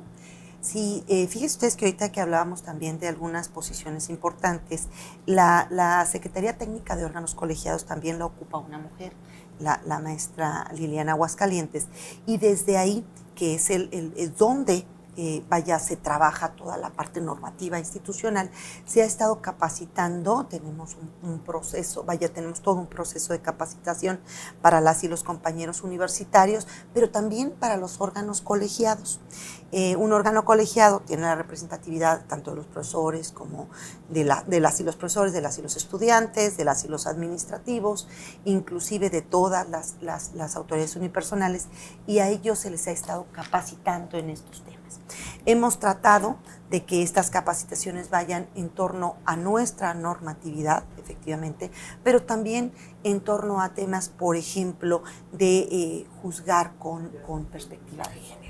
Sí, 0.60 1.04
eh, 1.06 1.28
fíjense 1.28 1.54
ustedes 1.54 1.76
que 1.76 1.84
ahorita 1.84 2.10
que 2.10 2.20
hablábamos 2.20 2.62
también 2.62 2.98
de 2.98 3.06
algunas 3.08 3.48
posiciones 3.48 4.10
importantes, 4.10 4.88
la, 5.24 6.04
Secretaría 6.10 6.58
Técnica 6.58 6.96
de 6.96 7.04
Órganos 7.04 7.34
Colegiados 7.34 7.84
también 7.86 8.18
la 8.18 8.26
ocupa 8.26 8.58
una 8.58 8.78
mujer, 8.78 9.12
la, 9.60 9.80
maestra 10.00 10.68
Liliana 10.74 11.12
Aguascalientes, 11.12 11.86
y 12.26 12.38
desde 12.38 12.76
ahí, 12.76 13.04
que 13.36 13.54
es 13.54 13.70
el, 13.70 13.88
el 13.92 14.34
donde 14.36 14.84
eh, 15.20 15.42
vaya, 15.48 15.80
se 15.80 15.96
trabaja 15.96 16.52
toda 16.52 16.76
la 16.76 16.90
parte 16.90 17.20
normativa 17.20 17.76
institucional, 17.76 18.52
se 18.86 19.02
ha 19.02 19.04
estado 19.04 19.42
capacitando, 19.42 20.46
tenemos 20.46 20.96
un, 21.22 21.40
proceso, 21.40 22.04
vaya, 22.04 22.32
tenemos 22.32 22.62
todo 22.62 22.76
un 22.76 22.86
proceso 22.86 23.32
de 23.32 23.40
capacitación 23.40 24.20
para 24.62 24.80
las 24.80 25.02
y 25.02 25.08
los 25.08 25.24
compañeros 25.24 25.82
universitarios, 25.82 26.68
pero 26.94 27.10
también 27.10 27.50
para 27.50 27.76
los 27.76 28.00
órganos 28.00 28.40
colegiados. 28.40 29.18
Eh, 29.72 29.96
un 29.96 30.12
órgano 30.12 30.44
colegiado 30.44 31.00
tiene 31.00 31.22
la 31.22 31.34
representatividad 31.34 32.24
tanto 32.26 32.52
de 32.52 32.58
los 32.58 32.66
profesores 32.66 33.32
como 33.32 33.68
de, 34.08 34.22
la, 34.22 34.44
de 34.44 34.60
las 34.60 34.78
y 34.78 34.84
los 34.84 34.94
profesores, 34.94 35.32
de 35.32 35.40
las 35.40 35.58
y 35.58 35.62
los 35.62 35.74
estudiantes, 35.76 36.56
de 36.56 36.64
las 36.64 36.84
y 36.84 36.88
los 36.88 37.08
administrativos, 37.08 38.06
inclusive 38.44 39.10
de 39.10 39.22
todas 39.22 39.68
las, 39.68 39.96
las 40.00 40.54
autoridades 40.54 40.94
unipersonales, 40.94 41.66
y 42.06 42.20
a 42.20 42.28
ellos 42.28 42.60
se 42.60 42.70
les 42.70 42.86
ha 42.86 42.92
estado 42.92 43.26
capacitando 43.32 44.16
en 44.16 44.30
estos 44.30 44.62
temas. 44.62 44.77
Hemos 45.46 45.78
tratado 45.78 46.36
de 46.70 46.84
que 46.84 47.02
estas 47.02 47.30
capacitaciones 47.30 48.10
vayan 48.10 48.48
en 48.54 48.68
torno 48.68 49.16
a 49.24 49.36
nuestra 49.36 49.94
normatividad, 49.94 50.84
efectivamente, 50.98 51.70
pero 52.04 52.22
también 52.22 52.72
en 53.04 53.20
torno 53.20 53.60
a 53.60 53.70
temas, 53.70 54.08
por 54.08 54.36
ejemplo, 54.36 55.02
de 55.32 55.58
eh, 55.58 56.06
juzgar 56.22 56.76
con, 56.78 57.10
con 57.26 57.46
perspectiva 57.46 58.04
de 58.04 58.20
género 58.20 58.48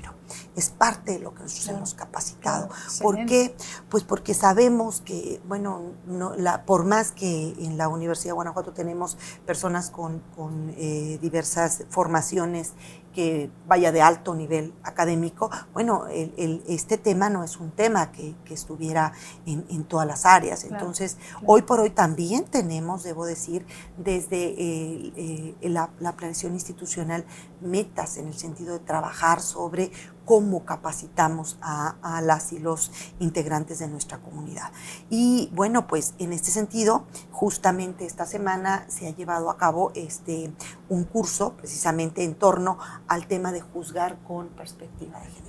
es 0.55 0.69
parte 0.69 1.13
de 1.13 1.19
lo 1.19 1.33
que 1.33 1.43
nosotros 1.43 1.67
hemos 1.69 1.93
capacitado. 1.93 2.69
¿Por 3.01 3.25
qué? 3.25 3.55
Pues 3.89 4.03
porque 4.03 4.33
sabemos 4.33 5.01
que, 5.01 5.41
bueno, 5.47 5.93
no, 6.05 6.35
la, 6.35 6.65
por 6.65 6.85
más 6.85 7.11
que 7.11 7.53
en 7.59 7.77
la 7.77 7.87
Universidad 7.87 8.29
de 8.29 8.33
Guanajuato 8.33 8.73
tenemos 8.73 9.17
personas 9.45 9.89
con, 9.89 10.19
con 10.35 10.73
eh, 10.77 11.17
diversas 11.21 11.83
formaciones 11.89 12.73
que 13.13 13.49
vaya 13.67 13.91
de 13.91 14.01
alto 14.01 14.35
nivel 14.35 14.73
académico, 14.83 15.49
bueno, 15.73 16.05
este 16.07 16.97
tema 16.97 17.29
no 17.29 17.43
es 17.43 17.57
un 17.57 17.71
tema 17.71 18.11
que, 18.11 18.35
estuviera 18.49 19.13
en, 19.45 19.83
todas 19.83 20.07
las 20.07 20.25
áreas. 20.25 20.63
Entonces, 20.63 21.17
hoy 21.45 21.61
por 21.61 21.79
hoy 21.79 21.91
también 21.91 22.45
tenemos, 22.45 23.03
debo 23.03 23.25
decir, 23.25 23.65
desde 23.97 24.55
eh, 24.57 25.55
la, 25.61 25.91
la 25.99 26.13
planeación 26.13 26.53
institucional, 26.53 27.25
metas 27.61 28.17
en 28.17 28.27
el 28.27 28.33
sentido 28.33 28.73
de 28.73 28.79
trabajar 28.79 29.41
sobre 29.41 29.91
cómo 30.25 30.63
capacitamos 30.63 31.57
a, 31.61 32.21
las 32.21 32.53
y 32.53 32.59
los 32.59 32.91
integrantes 33.19 33.79
de 33.79 33.87
nuestra 33.87 34.19
comunidad. 34.19 34.71
Y 35.09 35.49
bueno, 35.53 35.87
pues 35.87 36.13
en 36.19 36.33
este 36.33 36.51
sentido, 36.51 37.05
justamente 37.31 38.05
esta 38.05 38.27
semana 38.27 38.85
se 38.89 39.07
ha 39.07 39.15
llevado 39.15 39.49
a 39.49 39.57
cabo 39.57 39.91
este, 39.95 40.53
un 40.87 41.03
curso 41.03 41.53
precisamente 41.53 42.23
en 42.23 42.35
torno 42.35 42.77
al 43.07 43.25
tema 43.27 43.51
de 43.51 43.61
juzgar 43.61 44.19
con 44.27 44.49
perspectiva 44.49 45.19
de 45.19 45.29
género. 45.29 45.48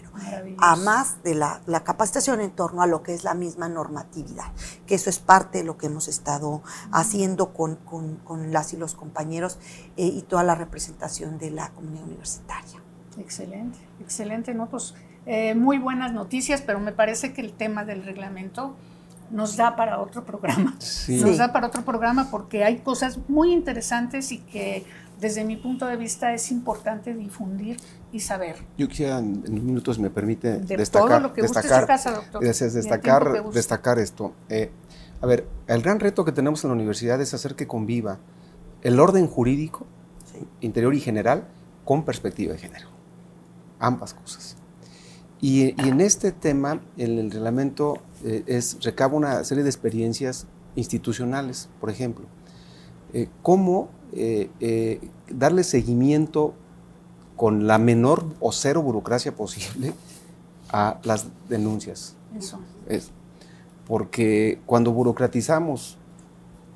A 0.59 0.77
más 0.77 1.23
de 1.23 1.35
la, 1.35 1.61
capacitación 1.85 2.41
en 2.41 2.51
torno 2.51 2.83
a 2.83 2.87
lo 2.87 3.03
que 3.03 3.15
es 3.15 3.25
la 3.25 3.35
misma 3.35 3.69
normatividad, 3.69 4.53
que 4.87 4.95
eso 4.95 5.11
es 5.11 5.19
parte 5.19 5.59
de 5.59 5.65
lo 5.65 5.79
que 5.79 5.87
hemos 5.87 6.09
estado 6.09 6.63
haciendo 6.93 7.53
con, 7.53 7.79
las 8.53 8.73
y 8.73 8.77
los 8.77 8.95
compañeros 8.95 9.59
eh, 9.97 10.07
y 10.07 10.23
toda 10.23 10.43
la 10.43 10.55
representación 10.55 11.39
de 11.39 11.51
la 11.51 11.71
comunidad 11.71 12.05
universitaria. 12.05 12.81
Excelente, 13.19 13.79
excelente, 14.01 14.55
¿no? 14.55 14.69
Pues 14.69 14.95
eh, 15.27 15.55
muy 15.55 15.79
buenas 15.79 16.13
noticias, 16.13 16.63
pero 16.63 16.81
me 16.81 16.93
parece 16.93 17.33
que 17.33 17.41
el 17.41 17.53
tema 17.53 17.85
del 17.85 18.05
reglamento 18.05 18.75
nos 19.31 19.57
da 19.57 19.77
para 19.77 20.01
otro 20.01 20.25
programa. 20.25 20.77
Nos 21.09 21.39
da 21.39 21.53
para 21.53 21.69
otro 21.69 21.83
programa 21.83 22.31
porque 22.31 22.65
hay 22.65 22.79
cosas 22.79 23.19
muy 23.29 23.53
interesantes 23.53 24.33
y 24.33 24.39
que 24.39 24.85
desde 25.21 25.45
mi 25.45 25.57
punto 25.57 25.87
de 25.87 25.97
vista 25.97 26.33
es 26.33 26.51
importante 26.51 27.15
difundir 27.15 27.77
y 28.13 28.21
saber. 28.21 28.57
Yo 28.79 28.89
quisiera 28.89 29.19
en 29.19 29.45
unos 29.47 29.63
minutos, 29.63 29.99
me 29.99 30.11
permite, 30.11 30.59
de 30.59 30.77
destacar, 30.77 31.09
todo 31.09 31.21
lo 31.21 31.33
que 31.33 31.43
destacar, 31.43 31.87
casa, 31.87 32.13
doctor. 32.13 32.43
destacar, 32.43 33.53
destacar 33.53 33.99
esto. 33.99 34.33
Eh, 34.49 34.71
a 35.21 35.27
ver, 35.27 35.47
el 35.67 35.83
gran 35.83 36.01
reto 36.01 36.25
que 36.25 36.33
tenemos 36.33 36.65
en 36.65 36.71
la 36.71 36.75
universidad 36.75 37.21
es 37.21 37.35
hacer 37.35 37.55
que 37.55 37.67
conviva 37.67 38.19
el 38.83 38.99
orden 38.99 39.27
jurídico, 39.27 39.87
interior 40.61 40.95
y 40.95 41.01
general, 41.01 41.47
con 41.85 42.05
perspectiva 42.05 42.55
de 42.55 42.59
género 42.59 43.01
ambas 43.81 44.15
cosas. 44.15 44.57
Y, 45.41 45.75
en 45.81 46.01
este 46.03 46.33
tema, 46.33 46.83
el, 46.99 47.19
el 47.19 47.31
reglamento 47.31 47.99
eh, 48.25 48.45
es, 48.47 48.77
recaba 48.85 49.17
una 49.17 49.43
serie 49.43 49.65
de 49.65 49.71
experiencias 49.71 50.47
institucionales, 50.77 51.71
por 51.81 51.89
ejemplo. 51.89 52.27
Eh, 53.15 53.29
cómo 53.43 53.89
eh, 54.13 55.01
darle 55.29 55.65
seguimiento 55.65 56.55
con 57.37 57.67
la 57.67 57.79
menor 57.79 58.25
o 58.41 58.53
cero 58.53 58.83
burocracia 58.83 59.35
posible 59.35 59.95
a 60.71 60.99
las 61.05 61.27
denuncias. 61.49 62.15
Eso. 62.37 62.61
Es, 62.87 63.11
porque 63.87 64.61
cuando 64.67 64.93
burocratizamos 64.93 65.99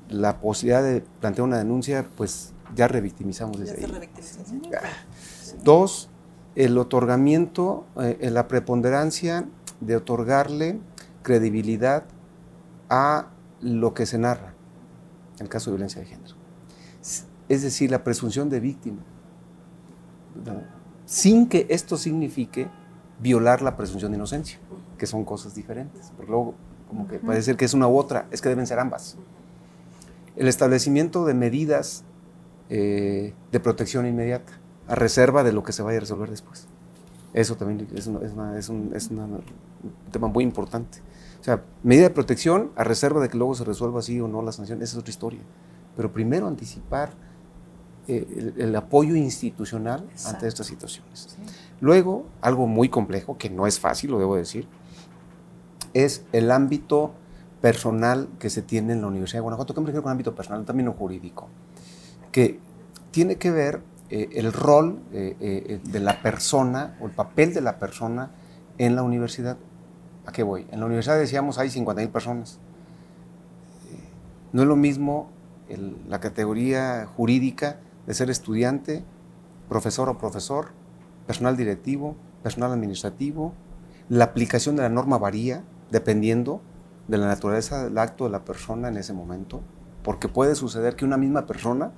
la 0.09 0.39
posibilidad 0.39 0.83
de 0.83 1.01
plantear 1.21 1.47
una 1.47 1.57
denuncia, 1.57 2.05
pues 2.17 2.51
ya 2.75 2.87
revictimizamos 2.87 3.59
desde 3.59 3.85
ahí. 3.85 4.09
Dos, 5.63 6.09
el 6.55 6.77
otorgamiento, 6.77 7.85
eh, 8.01 8.29
la 8.31 8.47
preponderancia 8.47 9.47
de 9.79 9.95
otorgarle 9.95 10.79
credibilidad 11.23 12.03
a 12.89 13.27
lo 13.61 13.93
que 13.93 14.05
se 14.05 14.17
narra, 14.17 14.53
en 15.37 15.43
el 15.43 15.49
caso 15.49 15.71
de 15.71 15.77
violencia 15.77 16.01
de 16.01 16.07
género. 16.07 16.34
Es 17.47 17.61
decir, 17.61 17.91
la 17.91 18.03
presunción 18.03 18.49
de 18.49 18.59
víctima, 18.59 19.01
sin 21.05 21.47
que 21.47 21.67
esto 21.69 21.97
signifique 21.97 22.67
violar 23.19 23.61
la 23.61 23.77
presunción 23.77 24.11
de 24.11 24.17
inocencia, 24.17 24.59
que 24.97 25.05
son 25.05 25.23
cosas 25.23 25.55
diferentes, 25.55 26.11
porque 26.15 26.31
luego 26.31 26.55
como 26.89 27.07
que 27.07 27.19
puede 27.19 27.41
ser 27.41 27.57
que 27.57 27.65
es 27.65 27.73
una 27.73 27.87
u 27.87 27.97
otra, 27.97 28.27
es 28.31 28.41
que 28.41 28.49
deben 28.49 28.67
ser 28.67 28.79
ambas. 28.79 29.17
El 30.35 30.47
establecimiento 30.47 31.25
de 31.25 31.33
medidas 31.33 32.03
eh, 32.69 33.33
de 33.51 33.59
protección 33.59 34.05
inmediata 34.05 34.53
a 34.87 34.95
reserva 34.95 35.43
de 35.43 35.53
lo 35.53 35.63
que 35.63 35.71
se 35.71 35.81
vaya 35.83 35.97
a 35.97 36.01
resolver 36.01 36.29
después. 36.29 36.67
Eso 37.33 37.55
también 37.55 37.87
es, 37.93 38.07
un, 38.07 38.91
tema 40.11 40.27
muy 40.27 40.43
importante. 40.43 40.99
O 41.41 41.43
sea, 41.43 41.63
medida 41.83 42.05
de 42.05 42.09
protección 42.11 42.71
a 42.75 42.83
reserva 42.83 43.21
de 43.21 43.29
que 43.29 43.37
luego 43.37 43.55
se 43.55 43.65
resuelva 43.65 43.99
así 43.99 44.19
o 44.21 44.27
no 44.27 44.41
la 44.41 44.51
sanción, 44.51 44.81
esa 44.81 44.93
es 44.93 44.99
otra 44.99 45.09
historia. 45.11 45.41
Pero 45.95 46.11
primero 46.11 46.47
anticipar 46.47 47.11
eh, 48.07 48.53
el, 48.57 48.75
apoyo 48.75 49.15
institucional 49.15 50.07
ante 50.25 50.47
estas 50.47 50.67
situaciones. 50.67 51.37
Luego, 51.81 52.25
algo 52.41 52.67
muy 52.67 52.89
complejo, 52.89 53.37
que 53.37 53.49
no 53.49 53.67
es 53.67 53.79
fácil, 53.79 54.11
lo 54.11 54.19
debo 54.19 54.35
decir, 54.35 54.67
es 55.93 56.23
el 56.31 56.51
ámbito 56.51 57.13
personal 57.61 58.29
que 58.39 58.49
se 58.49 58.61
tiene 58.61 58.93
en 58.93 59.01
la 59.01 59.07
Universidad 59.07 59.39
de 59.39 59.43
Guanajuato, 59.43 59.73
que 59.73 59.81
me 59.81 59.87
refiero 59.87 60.03
con 60.03 60.11
ámbito 60.11 60.35
personal, 60.35 60.65
también 60.65 60.85
no 60.85 60.93
jurídico, 60.93 61.47
que 62.31 62.59
tiene 63.11 63.37
que 63.37 63.49
ver 63.49 63.81
eh, 64.09 64.29
el 64.33 64.53
rol 64.53 64.99
eh, 65.11 65.35
eh, 65.39 65.79
de 65.83 65.99
la 65.99 66.21
persona 66.21 66.95
o 66.99 67.05
el 67.05 67.11
papel 67.11 67.55
de 67.55 67.61
la 67.61 67.79
persona 67.79 68.29
en 68.77 68.95
la 68.95 69.01
universidad. 69.01 69.57
¿A 70.27 70.31
qué 70.31 70.43
voy? 70.43 70.67
En 70.71 70.79
la 70.79 70.85
universidad 70.85 71.17
decíamos 71.17 71.57
hay 71.57 71.69
50.000 71.69 72.11
personas. 72.11 72.59
no 74.53 74.61
es 74.61 74.67
lo 74.67 74.75
mismo 74.75 75.31
la 76.07 76.19
categoría 76.19 77.07
jurídica 77.15 77.79
de 78.07 78.13
ser 78.13 78.29
estudiante, 78.29 79.03
profesor 79.69 80.09
o 80.09 80.17
profesor, 80.17 80.69
personal 81.27 81.57
directivo, 81.57 82.15
personal 82.43 82.71
administrativo. 82.71 83.53
La 84.09 84.25
aplicación 84.25 84.75
de 84.75 84.83
la 84.83 84.89
norma 84.89 85.17
varía 85.17 85.63
dependiendo 85.91 86.61
de 87.07 87.17
la 87.17 87.27
naturaleza 87.27 87.83
del 87.83 87.97
acto 87.97 88.25
de 88.25 88.31
la 88.31 88.45
persona 88.45 88.87
en 88.87 88.97
ese 88.97 89.13
momento, 89.13 89.61
porque 90.03 90.27
puede 90.27 90.55
suceder 90.55 90.95
que 90.95 91.05
una 91.05 91.17
misma 91.17 91.45
persona 91.45 91.91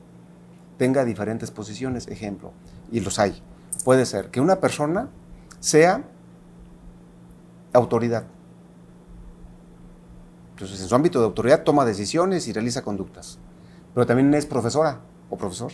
tenga 0.78 1.06
diferentes 1.06 1.52
posiciones, 1.52 2.08
ejemplo, 2.08 2.52
y 2.92 3.00
los 3.00 3.20
hay. 3.20 3.42
Puede 3.84 4.06
ser 4.06 4.30
que 4.30 4.42
una 4.42 4.58
persona 4.58 5.10
sea 5.60 6.04
autoridad. 7.74 8.26
Entonces, 10.52 10.82
en 10.82 10.88
su 10.88 10.96
ámbito 10.96 11.20
de 11.20 11.26
autoridad 11.26 11.64
toma 11.64 11.86
decisiones 11.86 12.48
y 12.48 12.54
realiza 12.54 12.82
conductas. 12.82 13.38
Pero 13.94 14.06
también 14.06 14.34
es 14.34 14.46
profesora 14.46 15.02
o 15.30 15.38
profesor. 15.38 15.72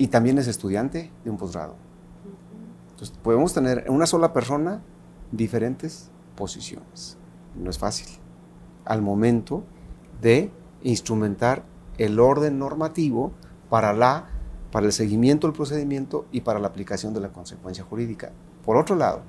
Y 0.00 0.06
también 0.06 0.38
es 0.38 0.46
estudiante 0.46 1.12
de 1.24 1.30
un 1.30 1.36
posgrado. 1.36 1.74
Entonces, 2.92 3.14
podemos 3.22 3.52
tener 3.52 3.84
en 3.86 3.92
una 3.92 4.06
sola 4.06 4.32
persona 4.32 4.80
diferentes 5.30 6.10
posiciones. 6.36 7.18
No 7.54 7.68
es 7.68 7.76
fácil. 7.76 8.06
Al 8.86 9.02
momento 9.02 9.62
de 10.22 10.50
instrumentar 10.82 11.64
el 11.98 12.18
orden 12.18 12.58
normativo 12.58 13.32
para, 13.68 13.92
la, 13.92 14.30
para 14.72 14.86
el 14.86 14.92
seguimiento 14.94 15.46
del 15.46 15.54
procedimiento 15.54 16.24
y 16.32 16.40
para 16.40 16.60
la 16.60 16.68
aplicación 16.68 17.12
de 17.12 17.20
la 17.20 17.28
consecuencia 17.28 17.84
jurídica. 17.84 18.32
Por 18.64 18.78
otro 18.78 18.96
lado, 18.96 19.20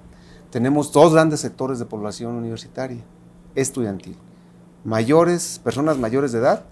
tenemos 0.52 0.94
dos 0.94 1.12
grandes 1.12 1.42
sectores 1.42 1.80
de 1.80 1.86
población 1.86 2.34
universitaria, 2.36 3.04
estudiantil, 3.56 4.16
mayores, 4.86 5.60
personas 5.62 5.98
mayores 5.98 6.32
de 6.32 6.40
edad 6.40 6.64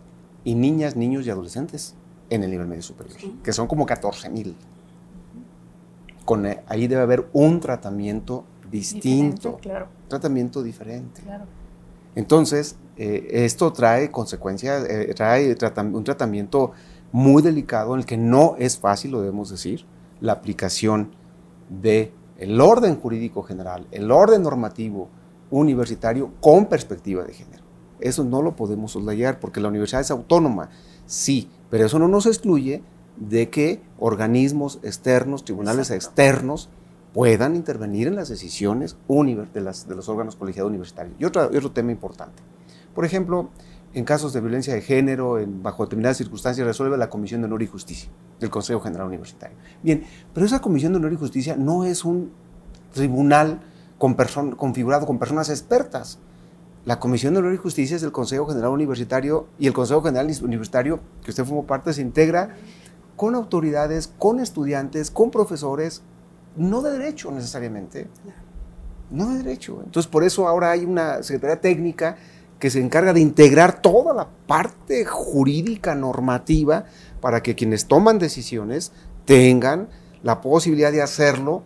y 0.45 0.55
niñas, 0.55 0.95
niños 0.95 1.27
y 1.27 1.31
adolescentes 1.31 1.95
en 2.29 2.43
el 2.43 2.51
nivel 2.51 2.67
medio 2.67 2.83
superior, 2.83 3.17
que 3.43 3.53
son 3.53 3.67
como 3.67 3.85
14 3.85 4.29
mil. 4.29 4.55
Eh, 6.45 6.61
ahí 6.67 6.87
debe 6.87 7.01
haber 7.01 7.27
un 7.33 7.59
tratamiento 7.59 8.45
distinto, 8.69 9.57
claro. 9.57 9.87
tratamiento 10.07 10.61
diferente. 10.61 11.21
Claro. 11.23 11.45
Entonces, 12.15 12.75
eh, 12.97 13.45
esto 13.45 13.73
trae 13.73 14.11
consecuencias, 14.11 14.85
eh, 14.87 15.11
trae 15.15 15.55
un 15.91 16.03
tratamiento 16.03 16.71
muy 17.11 17.41
delicado 17.41 17.93
en 17.93 18.01
el 18.01 18.05
que 18.05 18.17
no 18.17 18.55
es 18.59 18.77
fácil, 18.77 19.11
lo 19.11 19.21
debemos 19.21 19.49
decir, 19.49 19.85
la 20.21 20.33
aplicación 20.33 21.11
del 21.69 22.11
el 22.37 22.61
orden 22.61 22.95
jurídico 22.99 23.43
general, 23.43 23.87
el 23.91 24.11
orden 24.11 24.43
normativo 24.43 25.09
universitario 25.49 26.31
con 26.39 26.67
perspectiva 26.67 27.23
de 27.23 27.33
género. 27.33 27.63
Eso 27.99 28.23
no 28.23 28.41
lo 28.41 28.55
podemos 28.55 28.91
soslayar 28.91 29.39
porque 29.39 29.59
la 29.59 29.67
universidad 29.67 30.01
es 30.01 30.11
autónoma, 30.11 30.69
sí, 31.09 31.49
pero 31.69 31.85
eso 31.85 31.97
no 31.99 32.07
nos 32.07 32.25
excluye 32.27 32.83
de 33.17 33.49
que 33.49 33.81
organismos 33.97 34.79
externos, 34.83 35.43
tribunales 35.43 35.91
externos, 35.91 36.69
puedan 37.13 37.55
intervenir 37.55 38.07
en 38.07 38.15
las 38.15 38.29
decisiones 38.29 38.95
de, 39.07 39.95
los 39.95 40.09
órganos 40.09 40.35
colegiados 40.35 40.69
universitarios. 40.69 41.15
y 41.19 41.25
otro 41.25 41.71
tema 41.71 41.91
importante. 41.91 42.41
Por 42.93 43.05
ejemplo, 43.05 43.49
en 43.93 44.05
casos 44.05 44.33
de 44.33 44.41
violencia 44.41 44.73
de 44.73 44.81
género, 44.81 45.39
en, 45.39 45.63
bajo 45.63 45.83
determinadas 45.83 46.17
circunstancias, 46.17 46.65
resuelve 46.65 46.97
la 46.97 47.09
Comisión 47.09 47.41
de 47.41 47.45
Honor 47.45 47.63
y 47.63 47.67
Justicia 47.67 48.09
del 48.39 48.49
Consejo 48.49 48.79
General 48.81 49.07
Universitario. 49.07 49.57
Bien, 49.81 50.03
pero 50.33 50.45
esa 50.45 50.61
Comisión 50.61 50.93
de 50.93 50.97
Honor 50.97 51.13
y 51.13 51.17
Justicia 51.17 51.55
no 51.57 51.83
es 51.85 52.05
un 52.05 52.31
tribunal 52.93 53.61
configurado 53.97 55.05
con 55.05 55.19
personas 55.19 55.49
expertas. 55.49 56.19
La 56.89 56.99
Comisión 56.99 57.35
de 57.35 57.39
Honor 57.41 57.53
y 57.53 57.57
Justicia 57.57 57.95
es 57.95 58.01
del 58.01 58.11
Consejo 58.11 58.47
General 58.47 58.71
Universitario 58.71 59.45
y 59.59 59.67
el 59.67 59.73
Consejo 59.73 60.01
General 60.01 60.25
Universitario, 60.41 60.99
que 61.23 61.29
usted 61.29 61.45
formó 61.45 61.67
parte, 61.67 61.93
se 61.93 62.01
integra 62.01 62.55
con 63.15 63.35
autoridades, 63.35 64.11
con 64.17 64.39
estudiantes, 64.39 65.11
con 65.11 65.29
profesores, 65.29 66.01
no 66.55 66.81
de 66.81 66.93
derecho 66.93 67.29
necesariamente. 67.29 68.07
No 69.11 69.29
de 69.29 69.43
derecho. 69.43 69.81
Entonces, 69.85 70.09
por 70.09 70.23
eso 70.23 70.47
ahora 70.47 70.71
hay 70.71 70.83
una 70.83 71.21
Secretaría 71.21 71.61
Técnica 71.61 72.17
que 72.57 72.71
se 72.71 72.81
encarga 72.81 73.13
de 73.13 73.19
integrar 73.19 73.83
toda 73.83 74.11
la 74.15 74.27
parte 74.47 75.05
jurídica 75.05 75.93
normativa 75.93 76.85
para 77.21 77.43
que 77.43 77.53
quienes 77.53 77.85
toman 77.85 78.17
decisiones 78.17 78.93
tengan 79.25 79.89
la 80.23 80.41
posibilidad 80.41 80.91
de 80.91 81.03
hacerlo 81.03 81.61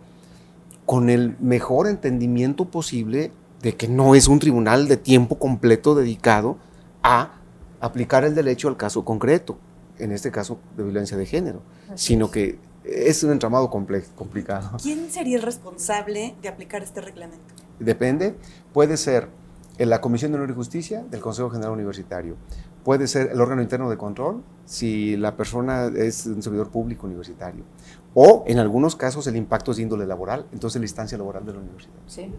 con 0.84 1.08
el 1.08 1.34
mejor 1.40 1.88
entendimiento 1.88 2.66
posible 2.66 3.32
de 3.64 3.74
que 3.74 3.88
no 3.88 4.14
es 4.14 4.28
un 4.28 4.38
tribunal 4.38 4.88
de 4.88 4.98
tiempo 4.98 5.38
completo 5.38 5.94
dedicado 5.94 6.58
a 7.02 7.40
aplicar 7.80 8.22
el 8.22 8.34
derecho 8.34 8.68
al 8.68 8.76
caso 8.76 9.06
concreto, 9.06 9.58
en 9.98 10.12
este 10.12 10.30
caso 10.30 10.58
de 10.76 10.82
violencia 10.82 11.16
de 11.16 11.24
género, 11.24 11.62
sino 11.94 12.30
que 12.30 12.58
es 12.84 13.24
un 13.24 13.32
entramado 13.32 13.70
complicado. 13.70 14.76
¿Quién 14.82 15.10
sería 15.10 15.36
el 15.36 15.42
responsable 15.42 16.34
de 16.42 16.48
aplicar 16.48 16.82
este 16.82 17.00
reglamento? 17.00 17.54
Depende, 17.78 18.36
puede 18.74 18.98
ser 18.98 19.28
la 19.78 20.02
Comisión 20.02 20.32
de 20.32 20.36
Honor 20.36 20.50
y 20.50 20.54
Justicia 20.54 21.02
del 21.10 21.20
Consejo 21.20 21.48
General 21.48 21.72
Universitario, 21.72 22.36
puede 22.84 23.08
ser 23.08 23.30
el 23.32 23.40
órgano 23.40 23.62
interno 23.62 23.90
de 23.90 23.96
control 23.96 24.42
si 24.66 25.16
la 25.16 25.36
persona 25.36 25.86
es 25.86 26.26
un 26.26 26.42
servidor 26.42 26.70
público 26.70 27.06
universitario, 27.06 27.64
o 28.14 28.44
en 28.46 28.58
algunos 28.58 28.94
casos 28.94 29.26
el 29.26 29.36
impacto 29.36 29.72
es 29.72 29.78
de 29.78 29.82
índole 29.82 30.06
laboral, 30.06 30.46
entonces 30.52 30.80
la 30.80 30.84
instancia 30.84 31.18
laboral 31.18 31.44
de 31.44 31.52
la 31.52 31.58
universidad. 31.58 31.94
Sí. 32.06 32.32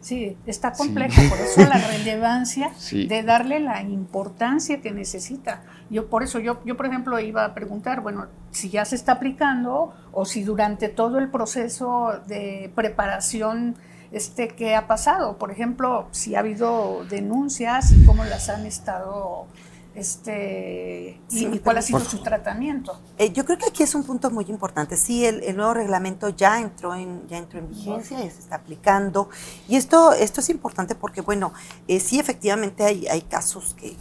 Sí, 0.00 0.34
está 0.46 0.72
complejo, 0.72 1.20
por 1.28 1.38
eso 1.38 1.60
la 1.60 1.76
relevancia 1.90 2.72
de 2.90 3.22
darle 3.22 3.60
la 3.60 3.82
importancia 3.82 4.80
que 4.80 4.92
necesita. 4.92 5.62
Yo 5.90 6.08
por 6.08 6.22
eso 6.22 6.38
yo, 6.38 6.58
yo 6.64 6.74
por 6.74 6.86
ejemplo 6.86 7.20
iba 7.20 7.44
a 7.44 7.52
preguntar, 7.52 8.00
bueno, 8.00 8.26
si 8.50 8.70
ya 8.70 8.86
se 8.86 8.96
está 8.96 9.12
aplicando 9.12 9.92
o 10.12 10.24
si 10.24 10.42
durante 10.42 10.88
todo 10.88 11.18
el 11.18 11.28
proceso 11.28 12.18
de 12.26 12.72
preparación 12.74 13.76
este 14.10 14.48
qué 14.48 14.74
ha 14.74 14.86
pasado, 14.86 15.36
por 15.36 15.50
ejemplo, 15.50 16.08
si 16.12 16.34
ha 16.34 16.40
habido 16.40 17.04
denuncias 17.08 17.92
y 17.92 18.04
cómo 18.04 18.24
las 18.24 18.48
han 18.48 18.64
estado 18.64 19.46
este, 19.94 21.20
y, 21.30 21.58
cuál 21.58 21.78
ha 21.78 21.82
sido 21.82 22.00
su 22.00 22.22
tratamiento. 22.22 23.00
Eh, 23.18 23.32
yo 23.32 23.44
creo 23.44 23.58
que 23.58 23.66
aquí 23.66 23.82
es 23.82 23.94
un 23.94 24.04
punto 24.04 24.30
muy 24.30 24.44
importante. 24.48 24.96
Sí, 24.96 25.24
el, 25.26 25.56
nuevo 25.56 25.74
reglamento 25.74 26.28
ya 26.28 26.60
entró 26.60 26.94
en, 26.94 27.26
ya 27.28 27.38
entró 27.38 27.58
en 27.58 27.68
vigencia, 27.68 28.18
ya 28.18 28.30
se 28.30 28.38
está 28.40 28.56
aplicando. 28.56 29.28
Y 29.68 29.76
esto, 29.76 30.12
esto 30.12 30.40
es 30.40 30.48
importante 30.50 30.94
porque, 30.94 31.20
bueno, 31.20 31.52
eh, 31.88 32.00
sí, 32.00 32.20
efectivamente 32.20 32.84
hay, 32.84 33.06
hay 33.08 33.22
casos 33.22 33.74
que, 33.74 33.96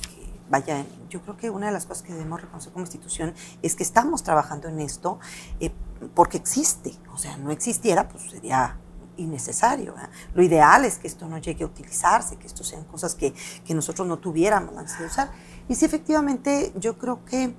vaya, 0.50 0.86
yo 1.10 1.22
creo 1.22 1.38
que 1.38 1.50
una 1.50 1.68
de 1.68 1.72
las 1.72 1.86
cosas 1.86 2.04
que 2.04 2.14
debemos 2.14 2.42
reconocer 2.42 2.72
como 2.72 2.86
institución 2.86 3.34
es 3.62 3.76
que 3.76 3.84
estamos 3.84 4.24
trabajando 4.24 4.68
en 4.68 4.80
esto 4.80 5.20
eh, 5.60 5.72
porque 6.14 6.38
existe. 6.38 6.94
O 7.14 7.18
sea, 7.18 7.38
no 7.38 7.52
existiera, 7.52 8.08
pues 8.08 8.30
sería 8.30 8.78
innecesario. 9.18 9.96
Lo 10.34 10.42
ideal 10.42 10.86
es 10.86 10.98
que 10.98 11.08
esto 11.08 11.28
no 11.28 11.38
llegue 11.38 11.64
a 11.64 11.68
utilizarse, 11.68 12.38
que 12.38 12.48
esto 12.48 12.64
sean 12.64 12.86
cosas 12.86 13.16
que, 13.16 13.34
que 13.66 13.74
nosotros 13.74 14.08
no 14.08 14.18
tuviéramos 14.18 14.74
la 14.74 14.84
necesidad 14.84 15.06
de 15.06 15.12
usar. 15.12 15.32
Y 15.70 15.76
sí, 15.76 15.86
efectivamente, 15.86 16.74
yo 16.76 16.98
creo 16.98 17.24
que 17.24 17.56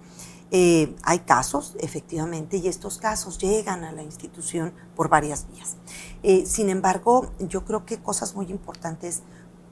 eh, 0.51 0.97
hay 1.05 1.21
casos, 1.21 1.77
efectivamente, 1.79 2.57
y 2.57 2.67
estos 2.67 2.99
casos 2.99 3.39
llegan 3.39 3.85
a 3.85 3.93
la 3.93 4.03
institución 4.03 4.75
por 4.97 5.09
varias 5.09 5.47
vías. 5.53 5.77
Eh, 6.25 6.45
sin 6.45 6.71
embargo, 6.71 7.31
yo 7.39 7.65
creo 7.65 7.87
que 7.87 8.03
cosas 8.03 8.35
muy 8.35 8.51
importantes 8.51 9.23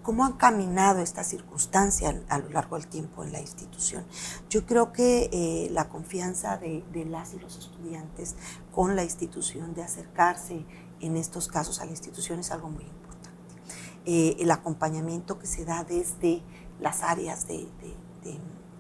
cómo 0.05 0.25
han 0.25 0.35
caminado 0.35 1.01
esta 1.01 1.25
circunstancia 1.25 2.23
a 2.29 2.39
lo 2.39 2.49
largo 2.51 2.77
del 2.77 2.87
tiempo 2.87 3.25
en 3.25 3.33
la 3.33 3.41
institución. 3.41 4.07
Yo 4.49 4.65
creo 4.65 4.93
que 4.93 5.29
eh, 5.33 5.69
la 5.73 5.89
confianza 5.89 6.57
de, 6.59 6.85
de, 6.93 7.05
las 7.05 7.35
y 7.35 7.41
los 7.41 7.59
estudiantes 7.59 8.37
con 8.73 8.95
la 8.95 9.03
institución, 9.03 9.75
de 9.75 9.83
acercarse 9.83 10.65
en 11.01 11.17
estos 11.17 11.49
casos 11.49 11.81
a 11.81 11.87
la 11.87 11.91
institución 11.91 12.39
es 12.39 12.53
algo 12.53 12.71
muy 12.71 12.85
importante. 12.85 14.43
el 14.43 14.51
acompañamiento 14.51 15.41
que 15.41 15.47
se 15.47 15.65
da 15.65 15.83
desde 15.83 16.43
las 16.81 17.03
áreas 17.03 17.47
de 17.49 17.67
de, 17.83 18.08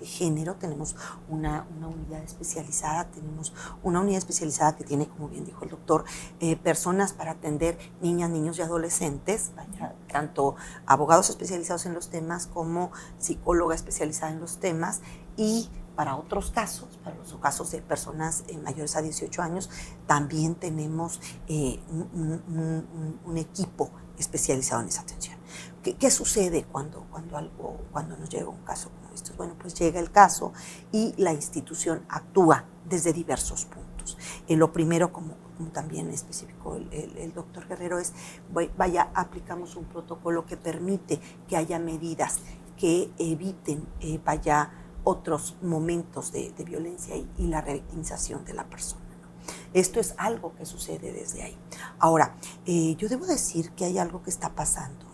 género, 0.01 0.55
tenemos 0.57 0.97
una, 1.28 1.66
unidad 1.80 2.22
especializada, 2.22 3.11
tenemos 3.11 3.53
una 3.82 4.01
unidad 4.01 4.18
especializada 4.18 4.76
que 4.76 4.84
tiene, 4.84 5.09
como 5.09 5.28
bien 5.28 5.45
dijo 5.45 5.64
el 5.64 5.70
doctor, 5.70 6.05
eh, 6.41 6.57
personas 6.57 7.12
para 7.12 7.32
atender 7.32 7.78
niñas, 8.01 8.30
niños 8.30 8.59
y 8.59 8.62
adolescentes, 8.62 9.53
tanto 10.11 10.57
abogados 10.86 11.30
especializados 11.30 11.86
en 11.86 11.95
los 11.95 12.11
temas 12.11 12.47
como 12.47 12.91
psicóloga 13.18 13.74
especializada 13.74 14.32
en 14.32 14.41
los 14.41 14.59
temas 14.59 15.01
y 15.36 15.70
para 15.97 16.14
otros 16.14 16.53
casos, 16.53 16.97
para 17.03 17.16
los 17.16 17.34
casos 17.36 17.72
de 17.72 17.82
personas 17.82 18.45
eh, 18.47 18.57
mayores 18.59 18.95
a 18.95 19.03
18 19.03 19.43
años, 19.43 19.68
también 20.07 20.55
tenemos 20.55 21.20
eh, 21.49 21.80
un, 21.91 23.36
equipo 23.36 23.91
especializado 24.16 24.82
en 24.82 24.89
esa 24.89 25.03
atención. 25.03 25.36
¿Qué, 25.82 26.11
sucede 26.11 26.64
cuando, 26.64 27.07
cuando, 27.11 27.36
algo, 27.36 27.80
cuando 27.91 28.16
nos 28.16 28.28
llega 28.28 28.49
un 28.49 28.62
caso 28.62 28.91
bueno, 29.36 29.54
pues 29.58 29.74
llega 29.74 30.00
el 30.00 30.10
caso 30.10 30.52
y 30.92 31.14
la 31.16 31.32
institución 31.32 32.04
actúa 32.08 32.64
desde 32.88 33.12
diversos 33.12 33.64
puntos. 33.64 34.16
Eh, 34.46 34.56
lo 34.56 34.72
primero, 34.72 35.12
como, 35.12 35.34
también 35.72 36.10
especificó 36.10 36.76
el, 36.76 37.32
doctor 37.34 37.66
Guerrero, 37.66 37.98
es, 37.98 38.12
vaya, 38.76 39.10
aplicamos 39.14 39.76
un 39.76 39.84
protocolo 39.84 40.46
que 40.46 40.56
permite 40.56 41.20
que 41.48 41.56
haya 41.56 41.78
medidas 41.78 42.40
que 42.76 43.10
eviten, 43.18 43.86
eh, 44.00 44.20
vaya, 44.24 44.70
otros 45.04 45.56
momentos 45.62 46.32
de, 46.32 46.52
violencia 46.64 47.16
y, 47.16 47.46
la 47.46 47.60
revictimización 47.60 48.44
de 48.44 48.54
la 48.54 48.64
persona. 48.64 49.02
Esto 49.72 50.00
es 50.00 50.14
algo 50.18 50.54
que 50.54 50.66
sucede 50.66 51.12
desde 51.12 51.42
ahí. 51.42 51.56
Ahora, 51.98 52.36
eh, 52.66 52.94
yo 52.96 53.08
debo 53.08 53.26
decir 53.26 53.70
que 53.72 53.86
hay 53.86 53.98
algo 53.98 54.22
que 54.22 54.30
está 54.30 54.54
pasando 54.54 55.07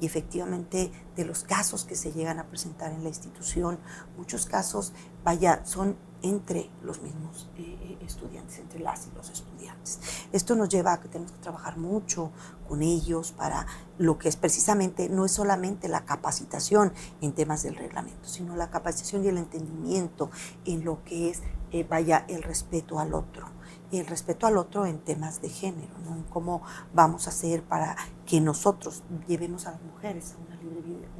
y 0.00 0.06
efectivamente 0.06 0.90
de 1.16 1.24
los 1.24 1.44
casos 1.44 1.84
que 1.84 1.96
se 1.96 2.12
llegan 2.12 2.38
a 2.38 2.44
presentar 2.44 2.92
en 2.92 3.02
la 3.02 3.08
institución, 3.08 3.78
muchos 4.16 4.46
casos, 4.46 4.92
vaya, 5.24 5.64
son 5.64 5.96
entre 6.22 6.70
los 6.82 7.02
mismos 7.02 7.48
eh, 7.56 7.78
eh, 7.80 7.98
estudiantes, 8.04 8.58
entre 8.58 8.80
las 8.80 9.06
y 9.06 9.10
los 9.14 9.30
estudiantes. 9.30 10.00
Esto 10.32 10.56
nos 10.56 10.68
lleva 10.68 10.94
a 10.94 11.00
que 11.00 11.08
tenemos 11.08 11.32
que 11.32 11.38
trabajar 11.38 11.76
mucho 11.76 12.32
con 12.68 12.82
ellos 12.82 13.32
para 13.32 13.66
lo 13.98 14.18
que 14.18 14.28
es 14.28 14.36
precisamente, 14.36 15.08
no 15.08 15.24
es 15.24 15.32
solamente 15.32 15.88
la 15.88 16.04
capacitación 16.04 16.92
en 17.20 17.32
temas 17.32 17.62
del 17.62 17.76
reglamento, 17.76 18.28
sino 18.28 18.56
la 18.56 18.70
capacitación 18.70 19.24
y 19.24 19.28
el 19.28 19.38
entendimiento 19.38 20.30
en 20.64 20.84
lo 20.84 21.04
que 21.04 21.30
es, 21.30 21.42
eh, 21.70 21.84
vaya, 21.88 22.24
el 22.28 22.42
respeto 22.42 22.98
al 22.98 23.14
otro 23.14 23.55
y 23.90 23.98
el 23.98 24.06
respeto 24.06 24.46
al 24.46 24.56
otro 24.56 24.86
en 24.86 24.98
temas 24.98 25.40
de 25.42 25.48
género, 25.48 25.92
¿no? 26.04 26.16
en 26.16 26.22
cómo 26.24 26.62
vamos 26.94 27.26
a 27.26 27.30
hacer 27.30 27.62
para 27.62 27.96
que 28.24 28.40
nosotros 28.40 29.02
llevemos 29.28 29.66
a 29.66 29.72
las 29.72 29.82
mujeres 29.82 30.34
a 30.34 30.36
una, 30.38 30.56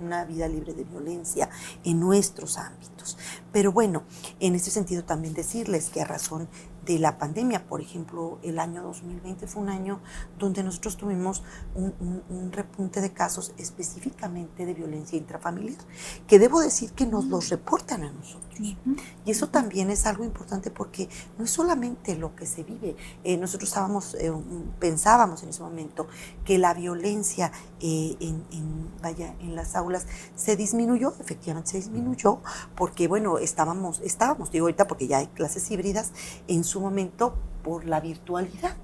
una 0.04 0.24
vida 0.24 0.48
libre 0.48 0.74
de 0.74 0.84
violencia 0.84 1.48
en 1.84 2.00
nuestros 2.00 2.58
ámbitos. 2.58 3.16
Pero 3.52 3.72
bueno, 3.72 4.02
en 4.40 4.54
ese 4.54 4.70
sentido 4.70 5.04
también 5.04 5.34
decirles 5.34 5.90
que 5.90 6.00
a 6.00 6.04
razón 6.04 6.48
de 6.86 6.98
la 6.98 7.18
pandemia. 7.18 7.66
Por 7.66 7.80
ejemplo, 7.80 8.38
el 8.42 8.58
año 8.58 8.82
2020 8.82 9.46
fue 9.46 9.62
un 9.62 9.68
año 9.68 10.00
donde 10.38 10.62
nosotros 10.62 10.96
tuvimos 10.96 11.42
un, 11.74 12.52
repunte 12.52 13.00
de 13.00 13.12
casos 13.12 13.52
específicamente 13.58 14.64
de 14.64 14.72
violencia 14.72 15.18
intrafamiliar, 15.18 15.78
que 16.26 16.38
debo 16.38 16.60
decir 16.60 16.92
que 16.92 17.06
nos 17.06 17.26
los 17.26 17.50
reportan 17.50 18.04
a 18.04 18.12
nosotros. 18.12 18.45
Y 18.60 19.30
eso 19.30 19.48
también 19.48 19.90
es 19.90 20.06
algo 20.06 20.24
importante 20.24 20.70
porque 20.70 21.08
no 21.38 21.44
es 21.44 21.50
solamente 21.50 22.16
lo 22.16 22.34
que 22.34 22.46
se 22.46 22.62
vive. 22.62 22.96
Eh, 23.24 23.36
nosotros 23.36 23.68
estábamos, 23.68 24.14
eh, 24.14 24.32
pensábamos 24.78 25.42
en 25.42 25.50
ese 25.50 25.62
momento 25.62 26.06
que 26.44 26.58
la 26.58 26.74
violencia 26.74 27.52
eh, 27.80 28.16
en, 28.20 28.90
vaya, 29.02 29.34
en 29.40 29.54
las 29.54 29.76
aulas 29.76 30.06
se 30.34 30.56
disminuyó, 30.56 31.14
efectivamente 31.20 31.70
se 31.72 31.76
disminuyó, 31.78 32.40
porque 32.74 33.08
bueno, 33.08 33.38
estábamos, 33.38 34.00
estábamos, 34.00 34.50
digo 34.50 34.66
ahorita 34.66 34.86
porque 34.86 35.06
ya 35.06 35.18
hay 35.18 35.26
clases 35.28 35.70
híbridas, 35.70 36.12
en 36.48 36.64
su 36.64 36.80
momento 36.80 37.34
por 37.62 37.84
la 37.84 38.00
virtualidad. 38.00 38.76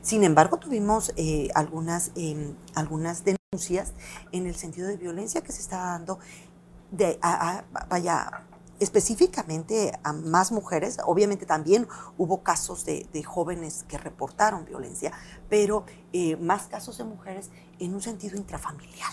Sin 0.00 0.24
embargo, 0.24 0.58
tuvimos 0.58 1.12
eh, 1.16 1.48
algunas, 1.54 2.10
em, 2.16 2.54
algunas 2.74 3.22
denuncias 3.24 3.92
en 4.32 4.46
el 4.46 4.56
sentido 4.56 4.88
de 4.88 4.96
violencia 4.96 5.42
que 5.42 5.52
se 5.52 5.60
está 5.60 5.78
dando 5.78 6.18
de, 6.90 7.18
vaya, 7.88 8.44
específicamente 8.82 9.92
a 10.02 10.12
más 10.12 10.50
mujeres. 10.50 10.98
Obviamente 11.06 11.46
también 11.46 11.86
hubo 12.18 12.42
casos 12.42 12.84
de, 12.84 13.22
jóvenes 13.22 13.84
que 13.88 13.96
reportaron 13.96 14.64
violencia, 14.64 15.12
pero 15.48 15.84
eh, 16.12 16.36
más 16.36 16.64
casos 16.64 16.98
de 16.98 17.04
mujeres 17.04 17.50
en 17.78 17.94
un 17.94 18.02
sentido 18.02 18.36
intrafamiliar. 18.36 19.12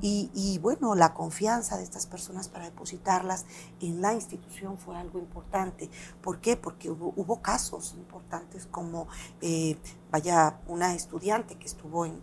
Y, 0.00 0.58
bueno, 0.62 0.94
la 0.94 1.14
confianza 1.14 1.76
de 1.76 1.82
estas 1.82 2.06
personas 2.06 2.48
para 2.48 2.64
depositarlas 2.64 3.44
en 3.80 4.00
la 4.00 4.14
institución 4.14 4.78
fue 4.78 4.96
algo 4.96 5.18
importante. 5.18 5.90
¿Por 6.22 6.40
qué? 6.40 6.56
Porque 6.56 6.90
hubo, 6.90 7.42
casos 7.42 7.94
importantes 7.96 8.66
como, 8.66 9.08
eh, 9.40 9.76
vaya, 10.10 10.60
una 10.68 10.94
estudiante 10.94 11.56
que 11.56 11.66
estuvo 11.66 12.06
en, 12.06 12.22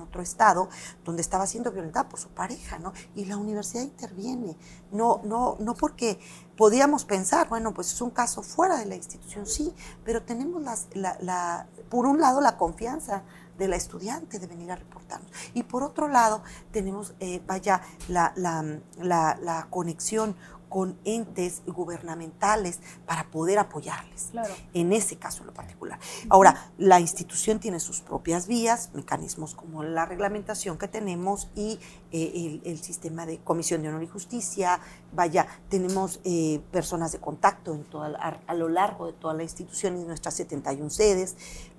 otro 0.00 0.22
estado 0.22 0.68
donde 1.04 1.22
estaba 1.22 1.46
siendo 1.46 1.72
violentada 1.72 2.08
por 2.08 2.20
su 2.20 2.28
pareja, 2.28 2.78
¿no? 2.78 2.92
Y 3.14 3.24
la 3.26 3.36
universidad 3.36 3.82
interviene, 3.82 4.56
no, 4.92 5.20
no, 5.24 5.56
no 5.60 5.74
porque 5.74 6.18
podíamos 6.56 7.04
pensar, 7.04 7.48
bueno, 7.48 7.72
pues 7.72 7.92
es 7.92 8.00
un 8.02 8.10
caso 8.10 8.42
fuera 8.42 8.76
de 8.76 8.84
la 8.84 8.94
institución, 8.94 9.46
sí, 9.46 9.74
pero 10.04 10.22
tenemos 10.22 10.62
la, 10.92 11.66
por 11.88 12.06
un 12.06 12.20
lado 12.20 12.40
la 12.40 12.56
confianza 12.58 13.22
de 13.58 13.68
la 13.68 13.76
estudiante 13.76 14.38
de 14.38 14.46
venir 14.46 14.70
a 14.72 14.76
reportarnos. 14.76 15.30
Y 15.54 15.62
por 15.62 15.82
otro 15.82 16.08
lado, 16.08 16.42
tenemos, 16.70 17.14
eh, 17.20 17.42
vaya, 17.46 17.80
la, 18.08 18.32
la, 18.36 19.66
conexión 19.70 20.36
con 20.70 20.98
entes 21.04 21.62
gubernamentales 21.66 22.78
para 23.04 23.30
poder 23.30 23.58
apoyarles, 23.58 24.30
en 24.72 24.94
ese 24.94 25.16
caso 25.16 25.40
en 25.42 25.48
lo 25.48 25.52
particular. 25.52 25.98
Ahora, 26.30 26.72
la 26.78 27.00
institución 27.00 27.58
tiene 27.58 27.80
sus 27.80 28.00
propias 28.00 28.46
vías, 28.46 28.90
mecanismos 28.94 29.54
como 29.54 29.82
la 29.82 30.06
reglamentación 30.06 30.78
que 30.78 30.88
tenemos 30.88 31.48
y 31.54 31.78
eh, 32.12 32.60
el, 32.64 32.80
sistema 32.80 33.26
de 33.26 33.38
comisión 33.38 33.82
de 33.82 33.88
honor 33.88 34.04
y 34.04 34.06
justicia, 34.06 34.80
vaya, 35.12 35.46
tenemos 35.68 36.20
eh, 36.24 36.62
personas 36.70 37.12
de 37.12 37.18
contacto 37.18 37.74
en 37.74 37.84
toda, 37.84 38.40
a, 38.46 38.54
lo 38.54 38.68
largo 38.68 39.06
de 39.06 39.12
toda 39.12 39.34
la 39.34 39.42
institución 39.42 40.00
y 40.00 40.04
nuestras 40.04 40.34
71 40.34 40.88
sedes, 40.88 41.36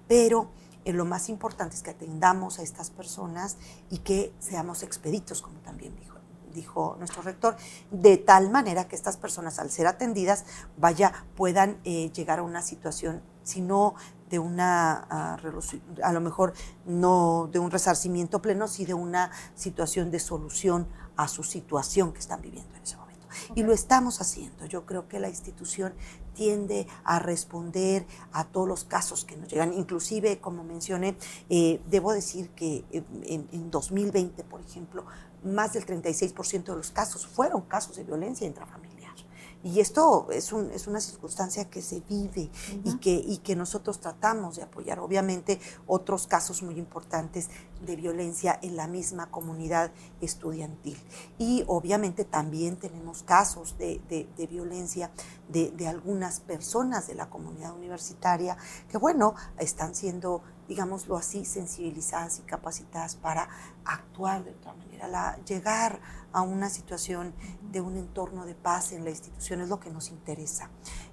pero 0.07 0.51
eh, 0.83 0.93
lo 0.93 1.05
más 1.05 1.29
importante 1.29 1.75
es 1.75 1.81
que 1.81 1.91
atendamos 1.91 2.59
a 2.59 2.63
estas 2.63 2.89
personas 2.89 3.57
y 3.89 3.99
que 3.99 4.33
seamos 4.39 4.83
expeditos, 4.83 5.41
como 5.41 5.59
también 5.59 5.95
dijo 5.95 6.10
dijo 6.51 6.95
nuestro 6.99 7.21
rector, 7.21 7.55
de 7.89 8.17
tal 8.17 8.49
manera 8.49 8.87
que 8.87 8.95
estas 8.95 9.17
personas 9.17 9.59
al 9.59 9.69
ser 9.69 9.87
atendidas, 9.87 10.45
vaya, 10.77 11.25
puedan 11.35 11.79
eh, 11.83 12.11
llegar 12.13 12.39
a 12.39 12.43
una 12.43 12.61
situación, 12.61 13.21
si 13.43 13.61
no 13.61 13.95
de 14.29 14.39
una, 14.39 15.05
ah, 15.09 15.37
a, 16.03 16.13
lo 16.13 16.21
mejor 16.21 16.53
no 16.85 17.49
de 17.51 17.59
un 17.59 17.69
resarcimiento 17.69 18.41
pleno, 18.41 18.67
sino 18.67 18.87
de 18.87 18.93
una 18.93 19.31
situación 19.55 20.09
de 20.09 20.19
solución 20.19 20.87
a 21.17 21.27
su 21.27 21.43
situación 21.43 22.13
que 22.13 22.19
están 22.19 22.41
viviendo 22.41 22.75
en 22.75 22.81
ese 22.81 22.95
momento. 22.95 23.27
Y 23.55 23.63
lo 23.63 23.73
estamos 23.73 24.21
haciendo. 24.21 24.65
Yo 24.65 24.85
creo 24.85 25.07
que 25.07 25.19
la 25.19 25.29
institución 25.29 25.93
tiende 26.33 26.87
a 27.03 27.19
responder 27.19 28.05
a 28.31 28.45
todos 28.45 28.67
los 28.67 28.83
casos 28.85 29.25
que 29.25 29.35
nos 29.35 29.49
llegan. 29.49 29.73
Inclusive, 29.73 30.39
como 30.39 30.63
mencioné, 30.63 31.17
eh, 31.49 31.81
debo 31.89 32.13
decir 32.13 32.49
que 32.51 32.85
en, 32.91 33.47
en 33.51 33.71
2020, 33.71 34.43
por 34.45 34.61
ejemplo, 34.61 35.05
más 35.43 35.73
del 35.73 35.85
36% 35.85 36.63
de 36.63 36.75
los 36.75 36.91
casos 36.91 37.25
fueron 37.27 37.61
casos 37.61 37.95
de 37.95 38.03
violencia 38.03 38.47
intrafamiliar. 38.47 39.01
Y 39.63 39.79
esto 39.79 40.27
es, 40.31 40.51
un, 40.53 40.71
es 40.71 40.87
una 40.87 40.99
circunstancia 40.99 41.69
que 41.69 41.83
se 41.83 42.01
vive 42.01 42.49
y, 42.83 42.97
que, 42.97 43.11
y 43.11 43.37
que 43.37 43.55
nosotros 43.55 43.99
tratamos 43.99 44.55
de 44.55 44.63
apoyar. 44.63 44.99
Obviamente, 44.99 45.59
otros 45.85 46.25
casos 46.25 46.63
muy 46.63 46.79
importantes 46.79 47.49
de 47.85 47.95
violencia 47.95 48.57
en 48.63 48.75
la 48.75 48.87
misma 48.87 49.29
comunidad 49.29 49.91
estudiantil. 50.19 50.97
Y 51.37 51.63
obviamente 51.67 52.25
también 52.25 52.77
tenemos 52.77 53.21
casos 53.21 53.77
de, 53.77 54.01
de, 54.09 54.47
violencia 54.47 55.11
de, 55.47 55.69
de, 55.71 55.87
algunas 55.87 56.39
personas 56.39 57.07
de 57.07 57.13
la 57.13 57.29
comunidad 57.29 57.75
universitaria 57.75 58.57
que, 58.89 58.97
bueno, 58.97 59.35
están 59.59 59.93
siendo, 59.93 60.41
digámoslo 60.67 61.17
así, 61.17 61.45
sensibilizadas 61.45 62.39
y 62.39 62.41
capacitadas 62.43 63.15
para 63.15 63.47
actuar 63.85 64.43
de 64.43 64.51
otra 64.51 64.73
manera, 64.73 64.80
llegar 65.45 65.99
a 66.33 66.41
una 66.41 66.69
situación 66.69 67.33
de 67.71 67.81
un 67.81 67.97
entorno 67.97 68.45
de 68.45 68.55
paz 68.55 68.93
en 68.93 69.03
la 69.03 69.09
institución 69.09 69.61
es 69.61 69.69
lo 69.69 69.79
que 69.79 69.89
nos 69.89 70.09
interesa. 70.09 70.69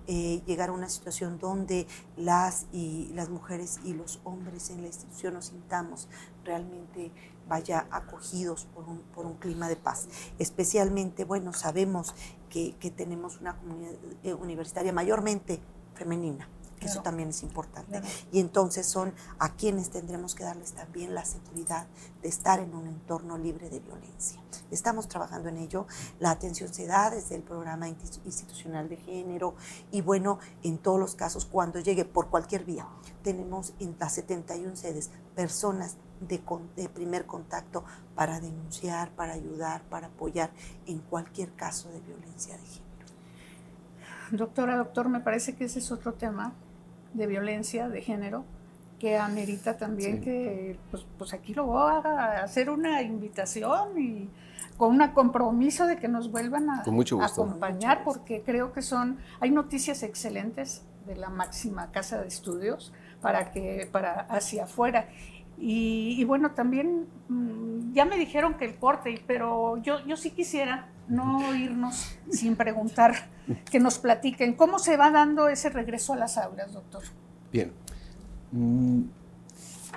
Eh, 0.07 0.43
llegar 0.47 0.71
a 0.71 0.73
una 0.73 0.89
situación 0.89 1.39
donde 1.39 1.87
las, 2.17 2.67
y, 2.73 3.11
las 3.15 3.29
mujeres 3.29 3.81
y 3.85 3.95
los 3.95 4.21
hombres 4.25 4.71
en 4.71 4.83
la 4.83 4.87
institución 4.87 5.35
nos 5.35 5.47
sintamos 5.47 6.09
realmente 6.45 7.13
vaya 7.49 7.87
acogidos 7.91 8.67
por 8.75 8.85
un, 8.89 9.01
por 9.15 9.27
un 9.27 9.35
clima 9.35 9.69
de 9.69 9.77
paz. 9.77 10.09
Especialmente, 10.39 11.25
bueno, 11.25 11.53
sabemos 11.53 12.15
que, 12.49 12.77
que 12.77 12.91
tenemos 12.91 13.41
una 13.41 13.57
comunidad 13.57 13.95
eh, 14.23 14.35
universitaria 14.35 14.93
mayormente 14.93 15.61
femenina 15.95 16.49
eso 16.87 17.03
también 17.03 17.31
es 17.31 17.43
importante. 17.43 18.01
Y 18.33 18.41
entonces 18.41 18.87
son 18.87 19.15
a 19.39 19.55
quienes 19.55 19.91
tendremos 19.91 20.35
que 20.35 20.45
darles 20.45 20.73
también 20.73 21.15
la 21.15 21.25
seguridad 21.25 21.87
de 22.23 22.29
estar 22.29 22.61
en 22.61 22.75
un 22.75 22.87
entorno 22.87 23.39
libre 23.39 23.71
de 23.71 23.81
violencia. 23.81 24.41
Estamos 24.71 25.09
trabajando 25.09 25.49
en 25.49 25.59
ello. 25.59 25.87
La 26.19 26.31
atención 26.31 26.73
se 26.73 26.87
da 26.87 27.11
desde 27.11 27.37
el 27.37 27.43
programa 27.43 27.89
institucional 27.89 28.89
de 28.89 28.97
género 28.97 29.55
y 29.91 30.03
bueno, 30.03 30.39
en 30.63 30.79
todos 30.79 30.99
los 30.99 31.15
casos, 31.15 31.45
cuando 31.45 31.81
llegue 31.81 32.05
por 32.05 32.29
cualquier 32.29 32.65
vía, 32.65 32.87
tenemos 33.23 33.75
en 33.79 33.97
las 33.99 34.15
71 34.15 34.77
sedes 34.77 35.11
personas 35.35 35.97
de, 36.21 36.43
de, 36.77 36.89
primer 36.89 37.27
contacto 37.27 37.85
para 38.15 38.41
denunciar, 38.41 39.11
para 39.11 39.35
ayudar, 39.35 39.83
para 39.89 40.09
apoyar 40.09 40.51
en 40.87 40.99
cualquier 40.99 41.55
caso 41.55 41.89
de 41.91 42.01
violencia 42.01 42.57
de 42.57 42.67
género. 42.67 42.89
Doctora, 44.33 44.77
doctor, 44.77 45.09
me 45.09 45.21
parece 45.21 45.55
que 45.55 45.65
ese 45.65 45.79
es 45.79 45.91
otro 45.91 46.15
tema 46.15 46.53
de 47.15 47.27
violencia 47.27 47.89
de 47.89 48.03
género 48.03 48.45
que 48.99 49.17
amerita 49.17 49.77
también 49.77 50.21
que, 50.21 50.77
pues, 50.91 51.07
pues, 51.17 51.33
aquí 51.33 51.55
lo 51.55 51.67
voy 51.67 51.81
a 52.05 52.43
hacer 52.43 52.69
una 52.69 53.01
invitación 53.03 53.99
y 54.01 54.29
con 54.77 55.01
un 55.01 55.09
compromiso 55.09 55.87
de 55.87 55.97
que 55.97 56.09
nos 56.09 56.31
vuelvan 56.31 56.69
a, 56.71 56.85
acompañar, 57.23 58.03
porque 58.05 58.43
creo 58.45 58.73
que 58.73 58.83
son, 58.83 59.19
hay 59.41 59.51
noticias 59.51 60.03
excelentes 60.03 60.83
de 61.07 61.17
la 61.17 61.31
máxima 61.31 61.91
casa 61.91 62.21
de 62.21 62.29
estudios 62.29 62.93
para 63.21 63.51
que, 63.51 63.89
para 63.91 64.21
hacia 64.23 64.65
afuera. 64.65 65.09
Y, 65.61 66.23
bueno, 66.25 66.53
también 66.53 67.07
mm, 67.29 67.93
ya 67.93 68.05
me 68.05 68.17
dijeron 68.17 68.55
que 68.55 68.65
el 68.65 68.77
corte, 68.77 69.23
pero 69.27 69.77
yo, 69.79 70.05
yo 70.07 70.17
sí 70.17 70.31
quisiera 70.31 70.89
no 71.09 71.55
irnos 71.55 72.17
sin 72.31 72.55
preguntar, 72.55 73.29
que 73.71 73.81
nos 73.81 73.99
platiquen 73.99 74.55
cómo 74.55 74.79
se 74.79 74.97
va 74.97 75.11
dando 75.11 75.49
ese 75.49 75.71
regreso 75.71 76.13
a 76.13 76.17
las 76.17 76.39
aulas, 76.39 76.73
doctor. 76.73 77.03
Bien, 77.51 77.73
mm, 78.53 79.01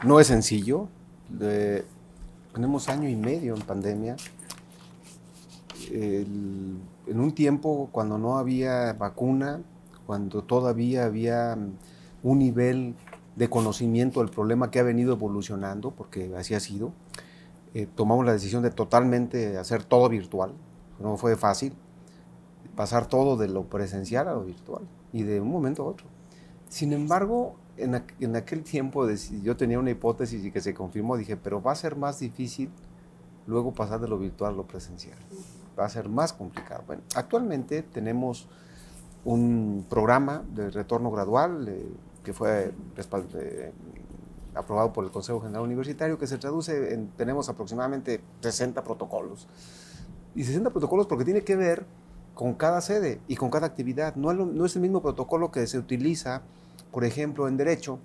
no 0.04 0.20
es 0.20 0.28
sencillo, 0.28 0.88
tenemos 2.54 2.90
año 2.90 3.08
y 3.08 3.16
medio 3.16 3.56
en 3.56 3.62
pandemia. 3.62 4.16
en 5.92 7.20
un 7.20 7.34
tiempo 7.34 7.90
cuando 7.92 8.18
no 8.18 8.38
había 8.38 8.94
vacuna, 8.94 9.60
cuando 10.06 10.44
todavía 10.44 11.06
había 11.06 11.58
un 12.24 12.40
nivel 12.40 12.96
de 13.36 13.50
conocimiento 13.50 14.20
del 14.20 14.30
problema 14.30 14.72
que 14.72 14.80
ha 14.80 14.84
venido 14.84 15.14
evolucionando, 15.14 15.92
porque 15.92 16.34
así 16.36 16.54
ha 16.54 16.60
sido, 16.60 16.92
eh, 17.74 17.88
tomamos 17.96 18.26
la 18.26 18.34
decisión 18.34 18.64
de 18.64 18.72
totalmente 18.72 19.58
hacer 19.58 19.84
todo 19.84 20.10
virtual, 20.10 20.54
no 21.00 21.18
fue 21.18 21.36
fácil 21.36 21.74
pasar 22.76 23.08
todo 23.08 23.38
de 23.38 23.48
lo 23.48 23.64
presencial 23.64 24.28
a 24.28 24.34
lo 24.34 24.44
virtual 24.44 24.84
y 25.14 25.24
de 25.24 25.42
un 25.42 25.50
momento 25.50 25.84
a 25.84 25.86
otro. 25.88 26.08
Sin 26.68 26.94
embargo, 26.94 27.56
en, 27.78 28.36
aquel 28.36 28.64
tiempo 28.64 29.08
yo 29.44 29.58
tenía 29.58 29.80
una 29.80 29.92
hipótesis 29.92 30.44
y 30.46 30.52
que 30.52 30.62
se 30.62 30.74
confirmó, 30.74 31.18
dije, 31.18 31.38
pero 31.38 31.62
va 31.62 31.72
a 31.72 31.76
ser 31.76 31.96
más 31.96 32.20
difícil 32.20 32.70
luego 33.48 33.74
pasar 33.74 34.00
de 34.00 34.08
lo 34.08 34.18
virtual 34.18 34.54
a 34.54 34.56
lo 34.56 34.68
presencial. 34.68 35.18
Va 35.78 35.86
a 35.86 35.90
ser 35.90 36.10
más 36.10 36.34
complicado. 36.34 36.84
Bueno, 36.86 37.04
actualmente 37.16 37.82
tenemos 37.82 38.48
un 39.26 39.86
programa 39.90 40.44
de 40.54 40.70
retorno 40.70 41.12
gradual 41.12 41.68
eh, 41.68 41.86
que 42.24 42.34
fue 42.34 42.74
eh, 43.36 43.74
aprobado 44.56 44.94
por 44.94 45.06
el 45.06 45.12
Consejo 45.12 45.42
General 45.42 45.64
Universitario, 45.64 46.18
que 46.18 46.28
se 46.28 46.38
traduce 46.38 46.94
en, 46.94 47.10
tenemos 47.12 47.50
aproximadamente 47.50 48.22
60 48.42 48.84
protocolos 48.84 49.48
y 50.36 50.44
60 50.44 50.70
protocolos 50.70 51.08
porque 51.08 51.26
tiene 51.26 51.44
que 51.44 51.56
ver 51.56 51.86
con 52.34 52.54
cada 52.54 52.82
sede 52.82 53.20
y 53.28 53.36
con 53.36 53.50
cada 53.50 53.68
actividad. 53.68 54.16
No, 54.16 54.34
no 54.34 54.66
es 54.66 54.76
el 54.76 54.82
mismo 54.82 55.02
protocolo 55.02 55.52
que 55.52 55.68
se 55.68 55.78
utiliza, 55.78 56.42
por 56.92 57.04
ejemplo, 57.04 57.48
en 57.48 57.58
Derecho, 57.58 58.00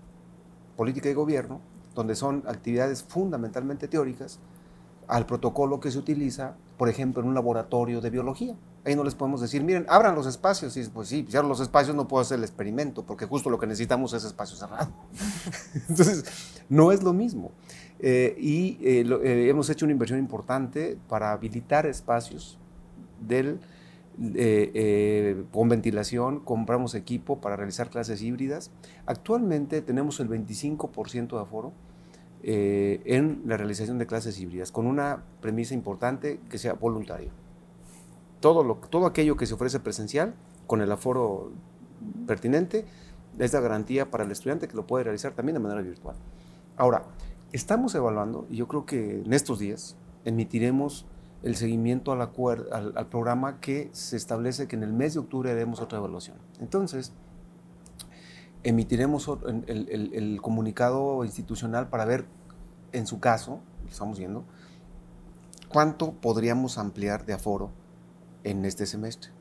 Política 0.76 1.08
y 1.08 1.14
Gobierno, 1.14 1.60
donde 1.94 2.14
son 2.14 2.42
actividades 2.46 3.02
fundamentalmente 3.02 3.88
teóricas, 3.88 4.38
al 5.08 5.24
protocolo 5.24 5.80
que 5.80 5.90
se 5.90 5.98
utiliza, 5.98 6.56
por 6.76 6.88
ejemplo, 6.88 7.22
en 7.22 7.28
un 7.28 7.34
laboratorio 7.34 8.00
de 8.00 8.10
biología. 8.10 8.54
Ahí 8.86 8.94
no 8.94 9.02
les 9.02 9.16
podemos 9.16 9.40
decir, 9.40 9.64
miren, 9.64 9.84
abran 9.88 10.14
los 10.14 10.26
espacios. 10.26 10.76
Y 10.76 10.84
pues 10.84 11.08
sí, 11.08 11.26
si 11.28 11.36
los 11.36 11.58
espacios 11.58 11.96
no 11.96 12.06
puedo 12.06 12.22
hacer 12.22 12.38
el 12.38 12.44
experimento, 12.44 13.04
porque 13.04 13.26
justo 13.26 13.50
lo 13.50 13.58
que 13.58 13.66
necesitamos 13.66 14.12
es 14.12 14.22
espacio 14.22 14.56
cerrado. 14.56 14.92
Entonces, 15.88 16.24
no 16.68 16.92
es 16.92 17.02
lo 17.02 17.12
mismo. 17.12 17.50
Eh, 17.98 18.36
y 18.38 18.78
eh, 18.82 19.04
eh, 19.24 19.48
hemos 19.48 19.70
hecho 19.70 19.86
una 19.86 19.92
inversión 19.92 20.20
importante 20.20 20.96
para 21.08 21.32
habilitar 21.32 21.84
espacios 21.84 22.58
del, 23.20 23.58
con 25.50 25.68
ventilación, 25.68 26.38
compramos 26.38 26.94
equipo 26.94 27.40
para 27.40 27.56
realizar 27.56 27.90
clases 27.90 28.22
híbridas. 28.22 28.70
Actualmente 29.04 29.82
tenemos 29.82 30.20
el 30.20 30.28
25% 30.28 31.36
de 31.36 31.40
aforo 31.40 31.72
en 32.44 33.42
la 33.46 33.56
realización 33.56 33.98
de 33.98 34.06
clases 34.06 34.38
híbridas, 34.38 34.70
con 34.70 34.86
una 34.86 35.24
premisa 35.40 35.74
importante 35.74 36.38
que 36.48 36.58
sea 36.58 36.74
voluntario. 36.74 37.45
Todo, 38.40 38.62
lo, 38.62 38.76
todo 38.76 39.06
aquello 39.06 39.36
que 39.36 39.46
se 39.46 39.54
ofrece 39.54 39.80
presencial, 39.80 40.34
con 40.66 40.80
el 40.80 40.90
aforo 40.92 41.52
pertinente, 42.26 42.86
es 43.38 43.52
la 43.52 43.60
garantía 43.60 44.10
para 44.10 44.24
el 44.24 44.30
estudiante 44.30 44.68
que 44.68 44.76
lo 44.76 44.86
puede 44.86 45.04
realizar 45.04 45.32
también 45.32 45.54
de 45.54 45.60
manera 45.60 45.82
virtual. 45.82 46.16
Ahora, 46.76 47.04
Estamos 47.52 47.94
evaluando, 47.94 48.46
y 48.50 48.56
yo 48.56 48.66
creo 48.66 48.86
que 48.86 49.22
en 49.22 49.32
estos 49.32 49.58
días 49.58 49.96
emitiremos 50.24 51.06
el 51.42 51.54
seguimiento 51.54 52.10
al, 52.12 52.20
al, 52.20 53.06
programa 53.06 53.60
que 53.60 53.88
se 53.92 54.16
establece 54.16 54.66
que 54.66 54.74
en 54.74 54.82
el 54.82 54.92
mes 54.92 55.14
de 55.14 55.20
octubre 55.20 55.50
haremos 55.50 55.80
otra 55.80 55.98
evaluación. 55.98 56.36
Entonces, 56.60 57.12
emitiremos 58.64 59.30
el, 59.68 60.10
el, 60.12 60.42
comunicado 60.42 61.24
institucional 61.24 61.88
para 61.88 62.04
ver, 62.04 62.26
en 62.92 63.06
su 63.06 63.20
caso, 63.20 63.60
estamos 63.88 64.18
viendo, 64.18 64.44
cuánto 65.68 66.12
podríamos 66.12 66.78
ampliar 66.78 67.26
de 67.26 67.34
aforo 67.34 67.70
en 68.46 68.64
este 68.64 68.86
semestre, 68.86 69.32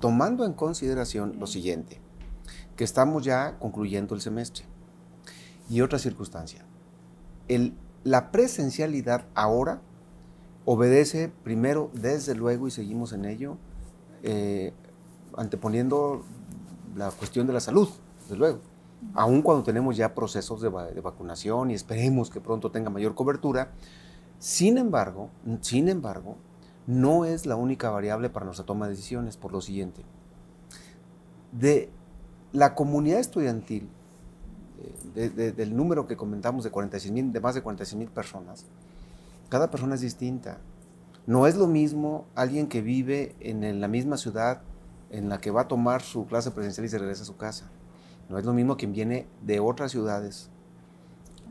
tomando 0.00 0.46
en 0.46 0.54
consideración 0.54 1.38
lo 1.38 1.46
siguiente, 1.46 2.00
que 2.76 2.84
estamos 2.84 3.22
ya 3.22 3.58
concluyendo 3.58 4.14
el 4.14 4.22
semestre. 4.22 4.64
Y 5.68 5.82
otra 5.82 5.98
circunstancia, 5.98 6.64
el, 7.46 7.74
la 8.04 8.32
presencialidad 8.32 9.26
ahora 9.34 9.82
obedece 10.64 11.30
primero, 11.44 11.90
desde 11.92 12.34
luego, 12.34 12.66
y 12.66 12.70
seguimos 12.70 13.12
en 13.12 13.26
ello, 13.26 13.58
eh, 14.22 14.72
anteponiendo 15.36 16.24
la 16.96 17.10
cuestión 17.10 17.46
de 17.46 17.52
la 17.52 17.60
salud, 17.60 17.88
desde 18.22 18.36
luego. 18.36 18.60
Aun 19.12 19.42
cuando 19.42 19.62
tenemos 19.62 19.96
ya 19.96 20.14
procesos 20.14 20.62
de, 20.62 20.70
de, 20.70 21.00
vacunación 21.02 21.70
y 21.70 21.74
esperemos 21.74 22.30
que 22.30 22.40
pronto 22.40 22.70
tenga 22.70 22.88
mayor 22.88 23.14
cobertura, 23.14 23.72
sin 24.38 24.78
embargo, 24.78 25.28
sin 25.60 25.88
embargo, 25.88 26.38
no 26.88 27.26
es 27.26 27.44
la 27.44 27.54
única 27.54 27.90
variable 27.90 28.30
para 28.30 28.46
nuestra 28.46 28.64
toma 28.64 28.86
de 28.86 28.92
decisiones 28.92 29.36
por 29.36 29.52
lo 29.52 29.60
siguiente. 29.60 30.02
De 31.52 31.90
la 32.52 32.74
comunidad 32.74 33.20
estudiantil, 33.20 33.90
eh, 35.14 35.52
del 35.54 35.76
número 35.76 36.06
que 36.06 36.16
comentamos 36.16 36.64
de, 36.64 36.70
46, 36.70 37.30
de 37.30 37.40
más 37.40 37.54
de 37.54 37.62
46 37.62 37.98
mil 37.98 38.08
personas, 38.08 38.64
cada 39.50 39.70
persona 39.70 39.96
es 39.96 40.00
distinta. 40.00 40.60
No 41.26 41.46
es 41.46 41.56
lo 41.56 41.66
mismo 41.66 42.24
alguien 42.34 42.68
que 42.68 42.80
vive 42.80 43.36
en 43.40 43.82
la 43.82 43.88
misma 43.88 44.16
ciudad 44.16 44.62
en 45.10 45.28
la 45.28 45.42
que 45.42 45.50
va 45.50 45.62
a 45.62 45.68
tomar 45.68 46.00
su 46.00 46.26
clase 46.26 46.52
presencial 46.52 46.86
y 46.86 46.88
se 46.88 46.98
regresa 46.98 47.22
a 47.22 47.26
su 47.26 47.36
casa. 47.36 47.70
No 48.30 48.38
es 48.38 48.46
lo 48.46 48.54
mismo 48.54 48.78
quien 48.78 48.92
viene 48.92 49.26
de 49.42 49.60
otras 49.60 49.90
ciudades, 49.90 50.48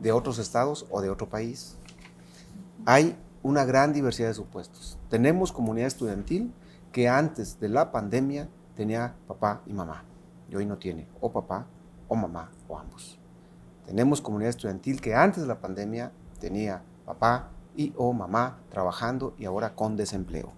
de 0.00 0.10
otros 0.10 0.40
estados 0.40 0.84
o 0.90 1.00
de 1.00 1.10
otro 1.10 1.28
país. 1.28 1.76
Hay 2.86 3.16
una 3.42 3.64
gran 3.64 3.92
diversidad 3.92 4.28
de 4.28 4.34
supuestos. 4.34 4.98
Tenemos 5.08 5.52
comunidad 5.52 5.88
estudiantil 5.88 6.52
que 6.92 7.08
antes 7.08 7.60
de 7.60 7.68
la 7.68 7.92
pandemia 7.92 8.48
tenía 8.74 9.14
papá 9.26 9.62
y 9.66 9.72
mamá 9.72 10.04
y 10.48 10.56
hoy 10.56 10.66
no 10.66 10.78
tiene 10.78 11.06
o 11.20 11.30
papá 11.30 11.66
o 12.08 12.16
mamá 12.16 12.50
o 12.68 12.78
ambos. 12.78 13.18
Tenemos 13.86 14.20
comunidad 14.20 14.50
estudiantil 14.50 15.00
que 15.00 15.14
antes 15.14 15.42
de 15.42 15.48
la 15.48 15.60
pandemia 15.60 16.12
tenía 16.38 16.82
papá, 17.04 17.50
y 17.78 17.94
o 17.96 18.12
mamá 18.12 18.58
trabajando 18.70 19.34
y 19.38 19.44
ahora 19.44 19.76
con 19.76 19.96
desempleo. 19.96 20.52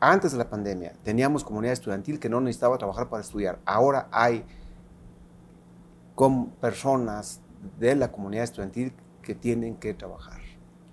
Antes 0.00 0.32
de 0.32 0.38
la 0.38 0.48
pandemia 0.48 0.94
teníamos 1.04 1.44
comunidad 1.44 1.74
estudiantil 1.74 2.18
que 2.18 2.30
no 2.30 2.40
necesitaba 2.40 2.78
trabajar 2.78 3.10
para 3.10 3.20
estudiar. 3.20 3.58
Ahora 3.66 4.08
hay 4.10 4.44
con 6.14 6.46
personas 6.52 7.40
de 7.78 7.94
la 7.94 8.10
comunidad 8.10 8.44
estudiantil 8.44 8.94
que 9.20 9.34
tienen 9.34 9.76
que 9.76 9.92
trabajar. 9.92 10.40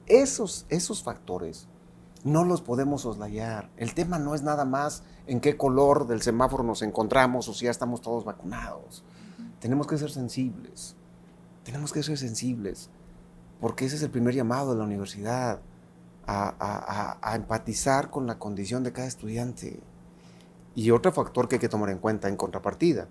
Esos, 0.08 0.66
esos 0.70 1.04
factores 1.04 1.68
no 2.24 2.44
los 2.44 2.62
podemos 2.62 3.02
soslayar. 3.02 3.70
El 3.78 3.94
tema 3.94 4.20
no 4.20 4.36
es 4.36 4.42
nada 4.42 4.66
más 4.66 5.04
en 5.28 5.42
qué 5.42 5.58
color 5.58 6.08
del 6.08 6.22
semáforo 6.22 6.64
nos 6.64 6.82
encontramos 6.82 7.48
o 7.48 7.54
si 7.54 7.66
ya 7.66 7.72
estamos 7.72 8.02
todos 8.02 8.26
vacunados. 8.26 9.04
Tenemos 9.60 9.88
que 9.88 9.98
ser 9.98 10.12
sensibles. 10.12 10.96
Tenemos 11.64 11.92
que 11.92 12.04
ser 12.04 12.18
sensibles 12.18 12.90
porque 13.60 13.86
ese 13.86 13.96
es 13.96 14.04
el 14.04 14.10
primer 14.10 14.36
llamado 14.36 14.72
de 14.72 14.78
la 14.78 14.84
universidad, 14.84 15.62
a, 16.28 17.36
empatizar 17.36 18.10
con 18.10 18.28
la 18.28 18.38
condición 18.40 18.84
de 18.84 18.92
cada 18.92 19.08
estudiante. 19.08 19.80
Y 20.74 20.92
otro 20.92 21.12
factor 21.12 21.48
que 21.48 21.56
hay 21.56 21.60
que 21.60 21.70
tomar 21.70 21.90
en 21.90 22.00
cuenta 22.00 22.28
en 22.28 22.36
contrapartida, 22.36 23.08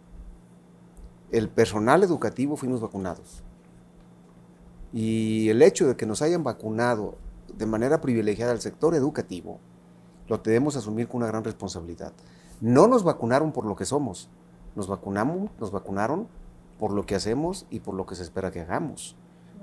el 1.30 1.48
personal 1.48 2.02
educativo 2.02 2.56
fuimos 2.56 2.80
vacunados. 2.80 3.42
Y 4.94 5.48
el 5.48 5.60
hecho 5.62 5.88
de 5.88 5.96
que 5.96 6.06
nos 6.06 6.22
hayan 6.22 6.44
vacunado 6.44 7.16
de 7.52 7.66
manera 7.66 8.00
privilegiada 8.00 8.52
al 8.52 8.60
sector 8.60 8.94
educativo, 8.94 9.58
lo 10.28 10.38
debemos 10.38 10.76
asumir 10.76 11.08
con 11.08 11.16
una 11.16 11.26
gran 11.26 11.42
responsabilidad. 11.42 12.12
No 12.60 12.86
nos 12.86 13.02
vacunaron 13.02 13.50
por 13.50 13.66
lo 13.66 13.74
que 13.74 13.86
somos, 13.86 14.30
nos 14.76 14.86
vacunamos, 14.86 15.50
nos 15.58 15.72
vacunaron 15.72 16.28
por 16.78 16.92
lo 16.92 17.06
que 17.06 17.16
hacemos 17.16 17.66
y 17.70 17.80
por 17.80 17.96
lo 17.96 18.06
que 18.06 18.14
se 18.14 18.22
espera 18.22 18.52
que 18.52 18.60
hagamos. 18.60 19.16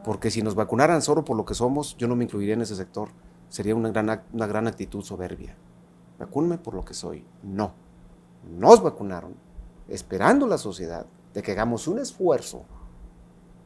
Porque 0.04 0.32
si 0.32 0.42
nos 0.42 0.56
vacunaran 0.56 1.02
solo 1.02 1.24
por 1.24 1.38
lo 1.38 1.46
que 1.46 1.54
somos, 1.54 1.96
yo 1.96 2.10
no 2.10 2.18
me 2.18 2.26
incluiría 2.26 2.56
en 2.56 2.62
ese 2.64 2.76
sector. 2.76 3.08
Sería 3.48 3.74
una 3.74 3.90
gran, 3.90 4.24
una 4.34 4.48
gran 4.48 4.68
actitud 4.68 5.02
soberbia. 5.02 5.56
Vacúnme 6.20 6.58
por 6.58 6.74
lo 6.74 6.84
que 6.84 6.94
soy. 6.94 7.24
No. 7.42 7.72
Nos 8.50 8.84
vacunaron 8.84 9.36
esperando 9.88 10.46
la 10.46 10.58
sociedad 10.58 11.06
de 11.34 11.42
que 11.42 11.54
hagamos 11.54 11.88
un 11.88 12.00
esfuerzo 12.00 12.66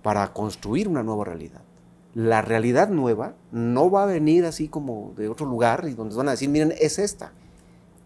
para 0.05 0.33
construir 0.33 0.87
una 0.87 1.01
nueva 1.01 1.25
realidad. 1.25 1.63
La 2.13 2.43
realidad 2.43 2.89
nueva 2.89 3.33
no 3.51 3.89
va 3.89 4.03
a 4.03 4.05
venir 4.05 4.45
así 4.45 4.67
como 4.67 5.13
de 5.17 5.29
otro 5.29 5.47
lugar 5.47 5.87
y 5.89 5.95
donde 5.95 6.15
van 6.15 6.27
a 6.27 6.31
decir, 6.31 6.47
miren, 6.47 6.75
es 6.79 6.99
esta. 6.99 7.33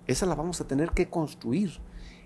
Esa 0.08 0.26
la 0.26 0.36
vamos 0.36 0.62
a 0.62 0.64
tener 0.66 0.92
que 0.92 1.10
construir. 1.10 1.82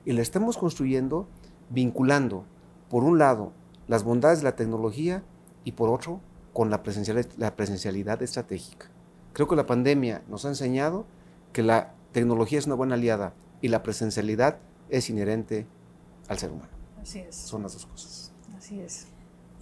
Y 0.05 0.11
la 0.11 0.21
estamos 0.21 0.59
construyendo 0.59 1.27
vinculando, 1.71 2.45
por 2.87 3.03
un 3.03 3.17
lado, 3.17 3.51
las 3.87 4.03
bondades 4.03 4.41
de 4.41 4.43
la 4.43 4.55
tecnología 4.55 5.23
y 5.63 5.71
por 5.71 5.89
otro, 5.89 6.21
con 6.53 6.69
la 6.69 6.83
presencialidad, 6.83 7.31
la 7.37 7.55
presencialidad 7.55 8.21
estratégica. 8.21 8.91
Creo 9.33 9.47
que 9.47 9.55
la 9.55 9.65
pandemia 9.65 10.21
nos 10.29 10.45
ha 10.45 10.49
enseñado 10.49 11.07
que 11.51 11.63
la 11.63 11.95
tecnología 12.11 12.59
es 12.59 12.67
una 12.67 12.75
buena 12.75 12.93
aliada 12.93 13.33
y 13.59 13.69
la 13.69 13.81
presencialidad 13.81 14.59
es 14.89 15.09
inherente 15.09 15.65
al 16.27 16.37
ser 16.37 16.51
humano. 16.51 16.69
Así 17.01 17.21
es. 17.21 17.35
Son 17.35 17.63
las 17.63 17.73
dos 17.73 17.87
cosas. 17.87 18.31
Así 18.55 18.79
es. 18.79 19.07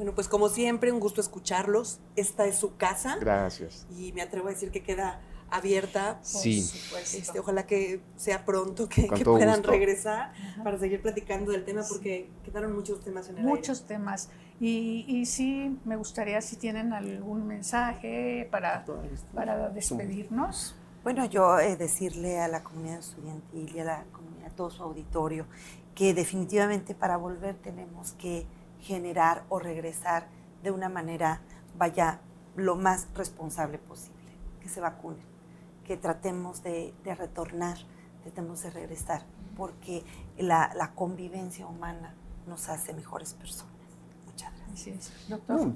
Bueno, 0.01 0.15
pues 0.15 0.27
como 0.27 0.49
siempre, 0.49 0.91
un 0.91 0.99
gusto 0.99 1.21
escucharlos. 1.21 1.99
Esta 2.15 2.47
es 2.47 2.55
su 2.55 2.75
casa. 2.75 3.17
Gracias. 3.19 3.85
Y 3.95 4.11
me 4.13 4.23
atrevo 4.23 4.47
a 4.47 4.49
decir 4.49 4.71
que 4.71 4.81
queda 4.81 5.21
abierta. 5.51 6.17
Sí. 6.23 6.67
Este, 7.13 7.37
ojalá 7.39 7.67
que 7.67 8.01
sea 8.15 8.43
pronto 8.43 8.89
que, 8.89 9.03
puedan 9.23 9.61
regresar 9.61 10.33
para 10.63 10.79
seguir 10.79 11.03
platicando 11.03 11.51
del 11.51 11.65
tema 11.65 11.83
porque 11.87 12.31
quedaron 12.43 12.73
muchos 12.73 13.01
temas 13.01 13.29
en 13.29 13.37
el 13.37 13.43
Muchos 13.43 13.85
temas. 13.85 14.31
Y, 14.59 15.05
y, 15.07 15.27
sí, 15.27 15.77
me 15.85 15.97
gustaría 15.97 16.41
si 16.41 16.55
tienen 16.55 16.93
algún 16.93 17.45
mensaje 17.45 18.47
para, 18.49 18.83
para 19.35 19.69
despedirnos. 19.69 20.73
Bueno, 21.03 21.25
yo 21.25 21.59
eh, 21.59 21.75
decirle 21.75 22.39
a 22.39 22.47
la 22.47 22.63
comunidad 22.63 22.97
estudiantil 22.97 23.75
y 23.75 23.79
a 23.81 23.83
la 23.83 24.03
comunidad, 24.11 24.47
a 24.47 24.55
todo 24.55 24.71
su 24.71 24.81
auditorio, 24.81 25.45
que 25.93 26.15
definitivamente 26.15 26.95
para 26.95 27.17
volver 27.17 27.53
tenemos 27.57 28.13
que 28.13 28.47
generar 28.81 29.45
o 29.49 29.59
regresar 29.59 30.27
de 30.63 30.71
una 30.71 30.89
manera, 30.89 31.41
vaya, 31.77 32.19
lo 32.55 32.75
más 32.75 33.07
responsable 33.15 33.77
posible, 33.77 34.19
que 34.59 34.67
se 34.67 34.81
vacunen 34.81 35.31
que 35.91 35.97
tratemos 35.97 36.63
de, 36.63 36.93
retornar, 37.03 37.77
tratemos 38.23 38.63
de 38.63 38.69
regresar, 38.69 39.23
porque 39.57 40.05
la, 40.37 40.91
convivencia 40.95 41.67
humana 41.67 42.15
nos 42.47 42.69
hace 42.69 42.93
mejores 42.93 43.33
personas. 43.33 43.73
Muchas 44.25 44.53
gracias. 44.65 45.11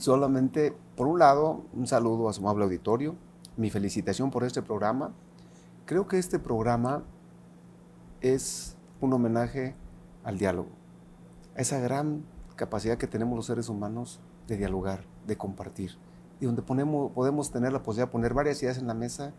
solamente, 0.02 0.74
por 0.96 1.08
un 1.08 1.20
lado, 1.20 1.66
un 1.74 1.86
saludo 1.86 2.30
a 2.30 2.34
su 2.34 2.40
amable 2.40 2.64
auditorio, 2.64 3.16
mi 3.58 3.70
felicitación 3.70 4.32
por 4.32 4.46
este 4.46 4.62
programa. 4.62 5.12
Creo 5.86 6.08
que 6.08 6.18
este 6.18 6.40
programa 6.40 7.04
es 8.22 8.78
un 9.02 9.12
homenaje 9.12 9.76
al 10.24 10.38
diálogo, 10.38 10.70
a 11.58 11.60
esa 11.62 11.80
gran 11.80 12.24
capacidad 12.56 12.98
que 12.98 13.08
tenemos 13.08 13.36
los 13.36 13.46
seres 13.46 13.70
humanos 13.70 14.20
de 14.48 14.58
dialogar, 14.58 15.02
de 15.28 15.38
compartir, 15.38 15.98
y 16.40 16.46
donde 16.46 16.62
ponemos, 16.62 17.12
podemos 17.12 17.52
tener 17.52 17.72
la 17.72 17.80
posibilidad 17.80 18.08
de 18.08 18.12
poner 18.12 18.34
varias 18.34 18.62
ideas 18.62 18.78
en 18.78 18.88
la 18.88 18.94
mesa 18.94 19.34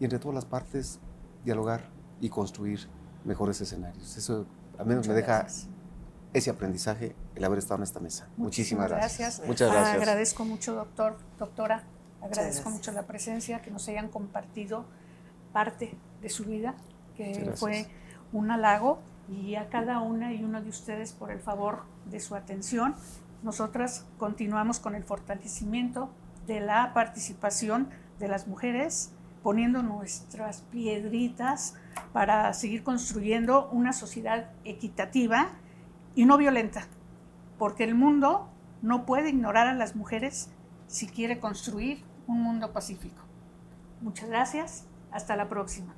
y 0.00 0.04
entre 0.04 0.18
todas 0.18 0.34
las 0.34 0.44
partes 0.44 0.98
dialogar 1.44 1.88
y 2.20 2.28
construir 2.28 2.88
mejores 3.24 3.60
escenarios. 3.60 4.16
Eso 4.16 4.46
al 4.78 4.86
menos 4.86 5.06
me 5.06 5.14
deja 5.14 5.46
ese 6.32 6.50
aprendizaje 6.50 7.14
el 7.34 7.44
haber 7.44 7.58
estado 7.58 7.76
en 7.76 7.82
esta 7.84 8.00
mesa. 8.00 8.28
Muchísimas, 8.36 8.88
gracias. 8.88 9.42
Muchas 9.46 9.70
gracias. 9.70 9.96
Agradezco 9.96 10.44
mucho, 10.44 10.74
doctor, 10.74 11.18
doctora. 11.38 11.84
Agradezco 12.22 12.70
mucho 12.70 12.92
la 12.92 13.02
presencia, 13.02 13.60
que 13.62 13.70
nos 13.70 13.88
hayan 13.88 14.08
compartido 14.08 14.84
parte 15.52 15.96
de 16.20 16.30
su 16.30 16.44
vida, 16.44 16.74
que 17.16 17.52
fue 17.56 17.86
un 18.32 18.50
halago, 18.50 19.00
y 19.28 19.54
a 19.54 19.68
cada 19.68 20.00
una 20.00 20.32
y 20.32 20.44
uno 20.44 20.62
de 20.62 20.68
ustedes 20.68 21.12
por 21.12 21.30
el 21.30 21.40
favor 21.40 21.84
de 22.06 22.20
su 22.20 22.34
atención. 22.34 22.94
Nosotras 23.42 24.06
continuamos 24.18 24.78
con 24.78 24.94
el 24.94 25.04
fortalecimiento 25.04 26.10
de 26.46 26.60
la 26.60 26.92
participación 26.94 27.88
de 28.18 28.28
las 28.28 28.46
mujeres 28.46 29.12
poniendo 29.42 29.82
nuestras 29.82 30.62
piedritas 30.62 31.74
para 32.12 32.52
seguir 32.52 32.84
construyendo 32.84 33.68
una 33.70 33.92
sociedad 33.92 34.50
equitativa 34.64 35.48
y 36.14 36.24
no 36.26 36.38
violenta, 36.38 36.86
porque 37.58 37.84
el 37.84 37.94
mundo 37.94 38.48
no 38.82 39.04
puede 39.06 39.30
ignorar 39.30 39.66
a 39.66 39.74
las 39.74 39.96
mujeres 39.96 40.50
si 40.86 41.06
quiere 41.06 41.40
construir 41.40 42.04
un 42.26 42.42
mundo 42.42 42.72
pacífico. 42.72 43.22
Muchas 44.00 44.28
gracias 44.28 44.86
Hasta 45.12 45.36
la 45.36 45.48
próxima. 45.48 45.94